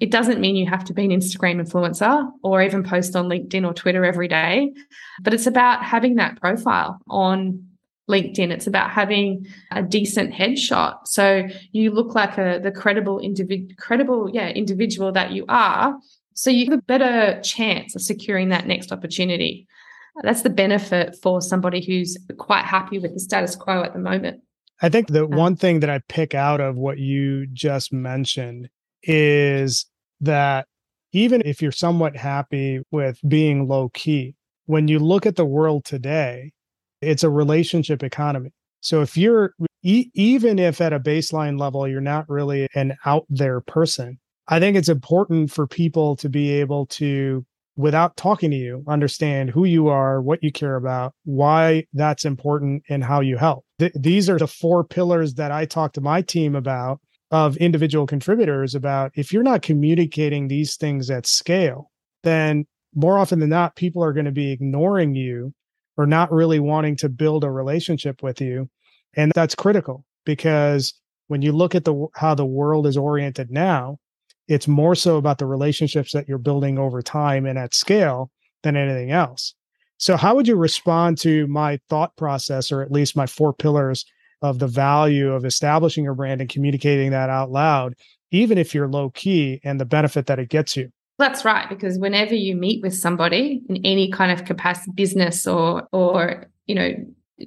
It 0.00 0.10
doesn't 0.10 0.40
mean 0.40 0.56
you 0.56 0.66
have 0.66 0.84
to 0.84 0.94
be 0.94 1.04
an 1.04 1.10
Instagram 1.10 1.60
influencer 1.60 2.30
or 2.42 2.62
even 2.62 2.82
post 2.82 3.14
on 3.14 3.28
LinkedIn 3.28 3.66
or 3.66 3.74
Twitter 3.74 4.04
every 4.04 4.28
day, 4.28 4.72
but 5.20 5.34
it's 5.34 5.46
about 5.46 5.84
having 5.84 6.16
that 6.16 6.40
profile 6.40 7.00
on 7.08 7.66
LinkedIn. 8.08 8.50
It's 8.50 8.66
about 8.66 8.90
having 8.90 9.46
a 9.70 9.82
decent 9.82 10.32
headshot. 10.32 11.06
So 11.06 11.48
you 11.72 11.90
look 11.90 12.14
like 12.14 12.38
a 12.38 12.60
the 12.62 12.72
credible 12.72 13.18
individual 13.20 13.74
credible, 13.78 14.30
yeah, 14.32 14.48
individual 14.48 15.12
that 15.12 15.32
you 15.32 15.44
are. 15.48 15.96
So 16.34 16.50
you 16.50 16.64
have 16.70 16.78
a 16.78 16.82
better 16.82 17.40
chance 17.42 17.94
of 17.94 18.02
securing 18.02 18.48
that 18.48 18.66
next 18.66 18.92
opportunity. 18.92 19.66
That's 20.22 20.42
the 20.42 20.50
benefit 20.50 21.16
for 21.22 21.40
somebody 21.40 21.84
who's 21.84 22.18
quite 22.38 22.64
happy 22.64 22.98
with 22.98 23.14
the 23.14 23.20
status 23.20 23.56
quo 23.56 23.82
at 23.82 23.92
the 23.92 23.98
moment. 23.98 24.42
I 24.80 24.88
think 24.88 25.08
the 25.08 25.26
one 25.26 25.56
thing 25.56 25.80
that 25.80 25.90
I 25.90 26.00
pick 26.08 26.34
out 26.34 26.60
of 26.60 26.76
what 26.76 26.98
you 26.98 27.46
just 27.46 27.92
mentioned 27.92 28.68
is 29.02 29.86
that 30.20 30.66
even 31.12 31.42
if 31.44 31.60
you're 31.60 31.72
somewhat 31.72 32.16
happy 32.16 32.80
with 32.90 33.18
being 33.28 33.68
low 33.68 33.90
key, 33.90 34.34
when 34.66 34.88
you 34.88 34.98
look 34.98 35.26
at 35.26 35.36
the 35.36 35.44
world 35.44 35.84
today, 35.84 36.52
it's 37.00 37.24
a 37.24 37.30
relationship 37.30 38.02
economy. 38.02 38.50
So 38.80 39.02
if 39.02 39.16
you're 39.16 39.54
e- 39.82 40.10
even 40.14 40.58
if 40.58 40.80
at 40.80 40.92
a 40.92 41.00
baseline 41.00 41.58
level 41.58 41.86
you're 41.86 42.00
not 42.00 42.28
really 42.28 42.68
an 42.74 42.96
out 43.04 43.26
there 43.28 43.60
person, 43.60 44.18
I 44.48 44.60
think 44.60 44.76
it's 44.76 44.88
important 44.88 45.50
for 45.50 45.66
people 45.66 46.16
to 46.16 46.28
be 46.28 46.50
able 46.50 46.86
to 46.86 47.44
without 47.76 48.16
talking 48.16 48.50
to 48.50 48.56
you 48.56 48.84
understand 48.86 49.50
who 49.50 49.64
you 49.64 49.88
are, 49.88 50.20
what 50.20 50.42
you 50.42 50.52
care 50.52 50.76
about, 50.76 51.14
why 51.24 51.84
that's 51.94 52.24
important 52.24 52.82
and 52.88 53.02
how 53.02 53.20
you 53.20 53.36
help. 53.36 53.64
Th- 53.78 53.92
these 53.94 54.28
are 54.28 54.38
the 54.38 54.46
four 54.46 54.84
pillars 54.84 55.34
that 55.34 55.50
I 55.50 55.64
talk 55.64 55.92
to 55.94 56.00
my 56.00 56.22
team 56.22 56.54
about 56.54 57.00
of 57.32 57.56
individual 57.56 58.06
contributors 58.06 58.74
about 58.74 59.10
if 59.16 59.32
you're 59.32 59.42
not 59.42 59.62
communicating 59.62 60.46
these 60.46 60.76
things 60.76 61.10
at 61.10 61.26
scale, 61.26 61.90
then 62.22 62.66
more 62.94 63.18
often 63.18 63.40
than 63.40 63.48
not, 63.48 63.74
people 63.74 64.04
are 64.04 64.12
going 64.12 64.26
to 64.26 64.30
be 64.30 64.52
ignoring 64.52 65.14
you 65.14 65.52
or 65.96 66.06
not 66.06 66.30
really 66.30 66.60
wanting 66.60 66.94
to 66.96 67.08
build 67.08 67.42
a 67.42 67.50
relationship 67.50 68.22
with 68.22 68.40
you. 68.40 68.68
And 69.16 69.32
that's 69.34 69.54
critical 69.54 70.04
because 70.24 70.94
when 71.28 71.40
you 71.40 71.52
look 71.52 71.74
at 71.74 71.84
the 71.84 72.06
how 72.14 72.34
the 72.34 72.46
world 72.46 72.86
is 72.86 72.98
oriented 72.98 73.50
now, 73.50 73.98
it's 74.46 74.68
more 74.68 74.94
so 74.94 75.16
about 75.16 75.38
the 75.38 75.46
relationships 75.46 76.12
that 76.12 76.28
you're 76.28 76.38
building 76.38 76.78
over 76.78 77.00
time 77.00 77.46
and 77.46 77.58
at 77.58 77.74
scale 77.74 78.30
than 78.62 78.76
anything 78.76 79.10
else. 79.10 79.54
So 79.96 80.16
how 80.16 80.34
would 80.34 80.48
you 80.48 80.56
respond 80.56 81.16
to 81.18 81.46
my 81.46 81.78
thought 81.88 82.14
process 82.16 82.70
or 82.70 82.82
at 82.82 82.92
least 82.92 83.16
my 83.16 83.26
four 83.26 83.54
pillars 83.54 84.04
of 84.42 84.58
the 84.58 84.66
value 84.66 85.32
of 85.32 85.44
establishing 85.44 86.04
your 86.04 86.14
brand 86.14 86.40
and 86.40 86.50
communicating 86.50 87.10
that 87.12 87.30
out 87.30 87.50
loud 87.50 87.94
even 88.32 88.58
if 88.58 88.74
you're 88.74 88.88
low 88.88 89.10
key 89.10 89.60
and 89.62 89.78
the 89.78 89.84
benefit 89.84 90.26
that 90.26 90.38
it 90.38 90.48
gets 90.48 90.76
you? 90.76 90.90
That's 91.18 91.44
right 91.44 91.68
because 91.68 91.98
whenever 91.98 92.34
you 92.34 92.56
meet 92.56 92.82
with 92.82 92.94
somebody 92.94 93.62
in 93.68 93.84
any 93.84 94.10
kind 94.10 94.32
of 94.32 94.44
capacity 94.44 94.90
business 94.94 95.46
or 95.46 95.86
or 95.92 96.46
you 96.66 96.74
know 96.74 96.94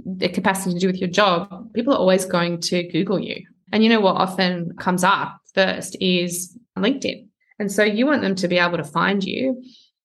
the 0.06 0.30
capacity 0.30 0.74
to 0.74 0.80
do 0.80 0.88
with 0.88 0.98
your 0.98 1.10
job, 1.10 1.74
people 1.74 1.94
are 1.94 1.98
always 1.98 2.26
going 2.26 2.62
to 2.62 2.84
Google 2.90 3.20
you. 3.20 3.44
And 3.72 3.84
you 3.84 3.90
know 3.90 4.00
what 4.00 4.16
often 4.16 4.74
comes 4.78 5.04
up 5.04 5.38
first 5.54 5.98
is 6.00 6.58
LinkedIn. 6.78 7.28
And 7.60 7.72
so 7.72 7.84
you 7.84 8.06
want 8.06 8.22
them 8.22 8.36
to 8.36 8.48
be 8.48 8.58
able 8.58 8.78
to 8.78 8.84
find 8.84 9.24
you 9.24 9.62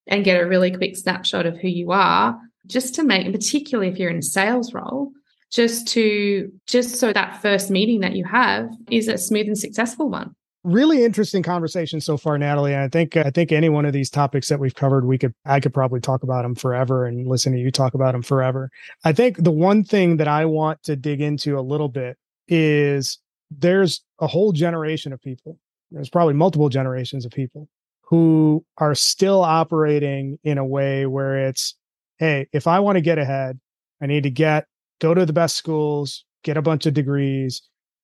and 0.07 0.25
get 0.25 0.41
a 0.41 0.47
really 0.47 0.71
quick 0.71 0.97
snapshot 0.97 1.47
of 1.47 1.59
who 1.59 1.69
you 1.69 1.91
are, 1.91 2.39
just 2.67 2.95
to 2.95 3.05
make, 3.05 3.31
particularly 3.33 3.91
if 3.91 3.99
you're 3.99 4.11
in 4.11 4.19
a 4.19 4.23
sales 4.23 4.73
role, 4.73 5.13
just 5.51 5.89
to 5.89 6.51
just 6.67 6.97
so 6.97 7.13
that 7.13 7.41
first 7.43 7.71
meeting 7.71 8.01
that 8.01 8.15
you 8.15 8.25
have 8.25 8.71
is 8.91 9.09
a 9.09 9.19
smooth 9.19 9.49
and 9.49 9.59
successful 9.59 10.09
one. 10.09 10.35
Really 10.63 11.05
interesting 11.05 11.43
conversation 11.43 12.01
so 12.01 12.17
far 12.17 12.37
natalie. 12.37 12.77
I 12.77 12.89
think 12.89 13.17
i 13.17 13.31
think 13.31 13.51
any 13.51 13.69
one 13.69 13.87
of 13.87 13.93
these 13.93 14.11
topics 14.11 14.49
that 14.49 14.61
we've 14.61 14.75
covered 14.75 15.07
we 15.07 15.19
could 15.19 15.35
i 15.47 15.59
could 15.59 15.73
probably 15.73 16.01
talk 16.01 16.23
about 16.23 16.43
them 16.43 16.55
forever 16.55 17.07
and 17.07 17.27
listen 17.27 17.53
to 17.53 17.59
you 17.59 17.71
talk 17.71 17.95
about 17.95 18.13
them 18.13 18.23
forever. 18.23 18.71
I 19.05 19.13
think 19.13 19.43
the 19.43 19.51
one 19.51 19.85
thing 19.85 20.19
that 20.19 20.29
i 20.29 20.45
want 20.45 20.83
to 20.85 20.97
dig 20.97 21.21
into 21.21 21.59
a 21.59 21.63
little 21.63 21.89
bit 21.89 22.19
is 22.47 23.19
there's 23.51 24.03
a 24.21 24.27
whole 24.27 24.53
generation 24.53 25.13
of 25.13 25.21
people 25.23 25.59
there's 25.91 26.11
probably 26.11 26.35
multiple 26.35 26.69
generations 26.69 27.25
of 27.25 27.33
people 27.33 27.69
who 28.03 28.65
are 28.79 28.95
still 28.95 29.41
operating 29.43 30.39
in 30.45 30.59
a 30.59 30.65
way 30.65 31.07
where 31.07 31.49
it's 31.49 31.75
hey 32.19 32.47
if 32.53 32.67
i 32.67 32.79
want 32.79 32.97
to 32.97 33.01
get 33.01 33.19
ahead 33.19 33.59
i 34.03 34.07
need 34.07 34.25
to 34.25 34.31
get 34.31 34.67
go 35.01 35.15
to 35.15 35.27
the 35.27 35.33
best 35.33 35.57
schools 35.57 36.25
get 36.45 36.57
a 36.57 36.63
bunch 36.63 36.87
of 36.87 36.95
degrees 36.95 37.63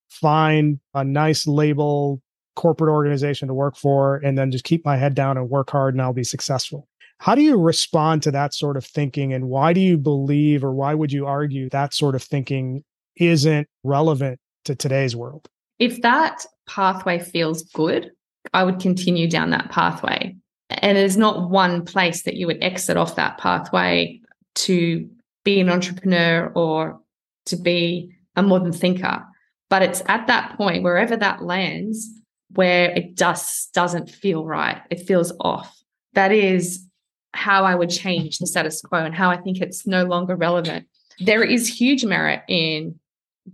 find 0.09 0.79
a 0.95 1.05
nice 1.05 1.47
label 1.47 2.21
corporate 2.55 2.91
organization 2.91 3.49
to 3.49 3.55
work 3.55 3.77
for 3.77 4.17
and 4.17 4.37
then 4.37 4.51
just 4.51 4.65
keep 4.65 4.85
my 4.85 4.97
head 4.97 5.15
down 5.15 5.37
and 5.37 5.49
work 5.49 5.71
hard 5.71 5.95
and 5.95 6.03
I'll 6.03 6.13
be 6.13 6.25
successful. 6.25 6.89
How 7.19 7.35
do 7.35 7.43
you 7.43 7.59
respond 7.59 8.23
to 8.25 8.31
that 8.33 8.53
sort 8.53 8.77
of 8.77 8.85
thinking 8.85 9.33
and 9.33 9.49
why 9.49 9.73
do 9.73 9.81
you 9.81 9.97
believe 9.97 10.65
or 10.65 10.73
why 10.73 10.95
would 10.95 11.13
you 11.13 11.27
argue 11.27 11.69
that 11.71 11.95
sort 11.95 12.15
of 12.15 12.23
thinking 12.23 12.83
isn't 13.17 13.69
relevant 13.85 14.39
to 14.65 14.75
today's 14.75 15.15
world? 15.15 15.49
If 15.79 16.03
that 16.03 16.45
pathway 16.67 17.19
feels 17.19 17.63
good, 17.63 18.11
I 18.53 18.65
would 18.65 18.81
continue 18.81 19.29
down 19.29 19.51
that 19.51 19.71
pathway. 19.71 20.35
And 20.69 20.97
there's 20.97 21.17
not 21.17 21.51
one 21.51 21.85
place 21.85 22.23
that 22.25 22.35
you 22.35 22.47
would 22.47 22.63
exit 22.63 22.97
off 22.97 23.17
that 23.17 23.39
pathway 23.39 24.21
to 24.57 25.09
be 25.47 25.61
an 25.61 25.71
entrepreneur 25.71 26.53
or 26.57 27.01
to 27.47 27.57
be 27.57 28.13
a 28.35 28.43
modern 28.43 28.73
thinker. 28.73 29.25
But 29.71 29.83
it's 29.83 30.03
at 30.07 30.27
that 30.27 30.57
point, 30.57 30.83
wherever 30.83 31.17
that 31.17 31.43
lands, 31.43 32.11
where 32.51 32.91
it 32.91 33.17
just 33.17 33.73
doesn't 33.73 34.11
feel 34.11 34.45
right. 34.45 34.83
It 34.91 35.07
feels 35.07 35.33
off. 35.41 35.73
That 36.15 36.33
is 36.33 36.85
how 37.33 37.65
I 37.65 37.77
would 37.77 37.91
change 37.91 38.39
the 38.39 38.47
status 38.47 38.83
quo 38.83 39.05
and 39.05 39.15
how 39.15 39.31
I 39.31 39.37
think 39.37 39.61
it's 39.61 39.87
no 39.87 40.05
longer 40.05 40.35
relevant. 40.35 40.87
There 41.21 41.45
is 41.45 41.69
huge 41.69 42.05
merit 42.05 42.43
in 42.49 42.99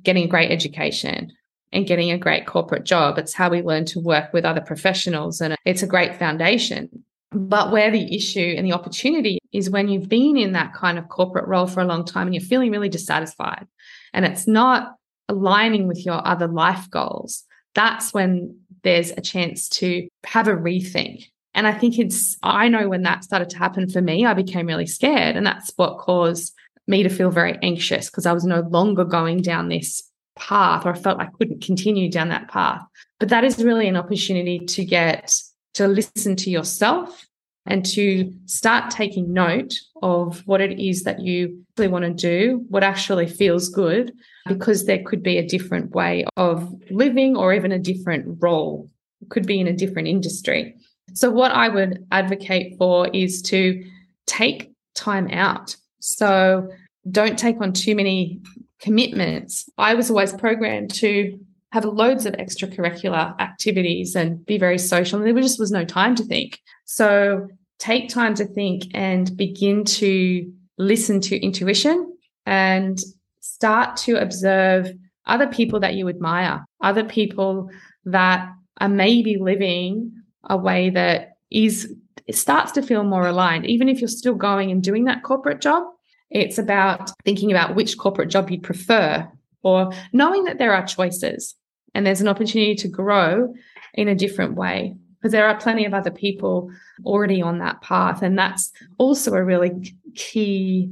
getting 0.03 0.24
a 0.24 0.28
great 0.28 0.51
education 0.51 1.30
and 1.72 1.86
getting 1.86 2.11
a 2.11 2.18
great 2.18 2.47
corporate 2.47 2.84
job. 2.84 3.18
It's 3.18 3.34
how 3.34 3.51
we 3.51 3.61
learn 3.61 3.84
to 3.86 4.01
work 4.01 4.32
with 4.32 4.45
other 4.45 4.61
professionals 4.62 5.40
and 5.40 5.57
it's 5.66 5.82
a 5.82 5.86
great 5.86 6.16
foundation. 6.16 7.05
But 7.35 7.70
where 7.70 7.91
the 7.91 8.14
issue 8.14 8.55
and 8.57 8.66
the 8.66 8.72
opportunity 8.72 9.39
is 9.53 9.70
when 9.70 9.89
you've 9.89 10.09
been 10.09 10.37
in 10.37 10.53
that 10.53 10.74
kind 10.74 10.99
of 10.99 11.09
corporate 11.09 11.47
role 11.47 11.66
for 11.66 11.80
a 11.80 11.87
long 11.87 12.05
time 12.05 12.26
and 12.26 12.35
you're 12.35 12.43
feeling 12.43 12.70
really 12.70 12.89
dissatisfied 12.89 13.66
and 14.12 14.24
it's 14.24 14.47
not 14.47 14.97
aligning 15.28 15.89
with 15.89 16.05
your 16.05 16.26
other 16.26 16.47
life 16.47 16.91
goals, 16.91 17.45
that's 17.74 18.12
when 18.12 18.59
there's 18.83 19.12
a 19.12 19.20
chance 19.20 19.68
to 19.68 20.09
have 20.24 20.49
a 20.49 20.53
rethink. 20.53 21.26
And 21.55 21.66
I 21.66 21.72
think 21.72 21.99
it's, 21.99 22.37
I 22.43 22.68
know 22.68 22.89
when 22.89 23.03
that 23.03 23.24
started 23.24 23.51
to 23.51 23.59
happen 23.59 23.89
for 23.89 24.01
me, 24.01 24.24
I 24.24 24.35
became 24.35 24.66
really 24.66 24.87
scared. 24.87 25.37
And 25.37 25.47
that's 25.47 25.70
what 25.76 25.99
caused 25.99 26.55
me 26.87 27.03
to 27.03 27.09
feel 27.09 27.30
very 27.30 27.59
anxious 27.62 28.11
because 28.11 28.26
I 28.26 28.33
was 28.33 28.45
no 28.45 28.61
longer 28.61 29.05
going 29.05 29.43
down 29.43 29.68
this 29.68 30.03
path 30.35 30.87
or 30.87 30.93
I 30.93 30.99
felt 30.99 31.20
I 31.20 31.28
couldn't 31.39 31.62
continue 31.62 32.11
down 32.11 32.28
that 32.30 32.49
path. 32.49 32.83
But 33.20 33.28
that 33.28 33.45
is 33.45 33.62
really 33.62 33.87
an 33.87 33.97
opportunity 33.97 34.61
to 34.61 34.85
get 34.85 35.33
to 35.74 35.88
listen 35.88 36.36
to 36.36 36.50
yourself 36.50 37.26
and 37.66 37.84
to 37.84 38.32
start 38.46 38.90
taking 38.90 39.32
note 39.32 39.74
of 40.02 40.42
what 40.46 40.60
it 40.60 40.80
is 40.80 41.04
that 41.04 41.20
you 41.20 41.64
really 41.78 41.90
want 41.90 42.04
to 42.04 42.12
do, 42.12 42.64
what 42.68 42.82
actually 42.82 43.26
feels 43.26 43.68
good, 43.68 44.12
because 44.46 44.84
there 44.84 45.02
could 45.04 45.22
be 45.22 45.38
a 45.38 45.46
different 45.46 45.92
way 45.92 46.24
of 46.36 46.74
living 46.90 47.36
or 47.36 47.54
even 47.54 47.70
a 47.70 47.78
different 47.78 48.38
role, 48.40 48.90
it 49.20 49.30
could 49.30 49.46
be 49.46 49.60
in 49.60 49.68
a 49.68 49.72
different 49.72 50.08
industry. 50.08 50.74
So, 51.14 51.30
what 51.30 51.52
I 51.52 51.68
would 51.68 52.04
advocate 52.10 52.76
for 52.78 53.08
is 53.08 53.42
to 53.42 53.84
take 54.26 54.72
time 54.94 55.28
out. 55.30 55.76
So, 56.00 56.68
don't 57.10 57.38
take 57.38 57.60
on 57.60 57.72
too 57.72 57.94
many 57.94 58.40
commitments. 58.80 59.68
I 59.78 59.94
was 59.94 60.10
always 60.10 60.32
programmed 60.32 60.92
to 60.94 61.38
have 61.72 61.86
loads 61.86 62.26
of 62.26 62.34
extracurricular 62.34 63.38
activities 63.40 64.14
and 64.14 64.44
be 64.44 64.58
very 64.58 64.78
social. 64.78 65.18
And 65.18 65.26
there 65.26 65.42
just 65.42 65.58
was 65.58 65.70
no 65.70 65.84
time 65.84 66.14
to 66.16 66.22
think. 66.22 66.60
So 66.84 67.48
take 67.78 68.10
time 68.10 68.34
to 68.34 68.44
think 68.44 68.84
and 68.92 69.34
begin 69.36 69.84
to 69.84 70.52
listen 70.76 71.20
to 71.22 71.36
intuition 71.40 72.14
and 72.44 73.00
start 73.40 73.96
to 73.96 74.20
observe 74.20 74.92
other 75.26 75.46
people 75.46 75.80
that 75.80 75.94
you 75.94 76.08
admire, 76.08 76.64
other 76.82 77.04
people 77.04 77.70
that 78.04 78.52
are 78.78 78.88
maybe 78.88 79.38
living 79.38 80.12
a 80.44 80.56
way 80.56 80.90
that 80.90 81.36
is 81.50 81.94
it 82.26 82.36
starts 82.36 82.72
to 82.72 82.82
feel 82.82 83.04
more 83.04 83.26
aligned 83.26 83.66
even 83.66 83.88
if 83.88 84.00
you're 84.00 84.08
still 84.08 84.34
going 84.34 84.70
and 84.70 84.82
doing 84.82 85.04
that 85.04 85.22
corporate 85.22 85.60
job 85.60 85.84
it's 86.30 86.58
about 86.58 87.10
thinking 87.24 87.50
about 87.50 87.76
which 87.76 87.96
corporate 87.98 88.30
job 88.30 88.50
you'd 88.50 88.62
prefer 88.62 89.28
or 89.62 89.92
knowing 90.12 90.44
that 90.44 90.58
there 90.58 90.74
are 90.74 90.84
choices 90.84 91.54
and 91.95 92.07
there's 92.07 92.20
an 92.20 92.28
opportunity 92.28 92.74
to 92.76 92.88
grow 92.88 93.55
in 93.95 94.09
a 94.09 94.14
different 94.14 94.55
way 94.55 94.95
because 95.22 95.32
there 95.32 95.47
are 95.47 95.57
plenty 95.59 95.84
of 95.84 95.95
other 95.95 96.11
people 96.11 96.70
already 97.05 97.40
on 97.40 97.59
that 97.59 97.80
path. 97.80 98.22
And 98.22 98.36
that's 98.36 98.72
also 98.99 99.34
a 99.34 99.45
really 99.45 99.95
key 100.14 100.90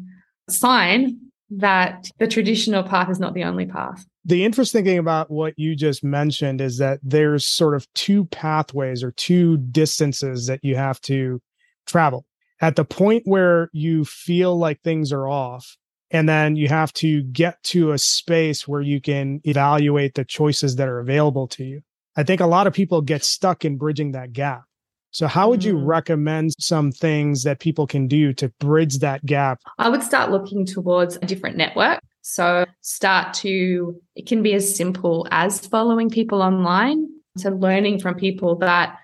sign 0.48 1.18
that 1.51 2.09
the 2.18 2.28
traditional 2.28 2.84
path 2.84 3.11
is 3.11 3.18
not 3.18 3.34
the 3.34 3.42
only 3.42 3.66
path. 3.66 4.07
The 4.24 4.44
interesting 4.44 4.84
thing 4.84 4.98
about 4.98 5.30
what 5.30 5.55
you 5.57 5.74
just 5.74 6.05
mentioned 6.05 6.61
is 6.61 6.78
that 6.78 7.01
there's 7.03 7.46
sort 7.46 7.74
of 7.74 7.92
two 7.94 8.26
pathways 8.26 9.03
or 9.03 9.12
two 9.12 9.57
distances 9.57 10.46
that 10.46 10.61
you 10.62 10.76
have 10.76 11.01
to 11.03 11.40
travel. 11.86 12.24
At 12.61 12.76
the 12.76 12.84
point 12.84 13.22
where 13.24 13.70
you 13.72 14.05
feel 14.05 14.57
like 14.57 14.80
things 14.82 15.12
are 15.12 15.26
off 15.26 15.76
and 16.11 16.28
then 16.28 16.56
you 16.56 16.68
have 16.68 16.92
to 16.94 17.22
get 17.22 17.62
to 17.64 17.92
a 17.92 17.98
space 17.98 18.66
where 18.66 18.80
you 18.80 19.00
can 19.00 19.40
evaluate 19.44 20.14
the 20.14 20.24
choices 20.24 20.76
that 20.76 20.88
are 20.88 20.98
available 20.98 21.46
to 21.48 21.64
you. 21.64 21.82
I 22.16 22.24
think 22.24 22.40
a 22.40 22.46
lot 22.46 22.66
of 22.66 22.72
people 22.72 23.00
get 23.00 23.24
stuck 23.24 23.64
in 23.64 23.76
bridging 23.76 24.12
that 24.12 24.32
gap. 24.32 24.64
So, 25.12 25.26
how 25.26 25.48
would 25.48 25.64
you 25.64 25.74
mm. 25.74 25.86
recommend 25.86 26.52
some 26.58 26.92
things 26.92 27.42
that 27.42 27.58
people 27.58 27.86
can 27.86 28.06
do 28.06 28.32
to 28.34 28.48
bridge 28.61 28.98
that 28.98 29.24
gap? 29.26 29.61
I 29.78 29.88
would 29.88 30.02
start 30.02 30.30
looking 30.30 30.64
towards 30.64 31.16
a 31.16 31.26
different 31.26 31.56
network. 31.56 32.00
So, 32.22 32.64
start 32.80 33.34
to, 33.34 34.00
it 34.14 34.26
can 34.26 34.42
be 34.42 34.54
as 34.54 34.74
simple 34.74 35.26
as 35.30 35.66
following 35.66 36.11
people 36.11 36.42
online, 36.42 37.08
to 37.38 37.50
learning 37.50 38.00
from 38.00 38.14
people 38.14 38.56
that, 38.56 38.98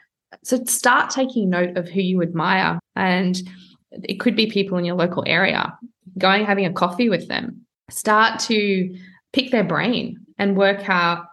so 0.45 0.63
start 0.65 1.11
taking 1.11 1.51
note 1.51 1.77
of 1.77 1.89
who 1.89 2.01
you 2.01 2.23
admire. 2.23 2.79
And 2.95 3.41
it 3.93 4.21
could 4.21 4.37
be 4.37 4.47
people 4.49 4.79
in 4.79 4.85
your 4.85 4.97
local 4.97 5.25
area 5.27 5.77
going 6.19 6.45
having 6.45 6.67
a 6.67 6.73
coffee 6.73 7.09
with 7.09 7.29
them, 7.29 7.67
start 7.91 8.41
to 8.41 8.97
pick 9.33 9.51
their 9.51 9.65
brain 9.65 10.19
and 10.39 10.57
work 10.57 10.89
out. 10.89 11.27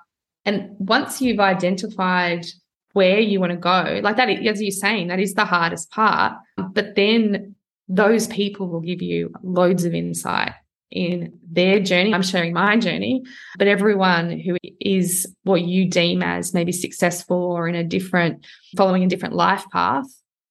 And 0.45 0.75
once 0.77 1.21
you've 1.21 1.39
identified 1.39 2.45
where 2.93 3.19
you 3.19 3.39
want 3.39 3.51
to 3.51 3.57
go, 3.57 3.99
like 4.03 4.17
that, 4.17 4.29
as 4.29 4.61
you're 4.61 4.71
saying, 4.71 5.07
that 5.07 5.19
is 5.19 5.33
the 5.33 5.45
hardest 5.45 5.89
part. 5.91 6.33
But 6.57 6.95
then 6.95 7.55
those 7.87 8.27
people 8.27 8.67
will 8.67 8.81
give 8.81 9.01
you 9.01 9.31
loads 9.41 9.85
of 9.85 9.93
insight 9.93 10.53
in 10.91 11.39
their 11.49 11.79
journey. 11.79 12.13
I'm 12.13 12.21
sharing 12.21 12.53
my 12.53 12.77
journey, 12.77 13.23
but 13.57 13.67
everyone 13.67 14.39
who 14.39 14.57
is 14.79 15.27
what 15.43 15.63
you 15.63 15.89
deem 15.89 16.21
as 16.21 16.53
maybe 16.53 16.71
successful 16.71 17.37
or 17.37 17.67
in 17.67 17.75
a 17.75 17.83
different, 17.83 18.45
following 18.77 19.03
a 19.03 19.07
different 19.07 19.35
life 19.35 19.65
path 19.71 20.05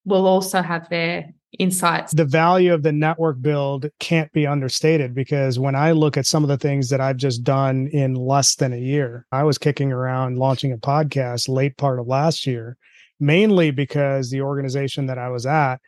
will 0.05 0.26
also 0.26 0.62
have 0.62 0.89
their 0.89 1.33
insights. 1.59 2.13
The 2.13 2.25
value 2.25 2.73
of 2.73 2.83
the 2.83 2.93
network 2.93 3.41
build 3.41 3.87
can't 4.01 4.33
be 4.33 4.47
understated 4.47 5.15
because 5.15 5.59
when 5.59 5.75
I 5.75 5.93
look 5.93 6.17
at 6.17 6.27
some 6.27 6.43
of 6.43 6.49
the 6.49 6.59
things 6.59 6.89
that 6.91 7.01
I've 7.01 7.17
just 7.17 7.45
done 7.45 7.89
in 7.93 8.15
less 8.15 8.55
than 8.55 8.73
a 8.73 8.79
year, 8.79 9.27
I 9.33 9.45
was 9.45 9.59
kicking 9.59 9.93
around 9.93 10.39
launching 10.39 10.73
a 10.73 10.79
podcast 10.79 11.49
late 11.49 11.77
part 11.77 11.99
of 11.99 12.07
last 12.07 12.47
year, 12.47 12.77
mainly 13.21 13.71
because 13.71 14.31
the 14.31 14.43
organization 14.43 15.07
that 15.07 15.19
I 15.19 15.29
was 15.29 15.47
at 15.47 15.81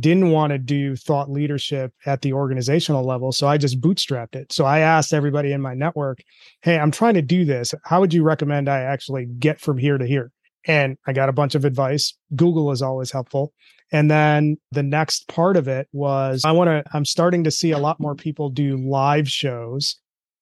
didn't 0.00 0.30
want 0.30 0.50
to 0.50 0.58
do 0.58 0.96
thought 0.96 1.30
leadership 1.30 1.92
at 2.06 2.20
the 2.22 2.32
organizational 2.32 3.04
level. 3.04 3.30
So 3.30 3.46
I 3.46 3.56
just 3.56 3.80
bootstrapped 3.80 4.34
it. 4.34 4.52
So 4.52 4.64
I 4.64 4.80
asked 4.80 5.14
everybody 5.14 5.52
in 5.52 5.60
my 5.60 5.74
network, 5.74 6.18
Hey, 6.62 6.78
I'm 6.78 6.90
trying 6.90 7.14
to 7.14 7.22
do 7.22 7.44
this. 7.44 7.72
How 7.84 8.00
would 8.00 8.12
you 8.12 8.24
recommend 8.24 8.68
I 8.68 8.80
actually 8.80 9.26
get 9.26 9.60
from 9.60 9.78
here 9.78 9.96
to 9.96 10.06
here? 10.06 10.32
And 10.66 10.98
I 11.06 11.12
got 11.12 11.28
a 11.28 11.32
bunch 11.32 11.54
of 11.54 11.64
advice. 11.64 12.14
Google 12.34 12.72
is 12.72 12.82
always 12.82 13.12
helpful. 13.12 13.52
And 13.92 14.10
then 14.10 14.58
the 14.72 14.82
next 14.82 15.28
part 15.28 15.56
of 15.56 15.68
it 15.68 15.88
was 15.92 16.42
I 16.44 16.52
want 16.52 16.68
to, 16.68 16.84
I'm 16.92 17.04
starting 17.04 17.44
to 17.44 17.50
see 17.50 17.70
a 17.70 17.78
lot 17.78 18.00
more 18.00 18.14
people 18.14 18.50
do 18.50 18.76
live 18.76 19.28
shows. 19.28 19.96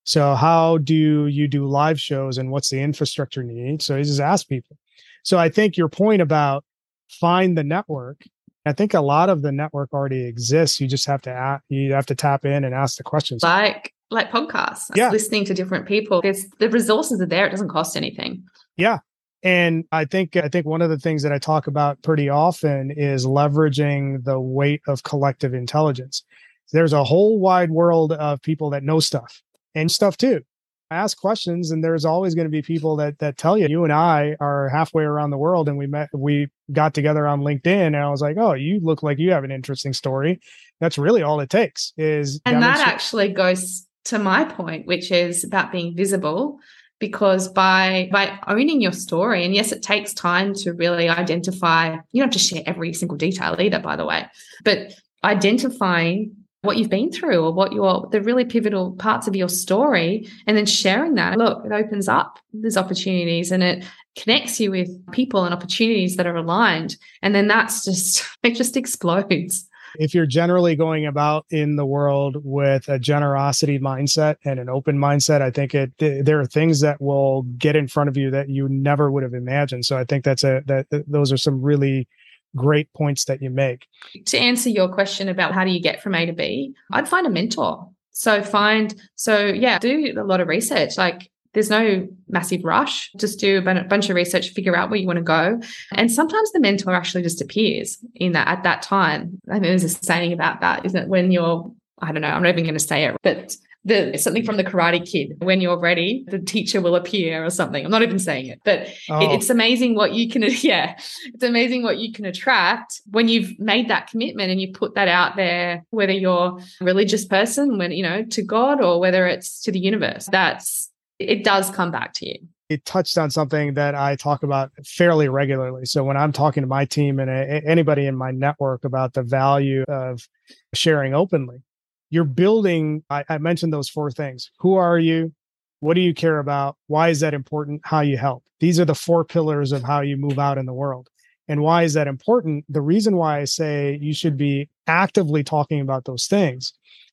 So, 0.04 0.34
how 0.34 0.78
do 0.78 1.26
you 1.26 1.48
do 1.48 1.66
live 1.66 2.00
shows 2.00 2.38
and 2.38 2.50
what's 2.50 2.70
the 2.70 2.80
infrastructure 2.80 3.42
need? 3.42 3.82
So, 3.82 3.96
he 3.96 4.04
just 4.04 4.20
asked 4.20 4.48
people. 4.48 4.76
So, 5.22 5.38
I 5.38 5.48
think 5.48 5.76
your 5.76 5.88
point 5.88 6.22
about 6.22 6.64
find 7.08 7.56
the 7.56 7.64
network, 7.64 8.22
I 8.66 8.72
think 8.72 8.94
a 8.94 9.00
lot 9.00 9.28
of 9.28 9.42
the 9.42 9.52
network 9.52 9.92
already 9.92 10.26
exists. 10.26 10.80
You 10.80 10.88
just 10.88 11.06
have 11.06 11.22
to, 11.22 11.30
ask, 11.30 11.62
you 11.68 11.92
have 11.92 12.06
to 12.06 12.14
tap 12.14 12.44
in 12.44 12.64
and 12.64 12.74
ask 12.74 12.96
the 12.96 13.02
questions. 13.02 13.42
Like, 13.42 13.92
like 14.10 14.30
podcasts, 14.30 14.90
yeah. 14.94 15.10
listening 15.10 15.44
to 15.46 15.54
different 15.54 15.86
people. 15.86 16.22
There's 16.22 16.46
the 16.58 16.68
resources 16.68 17.20
are 17.20 17.26
there. 17.26 17.46
It 17.46 17.50
doesn't 17.50 17.68
cost 17.68 17.96
anything. 17.96 18.44
Yeah. 18.76 18.98
And 19.44 19.84
I 19.92 20.06
think 20.06 20.36
I 20.36 20.48
think 20.48 20.64
one 20.64 20.80
of 20.80 20.88
the 20.88 20.98
things 20.98 21.22
that 21.22 21.32
I 21.32 21.38
talk 21.38 21.66
about 21.66 22.02
pretty 22.02 22.30
often 22.30 22.90
is 22.90 23.26
leveraging 23.26 24.24
the 24.24 24.40
weight 24.40 24.80
of 24.88 25.02
collective 25.02 25.52
intelligence. 25.52 26.24
There's 26.72 26.94
a 26.94 27.04
whole 27.04 27.38
wide 27.38 27.70
world 27.70 28.12
of 28.12 28.40
people 28.40 28.70
that 28.70 28.82
know 28.82 29.00
stuff 29.00 29.42
and 29.74 29.92
stuff 29.92 30.16
too. 30.16 30.42
I 30.90 30.96
ask 30.96 31.18
questions 31.18 31.70
and 31.70 31.84
there's 31.84 32.06
always 32.06 32.34
going 32.34 32.46
to 32.46 32.50
be 32.50 32.62
people 32.62 32.96
that 32.96 33.18
that 33.18 33.36
tell 33.36 33.58
you 33.58 33.68
you 33.68 33.84
and 33.84 33.92
I 33.92 34.34
are 34.40 34.70
halfway 34.70 35.04
around 35.04 35.30
the 35.30 35.38
world 35.38 35.68
and 35.68 35.76
we 35.76 35.86
met 35.86 36.08
we 36.14 36.48
got 36.72 36.94
together 36.94 37.26
on 37.26 37.40
LinkedIn 37.40 37.88
and 37.88 37.96
I 37.96 38.08
was 38.08 38.22
like, 38.22 38.38
"Oh, 38.38 38.54
you 38.54 38.80
look 38.80 39.02
like 39.02 39.18
you 39.18 39.30
have 39.32 39.44
an 39.44 39.50
interesting 39.50 39.92
story." 39.92 40.40
That's 40.80 40.96
really 40.96 41.22
all 41.22 41.40
it 41.40 41.50
takes 41.50 41.92
is 41.98 42.40
And 42.46 42.62
that 42.62 42.86
actually 42.86 43.28
goes 43.28 43.86
to 44.06 44.18
my 44.18 44.44
point, 44.44 44.86
which 44.86 45.10
is 45.10 45.44
about 45.44 45.70
being 45.70 45.94
visible 45.94 46.58
because 47.00 47.48
by 47.48 48.08
by 48.12 48.38
owning 48.46 48.80
your 48.80 48.92
story 48.92 49.44
and 49.44 49.54
yes 49.54 49.72
it 49.72 49.82
takes 49.82 50.14
time 50.14 50.54
to 50.54 50.72
really 50.72 51.08
identify 51.08 51.96
you 52.12 52.22
don't 52.22 52.32
have 52.32 52.32
to 52.32 52.38
share 52.38 52.62
every 52.66 52.92
single 52.92 53.16
detail 53.16 53.56
either 53.58 53.78
by 53.78 53.96
the 53.96 54.04
way 54.04 54.26
but 54.64 54.92
identifying 55.24 56.34
what 56.64 56.78
you've 56.78 56.90
been 56.90 57.12
through 57.12 57.44
or 57.44 57.52
what 57.52 57.72
your 57.72 58.08
the 58.10 58.22
really 58.22 58.44
pivotal 58.44 58.92
parts 58.92 59.28
of 59.28 59.36
your 59.36 59.48
story 59.48 60.26
and 60.46 60.56
then 60.56 60.66
sharing 60.66 61.14
that. 61.14 61.36
Look 61.36 61.64
it 61.64 61.72
opens 61.72 62.08
up 62.08 62.38
there's 62.52 62.76
opportunities 62.76 63.52
and 63.52 63.62
it 63.62 63.84
connects 64.16 64.58
you 64.58 64.70
with 64.70 65.12
people 65.12 65.44
and 65.44 65.54
opportunities 65.54 66.16
that 66.16 66.26
are 66.26 66.36
aligned. 66.36 66.96
And 67.22 67.34
then 67.34 67.48
that's 67.48 67.84
just 67.84 68.24
it 68.42 68.54
just 68.54 68.76
explodes 68.76 69.68
if 69.98 70.14
you're 70.14 70.26
generally 70.26 70.76
going 70.76 71.06
about 71.06 71.46
in 71.50 71.76
the 71.76 71.86
world 71.86 72.36
with 72.42 72.88
a 72.88 72.98
generosity 72.98 73.78
mindset 73.78 74.36
and 74.44 74.58
an 74.58 74.68
open 74.68 74.98
mindset, 74.98 75.42
I 75.42 75.50
think 75.50 75.74
it 75.74 75.92
there 75.98 76.40
are 76.40 76.46
things 76.46 76.80
that 76.80 77.00
will 77.00 77.42
get 77.58 77.76
in 77.76 77.88
front 77.88 78.08
of 78.08 78.16
you 78.16 78.30
that 78.30 78.48
you 78.48 78.68
never 78.68 79.10
would 79.10 79.22
have 79.22 79.34
imagined. 79.34 79.84
So 79.84 79.96
I 79.96 80.04
think 80.04 80.24
that's 80.24 80.44
a 80.44 80.62
that 80.66 81.04
those 81.08 81.32
are 81.32 81.36
some 81.36 81.62
really 81.62 82.08
great 82.56 82.92
points 82.92 83.24
that 83.24 83.42
you 83.42 83.50
make. 83.50 83.86
To 84.26 84.38
answer 84.38 84.68
your 84.68 84.88
question 84.88 85.28
about 85.28 85.52
how 85.52 85.64
do 85.64 85.70
you 85.70 85.80
get 85.80 86.02
from 86.02 86.14
A 86.14 86.26
to 86.26 86.32
B, 86.32 86.74
I'd 86.92 87.08
find 87.08 87.26
a 87.26 87.30
mentor. 87.30 87.88
So 88.10 88.42
find 88.42 88.94
so 89.16 89.46
yeah, 89.46 89.78
do 89.78 90.14
a 90.16 90.24
lot 90.24 90.40
of 90.40 90.48
research. 90.48 90.96
Like 90.96 91.30
there's 91.54 91.70
no 91.70 92.06
massive 92.28 92.64
rush. 92.64 93.10
Just 93.16 93.40
do 93.40 93.58
a 93.58 93.84
bunch 93.84 94.10
of 94.10 94.16
research, 94.16 94.50
figure 94.50 94.76
out 94.76 94.90
where 94.90 94.98
you 94.98 95.06
want 95.06 95.18
to 95.18 95.22
go. 95.22 95.60
And 95.92 96.10
sometimes 96.10 96.52
the 96.52 96.60
mentor 96.60 96.92
actually 96.92 97.22
just 97.22 97.40
appears 97.40 97.98
in 98.14 98.32
that 98.32 98.48
at 98.48 98.64
that 98.64 98.82
time. 98.82 99.40
I 99.48 99.54
mean, 99.54 99.62
there's 99.62 99.84
a 99.84 99.88
saying 99.88 100.32
about 100.32 100.60
that, 100.60 100.84
isn't 100.84 101.04
it? 101.04 101.08
When 101.08 101.30
you're, 101.30 101.70
I 102.00 102.12
don't 102.12 102.22
know, 102.22 102.28
I'm 102.28 102.42
not 102.42 102.50
even 102.50 102.64
going 102.64 102.74
to 102.74 102.80
say 102.80 103.04
it, 103.04 103.16
but 103.22 103.56
the 103.84 104.16
something 104.16 104.44
from 104.44 104.56
the 104.56 104.64
Karate 104.64 105.08
Kid. 105.08 105.36
When 105.40 105.60
you're 105.60 105.78
ready, 105.78 106.24
the 106.26 106.38
teacher 106.38 106.80
will 106.80 106.96
appear 106.96 107.44
or 107.44 107.50
something. 107.50 107.84
I'm 107.84 107.90
not 107.90 108.02
even 108.02 108.18
saying 108.18 108.46
it, 108.46 108.60
but 108.64 108.88
oh. 109.10 109.20
it, 109.20 109.34
it's 109.34 109.50
amazing 109.50 109.94
what 109.94 110.12
you 110.12 110.28
can. 110.28 110.44
Yeah, 110.64 110.96
it's 111.26 111.42
amazing 111.42 111.82
what 111.82 111.98
you 111.98 112.12
can 112.12 112.24
attract 112.24 113.02
when 113.10 113.28
you've 113.28 113.58
made 113.58 113.88
that 113.88 114.06
commitment 114.06 114.50
and 114.50 114.60
you 114.60 114.72
put 114.72 114.94
that 114.94 115.08
out 115.08 115.36
there. 115.36 115.84
Whether 115.90 116.12
you're 116.12 116.58
a 116.80 116.84
religious 116.84 117.26
person, 117.26 117.76
when 117.76 117.92
you 117.92 118.02
know 118.02 118.24
to 118.24 118.42
God, 118.42 118.80
or 118.80 119.00
whether 119.00 119.26
it's 119.26 119.60
to 119.62 119.72
the 119.72 119.78
universe. 119.78 120.28
That's 120.30 120.90
it 121.18 121.44
does 121.44 121.70
come 121.70 121.90
back 121.90 122.12
to 122.14 122.28
you. 122.28 122.38
It 122.68 122.84
touched 122.84 123.18
on 123.18 123.30
something 123.30 123.74
that 123.74 123.94
I 123.94 124.16
talk 124.16 124.42
about 124.42 124.72
fairly 124.84 125.28
regularly. 125.28 125.84
So 125.84 126.02
when 126.02 126.16
I'm 126.16 126.32
talking 126.32 126.62
to 126.62 126.66
my 126.66 126.86
team 126.86 127.20
and 127.20 127.30
a, 127.30 127.62
anybody 127.66 128.06
in 128.06 128.16
my 128.16 128.30
network 128.30 128.84
about 128.84 129.12
the 129.12 129.22
value 129.22 129.82
of 129.82 130.26
sharing 130.74 131.14
openly, 131.14 131.62
you're 132.10 132.24
building. 132.24 133.02
I, 133.10 133.24
I 133.28 133.38
mentioned 133.38 133.72
those 133.72 133.88
four 133.88 134.10
things. 134.10 134.50
Who 134.60 134.74
are 134.74 134.98
you? 134.98 135.32
What 135.80 135.94
do 135.94 136.00
you 136.00 136.14
care 136.14 136.38
about? 136.38 136.76
Why 136.86 137.10
is 137.10 137.20
that 137.20 137.34
important? 137.34 137.82
How 137.84 138.00
you 138.00 138.16
help? 138.16 138.44
These 138.60 138.80
are 138.80 138.86
the 138.86 138.94
four 138.94 139.24
pillars 139.24 139.72
of 139.72 139.82
how 139.82 140.00
you 140.00 140.16
move 140.16 140.38
out 140.38 140.56
in 140.56 140.64
the 140.64 140.72
world. 140.72 141.08
And 141.48 141.60
why 141.60 141.82
is 141.82 141.92
that 141.92 142.06
important? 142.06 142.64
The 142.70 142.80
reason 142.80 143.16
why 143.16 143.40
I 143.40 143.44
say 143.44 143.98
you 144.00 144.14
should 144.14 144.38
be 144.38 144.70
actively 144.86 145.44
talking 145.44 145.80
about 145.80 146.06
those 146.06 146.26
things 146.26 146.72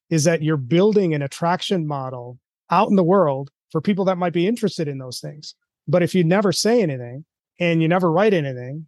is 0.10 0.24
that 0.24 0.42
you're 0.42 0.56
building 0.56 1.14
an 1.14 1.22
attraction 1.22 1.86
model 1.86 2.40
out 2.70 2.90
in 2.90 2.96
the 2.96 3.04
world 3.04 3.50
for 3.72 3.82
people 3.82 4.06
that 4.06 4.18
might 4.18 4.34
be 4.34 4.48
interested 4.48 4.88
in 4.88 4.98
those 4.98 5.20
things. 5.20 5.56
But 5.88 6.04
if 6.04 6.14
you 6.14 6.24
never 6.24 6.52
say 6.52 6.82
anything 6.82 7.26
and 7.60 7.82
you 7.82 7.88
never 7.88 8.12
write 8.12 8.34
anything 8.34 8.88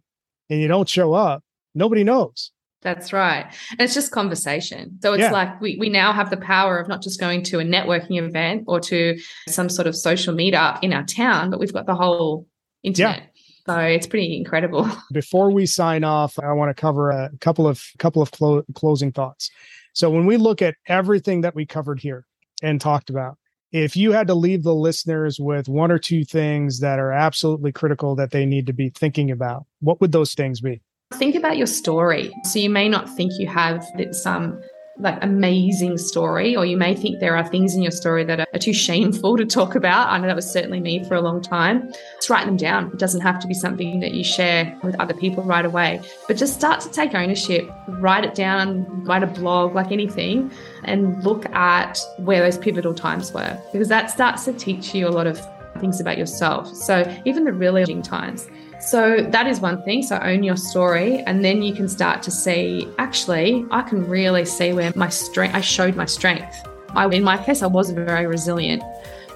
and 0.50 0.60
you 0.60 0.68
don't 0.68 0.88
show 0.88 1.14
up, 1.14 1.42
nobody 1.74 2.04
knows. 2.04 2.52
That's 2.82 3.14
right. 3.14 3.46
And 3.70 3.80
it's 3.80 3.94
just 3.94 4.12
conversation. 4.12 4.98
So 5.02 5.14
it's 5.14 5.22
yeah. 5.22 5.30
like 5.30 5.58
we, 5.60 5.76
we 5.80 5.88
now 5.88 6.12
have 6.12 6.28
the 6.28 6.36
power 6.36 6.78
of 6.78 6.86
not 6.86 7.02
just 7.02 7.18
going 7.18 7.42
to 7.44 7.58
a 7.58 7.64
networking 7.64 8.22
event 8.22 8.64
or 8.66 8.78
to 8.80 9.18
some 9.48 9.70
sort 9.70 9.88
of 9.88 9.96
social 9.96 10.34
meetup 10.34 10.80
in 10.82 10.92
our 10.92 11.02
town, 11.02 11.50
but 11.50 11.58
we've 11.58 11.72
got 11.72 11.86
the 11.86 11.94
whole 11.94 12.46
internet. 12.82 13.20
Yeah. 13.20 13.26
So 13.66 13.78
it's 13.78 14.06
pretty 14.06 14.36
incredible. 14.36 14.86
Before 15.12 15.50
we 15.50 15.64
sign 15.64 16.04
off, 16.04 16.38
I 16.38 16.52
want 16.52 16.76
to 16.76 16.78
cover 16.78 17.10
a 17.10 17.30
couple 17.40 17.66
of 17.66 17.82
couple 17.98 18.20
of 18.20 18.30
clo- 18.30 18.64
closing 18.74 19.10
thoughts. 19.10 19.50
So 19.94 20.10
when 20.10 20.26
we 20.26 20.36
look 20.36 20.60
at 20.60 20.74
everything 20.86 21.40
that 21.40 21.54
we 21.54 21.64
covered 21.64 22.00
here 22.00 22.26
and 22.62 22.78
talked 22.78 23.08
about, 23.08 23.38
if 23.74 23.96
you 23.96 24.12
had 24.12 24.28
to 24.28 24.34
leave 24.34 24.62
the 24.62 24.72
listeners 24.72 25.40
with 25.40 25.68
one 25.68 25.90
or 25.90 25.98
two 25.98 26.24
things 26.24 26.78
that 26.78 27.00
are 27.00 27.10
absolutely 27.10 27.72
critical 27.72 28.14
that 28.14 28.30
they 28.30 28.46
need 28.46 28.68
to 28.68 28.72
be 28.72 28.88
thinking 28.88 29.32
about, 29.32 29.66
what 29.80 30.00
would 30.00 30.12
those 30.12 30.32
things 30.32 30.60
be? 30.60 30.80
Think 31.14 31.34
about 31.34 31.56
your 31.56 31.66
story. 31.66 32.32
So 32.44 32.60
you 32.60 32.70
may 32.70 32.88
not 32.88 33.10
think 33.16 33.32
you 33.36 33.48
have 33.48 33.84
some 34.12 34.62
like 34.98 35.18
amazing 35.22 35.98
story, 35.98 36.54
or 36.54 36.64
you 36.64 36.76
may 36.76 36.94
think 36.94 37.18
there 37.18 37.36
are 37.36 37.46
things 37.46 37.74
in 37.74 37.82
your 37.82 37.90
story 37.90 38.22
that 38.24 38.40
are, 38.40 38.46
too 38.60 38.72
shameful 38.72 39.36
to 39.36 39.44
talk 39.44 39.74
about. 39.74 40.08
I 40.08 40.18
know 40.18 40.28
that 40.28 40.36
was 40.36 40.50
certainly 40.50 40.80
me 40.80 41.04
for 41.04 41.16
a 41.16 41.20
long 41.20 41.42
time. 41.42 41.92
Just 42.16 42.30
write 42.30 42.46
them 42.46 42.56
down. 42.56 42.92
It 42.92 42.98
doesn't 42.98 43.20
have 43.20 43.40
to 43.40 43.48
be 43.48 43.52
something 43.52 43.98
that 44.00 44.14
you 44.14 44.22
share 44.22 44.78
with 44.82 44.98
other 45.00 45.12
people 45.12 45.42
right 45.42 45.64
away, 45.64 46.00
but 46.28 46.36
just 46.36 46.54
start 46.54 46.80
to 46.82 46.90
take 46.90 47.14
ownership. 47.14 47.68
Write 47.88 48.24
it 48.24 48.34
down, 48.34 48.86
write 49.04 49.24
a 49.24 49.26
blog, 49.26 49.74
like 49.74 49.90
anything, 49.90 50.50
and 50.84 51.22
look 51.24 51.44
at 51.46 52.00
where 52.18 52.40
those 52.40 52.56
pivotal 52.56 52.94
times 52.94 53.32
were, 53.32 53.60
because 53.72 53.88
that 53.88 54.10
starts 54.10 54.44
to 54.44 54.52
teach 54.52 54.94
you 54.94 55.08
a 55.08 55.10
lot 55.10 55.26
of 55.26 55.40
things 55.80 56.00
about 56.00 56.16
yourself. 56.16 56.72
So 56.74 57.04
even 57.24 57.44
the 57.44 57.52
really 57.52 57.84
times. 58.02 58.48
So 58.86 59.26
that 59.30 59.46
is 59.46 59.60
one 59.60 59.82
thing. 59.82 60.02
So 60.02 60.18
own 60.18 60.42
your 60.42 60.56
story, 60.56 61.20
and 61.20 61.44
then 61.44 61.62
you 61.62 61.74
can 61.74 61.88
start 61.88 62.22
to 62.24 62.30
see 62.30 62.86
actually, 62.98 63.64
I 63.70 63.82
can 63.82 64.06
really 64.06 64.44
see 64.44 64.72
where 64.72 64.92
my 64.94 65.08
strength, 65.08 65.54
I 65.54 65.62
showed 65.62 65.96
my 65.96 66.04
strength. 66.04 66.54
I, 66.90 67.08
in 67.08 67.24
my 67.24 67.42
case, 67.42 67.62
I 67.62 67.66
was 67.66 67.90
very 67.90 68.26
resilient, 68.26 68.82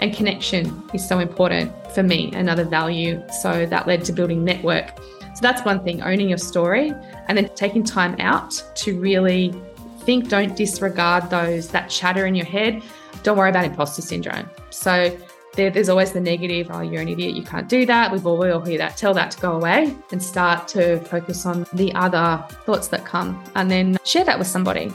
and 0.01 0.15
connection 0.15 0.83
is 0.93 1.07
so 1.07 1.19
important 1.19 1.73
for 1.93 2.03
me, 2.03 2.31
another 2.35 2.65
value. 2.65 3.23
So 3.41 3.67
that 3.67 3.87
led 3.87 4.05
to 4.05 4.13
building 4.13 4.45
network. 4.45 4.93
So 5.21 5.41
that's 5.41 5.65
one 5.65 5.83
thing, 5.83 6.03
owning 6.03 6.29
your 6.29 6.39
story, 6.39 6.93
and 7.27 7.39
then 7.39 7.49
taking 7.55 7.85
time 7.85 8.17
out 8.21 8.63
to 8.77 9.01
really 9.01 9.55
think, 10.01 10.29
don't 10.29 10.57
disregard 10.57 11.31
those, 11.31 11.69
that 11.69 11.89
chatter 11.91 12.27
in 12.27 12.35
your 12.35 12.47
head. 12.47 12.83
Don't 13.23 13.37
worry 13.37 13.51
about 13.51 13.65
imposter 13.65 14.03
syndrome. 14.03 14.49
So 14.71 15.17
there, 15.59 15.71
there's 15.71 15.89
always 15.89 16.13
the 16.13 16.21
negative, 16.21 16.69
oh, 16.71 16.81
you're 16.81 17.03
an 17.03 17.09
idiot, 17.09 17.35
you 17.35 17.43
can't 17.43 17.69
do 17.69 17.85
that. 17.85 18.13
We've 18.13 18.25
all, 18.25 18.39
we 18.39 18.49
all 18.51 18.61
hear 18.61 18.79
that. 18.79 18.97
Tell 18.97 19.13
that 19.15 19.33
to 19.33 19.41
go 19.41 19.53
away 19.53 19.95
and 20.13 20.23
start 20.23 20.69
to 20.69 21.01
focus 21.01 21.45
on 21.45 21.67
the 21.73 21.93
other 21.95 22.43
thoughts 22.65 22.89
that 22.89 23.05
come 23.05 23.43
and 23.57 23.71
then 23.71 23.99
share 24.05 24.25
that 24.25 24.39
with 24.39 24.47
somebody. 24.47 24.91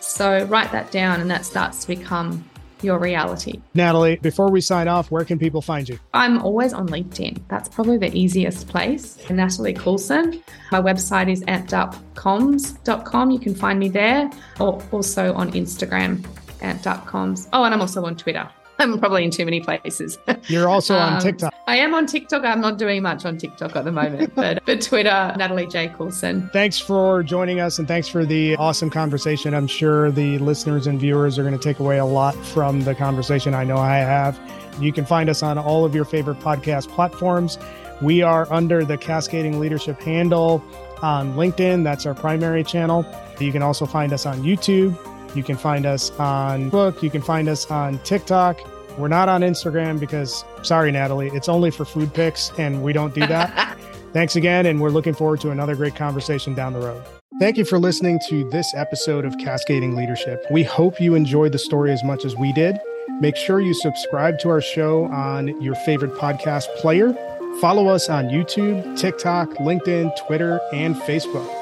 So 0.00 0.44
write 0.44 0.70
that 0.72 0.90
down 0.90 1.20
and 1.20 1.30
that 1.30 1.46
starts 1.46 1.80
to 1.82 1.88
become 1.88 2.44
your 2.82 2.98
reality. 2.98 3.60
Natalie, 3.74 4.16
before 4.16 4.50
we 4.50 4.60
sign 4.60 4.86
off, 4.86 5.10
where 5.10 5.24
can 5.24 5.38
people 5.38 5.62
find 5.62 5.88
you? 5.88 5.98
I'm 6.12 6.42
always 6.42 6.74
on 6.74 6.88
LinkedIn. 6.88 7.40
That's 7.48 7.68
probably 7.68 7.96
the 7.96 8.14
easiest 8.14 8.68
place. 8.68 9.18
Natalie 9.30 9.72
Coulson. 9.72 10.42
My 10.72 10.80
website 10.82 11.30
is 11.30 11.42
ampedupcomms.com. 11.44 13.30
You 13.30 13.38
can 13.38 13.54
find 13.54 13.78
me 13.78 13.88
there 13.88 14.30
or 14.60 14.82
also 14.90 15.32
on 15.34 15.52
Instagram, 15.52 16.20
ampedupcomms. 16.58 17.48
Oh, 17.52 17.64
and 17.64 17.72
I'm 17.72 17.80
also 17.80 18.04
on 18.04 18.16
Twitter. 18.16 18.50
I'm 18.82 18.98
probably 18.98 19.24
in 19.24 19.30
too 19.30 19.44
many 19.44 19.60
places. 19.60 20.18
You're 20.48 20.68
also 20.68 20.94
on 20.94 21.14
um, 21.14 21.20
TikTok. 21.20 21.54
I 21.66 21.76
am 21.76 21.94
on 21.94 22.06
TikTok. 22.06 22.44
I'm 22.44 22.60
not 22.60 22.78
doing 22.78 23.02
much 23.02 23.24
on 23.24 23.38
TikTok 23.38 23.76
at 23.76 23.84
the 23.84 23.92
moment, 23.92 24.34
but, 24.36 24.64
but 24.66 24.82
Twitter, 24.82 25.34
Natalie 25.36 25.66
J. 25.66 25.88
Coulson. 25.88 26.50
Thanks 26.52 26.78
for 26.78 27.22
joining 27.22 27.60
us 27.60 27.78
and 27.78 27.86
thanks 27.86 28.08
for 28.08 28.24
the 28.24 28.56
awesome 28.56 28.90
conversation. 28.90 29.54
I'm 29.54 29.66
sure 29.66 30.10
the 30.10 30.38
listeners 30.38 30.86
and 30.86 30.98
viewers 30.98 31.38
are 31.38 31.42
going 31.42 31.56
to 31.56 31.62
take 31.62 31.78
away 31.78 31.98
a 31.98 32.04
lot 32.04 32.34
from 32.46 32.82
the 32.82 32.94
conversation. 32.94 33.54
I 33.54 33.64
know 33.64 33.78
I 33.78 33.96
have. 33.96 34.38
You 34.80 34.92
can 34.92 35.04
find 35.04 35.30
us 35.30 35.42
on 35.42 35.58
all 35.58 35.84
of 35.84 35.94
your 35.94 36.04
favorite 36.04 36.40
podcast 36.40 36.88
platforms. 36.88 37.58
We 38.00 38.22
are 38.22 38.52
under 38.52 38.84
the 38.84 38.98
Cascading 38.98 39.60
Leadership 39.60 40.00
handle 40.00 40.64
on 41.02 41.34
LinkedIn. 41.34 41.84
That's 41.84 42.06
our 42.06 42.14
primary 42.14 42.64
channel. 42.64 43.06
You 43.38 43.52
can 43.52 43.62
also 43.62 43.86
find 43.86 44.12
us 44.12 44.26
on 44.26 44.42
YouTube. 44.42 44.96
You 45.36 45.42
can 45.42 45.56
find 45.56 45.86
us 45.86 46.10
on 46.18 46.68
book. 46.68 47.02
You 47.02 47.10
can 47.10 47.22
find 47.22 47.48
us 47.48 47.70
on 47.70 47.98
TikTok. 48.00 48.60
We're 48.98 49.08
not 49.08 49.28
on 49.28 49.40
Instagram 49.40 49.98
because, 49.98 50.44
sorry, 50.62 50.92
Natalie, 50.92 51.28
it's 51.28 51.48
only 51.48 51.70
for 51.70 51.84
food 51.84 52.12
pics 52.12 52.50
and 52.58 52.82
we 52.82 52.92
don't 52.92 53.14
do 53.14 53.26
that. 53.26 53.78
Thanks 54.12 54.36
again. 54.36 54.66
And 54.66 54.80
we're 54.80 54.90
looking 54.90 55.14
forward 55.14 55.40
to 55.40 55.50
another 55.50 55.74
great 55.74 55.96
conversation 55.96 56.54
down 56.54 56.72
the 56.72 56.80
road. 56.80 57.02
Thank 57.40 57.56
you 57.56 57.64
for 57.64 57.78
listening 57.78 58.20
to 58.28 58.48
this 58.50 58.72
episode 58.74 59.24
of 59.24 59.36
Cascading 59.38 59.96
Leadership. 59.96 60.44
We 60.50 60.62
hope 60.62 61.00
you 61.00 61.14
enjoyed 61.14 61.52
the 61.52 61.58
story 61.58 61.90
as 61.90 62.04
much 62.04 62.24
as 62.24 62.36
we 62.36 62.52
did. 62.52 62.78
Make 63.20 63.36
sure 63.36 63.60
you 63.60 63.74
subscribe 63.74 64.38
to 64.40 64.50
our 64.50 64.60
show 64.60 65.04
on 65.04 65.60
your 65.60 65.74
favorite 65.74 66.14
podcast 66.14 66.66
player. 66.76 67.14
Follow 67.60 67.88
us 67.88 68.08
on 68.08 68.28
YouTube, 68.28 68.98
TikTok, 68.98 69.48
LinkedIn, 69.54 70.14
Twitter, 70.26 70.60
and 70.72 70.94
Facebook. 70.96 71.61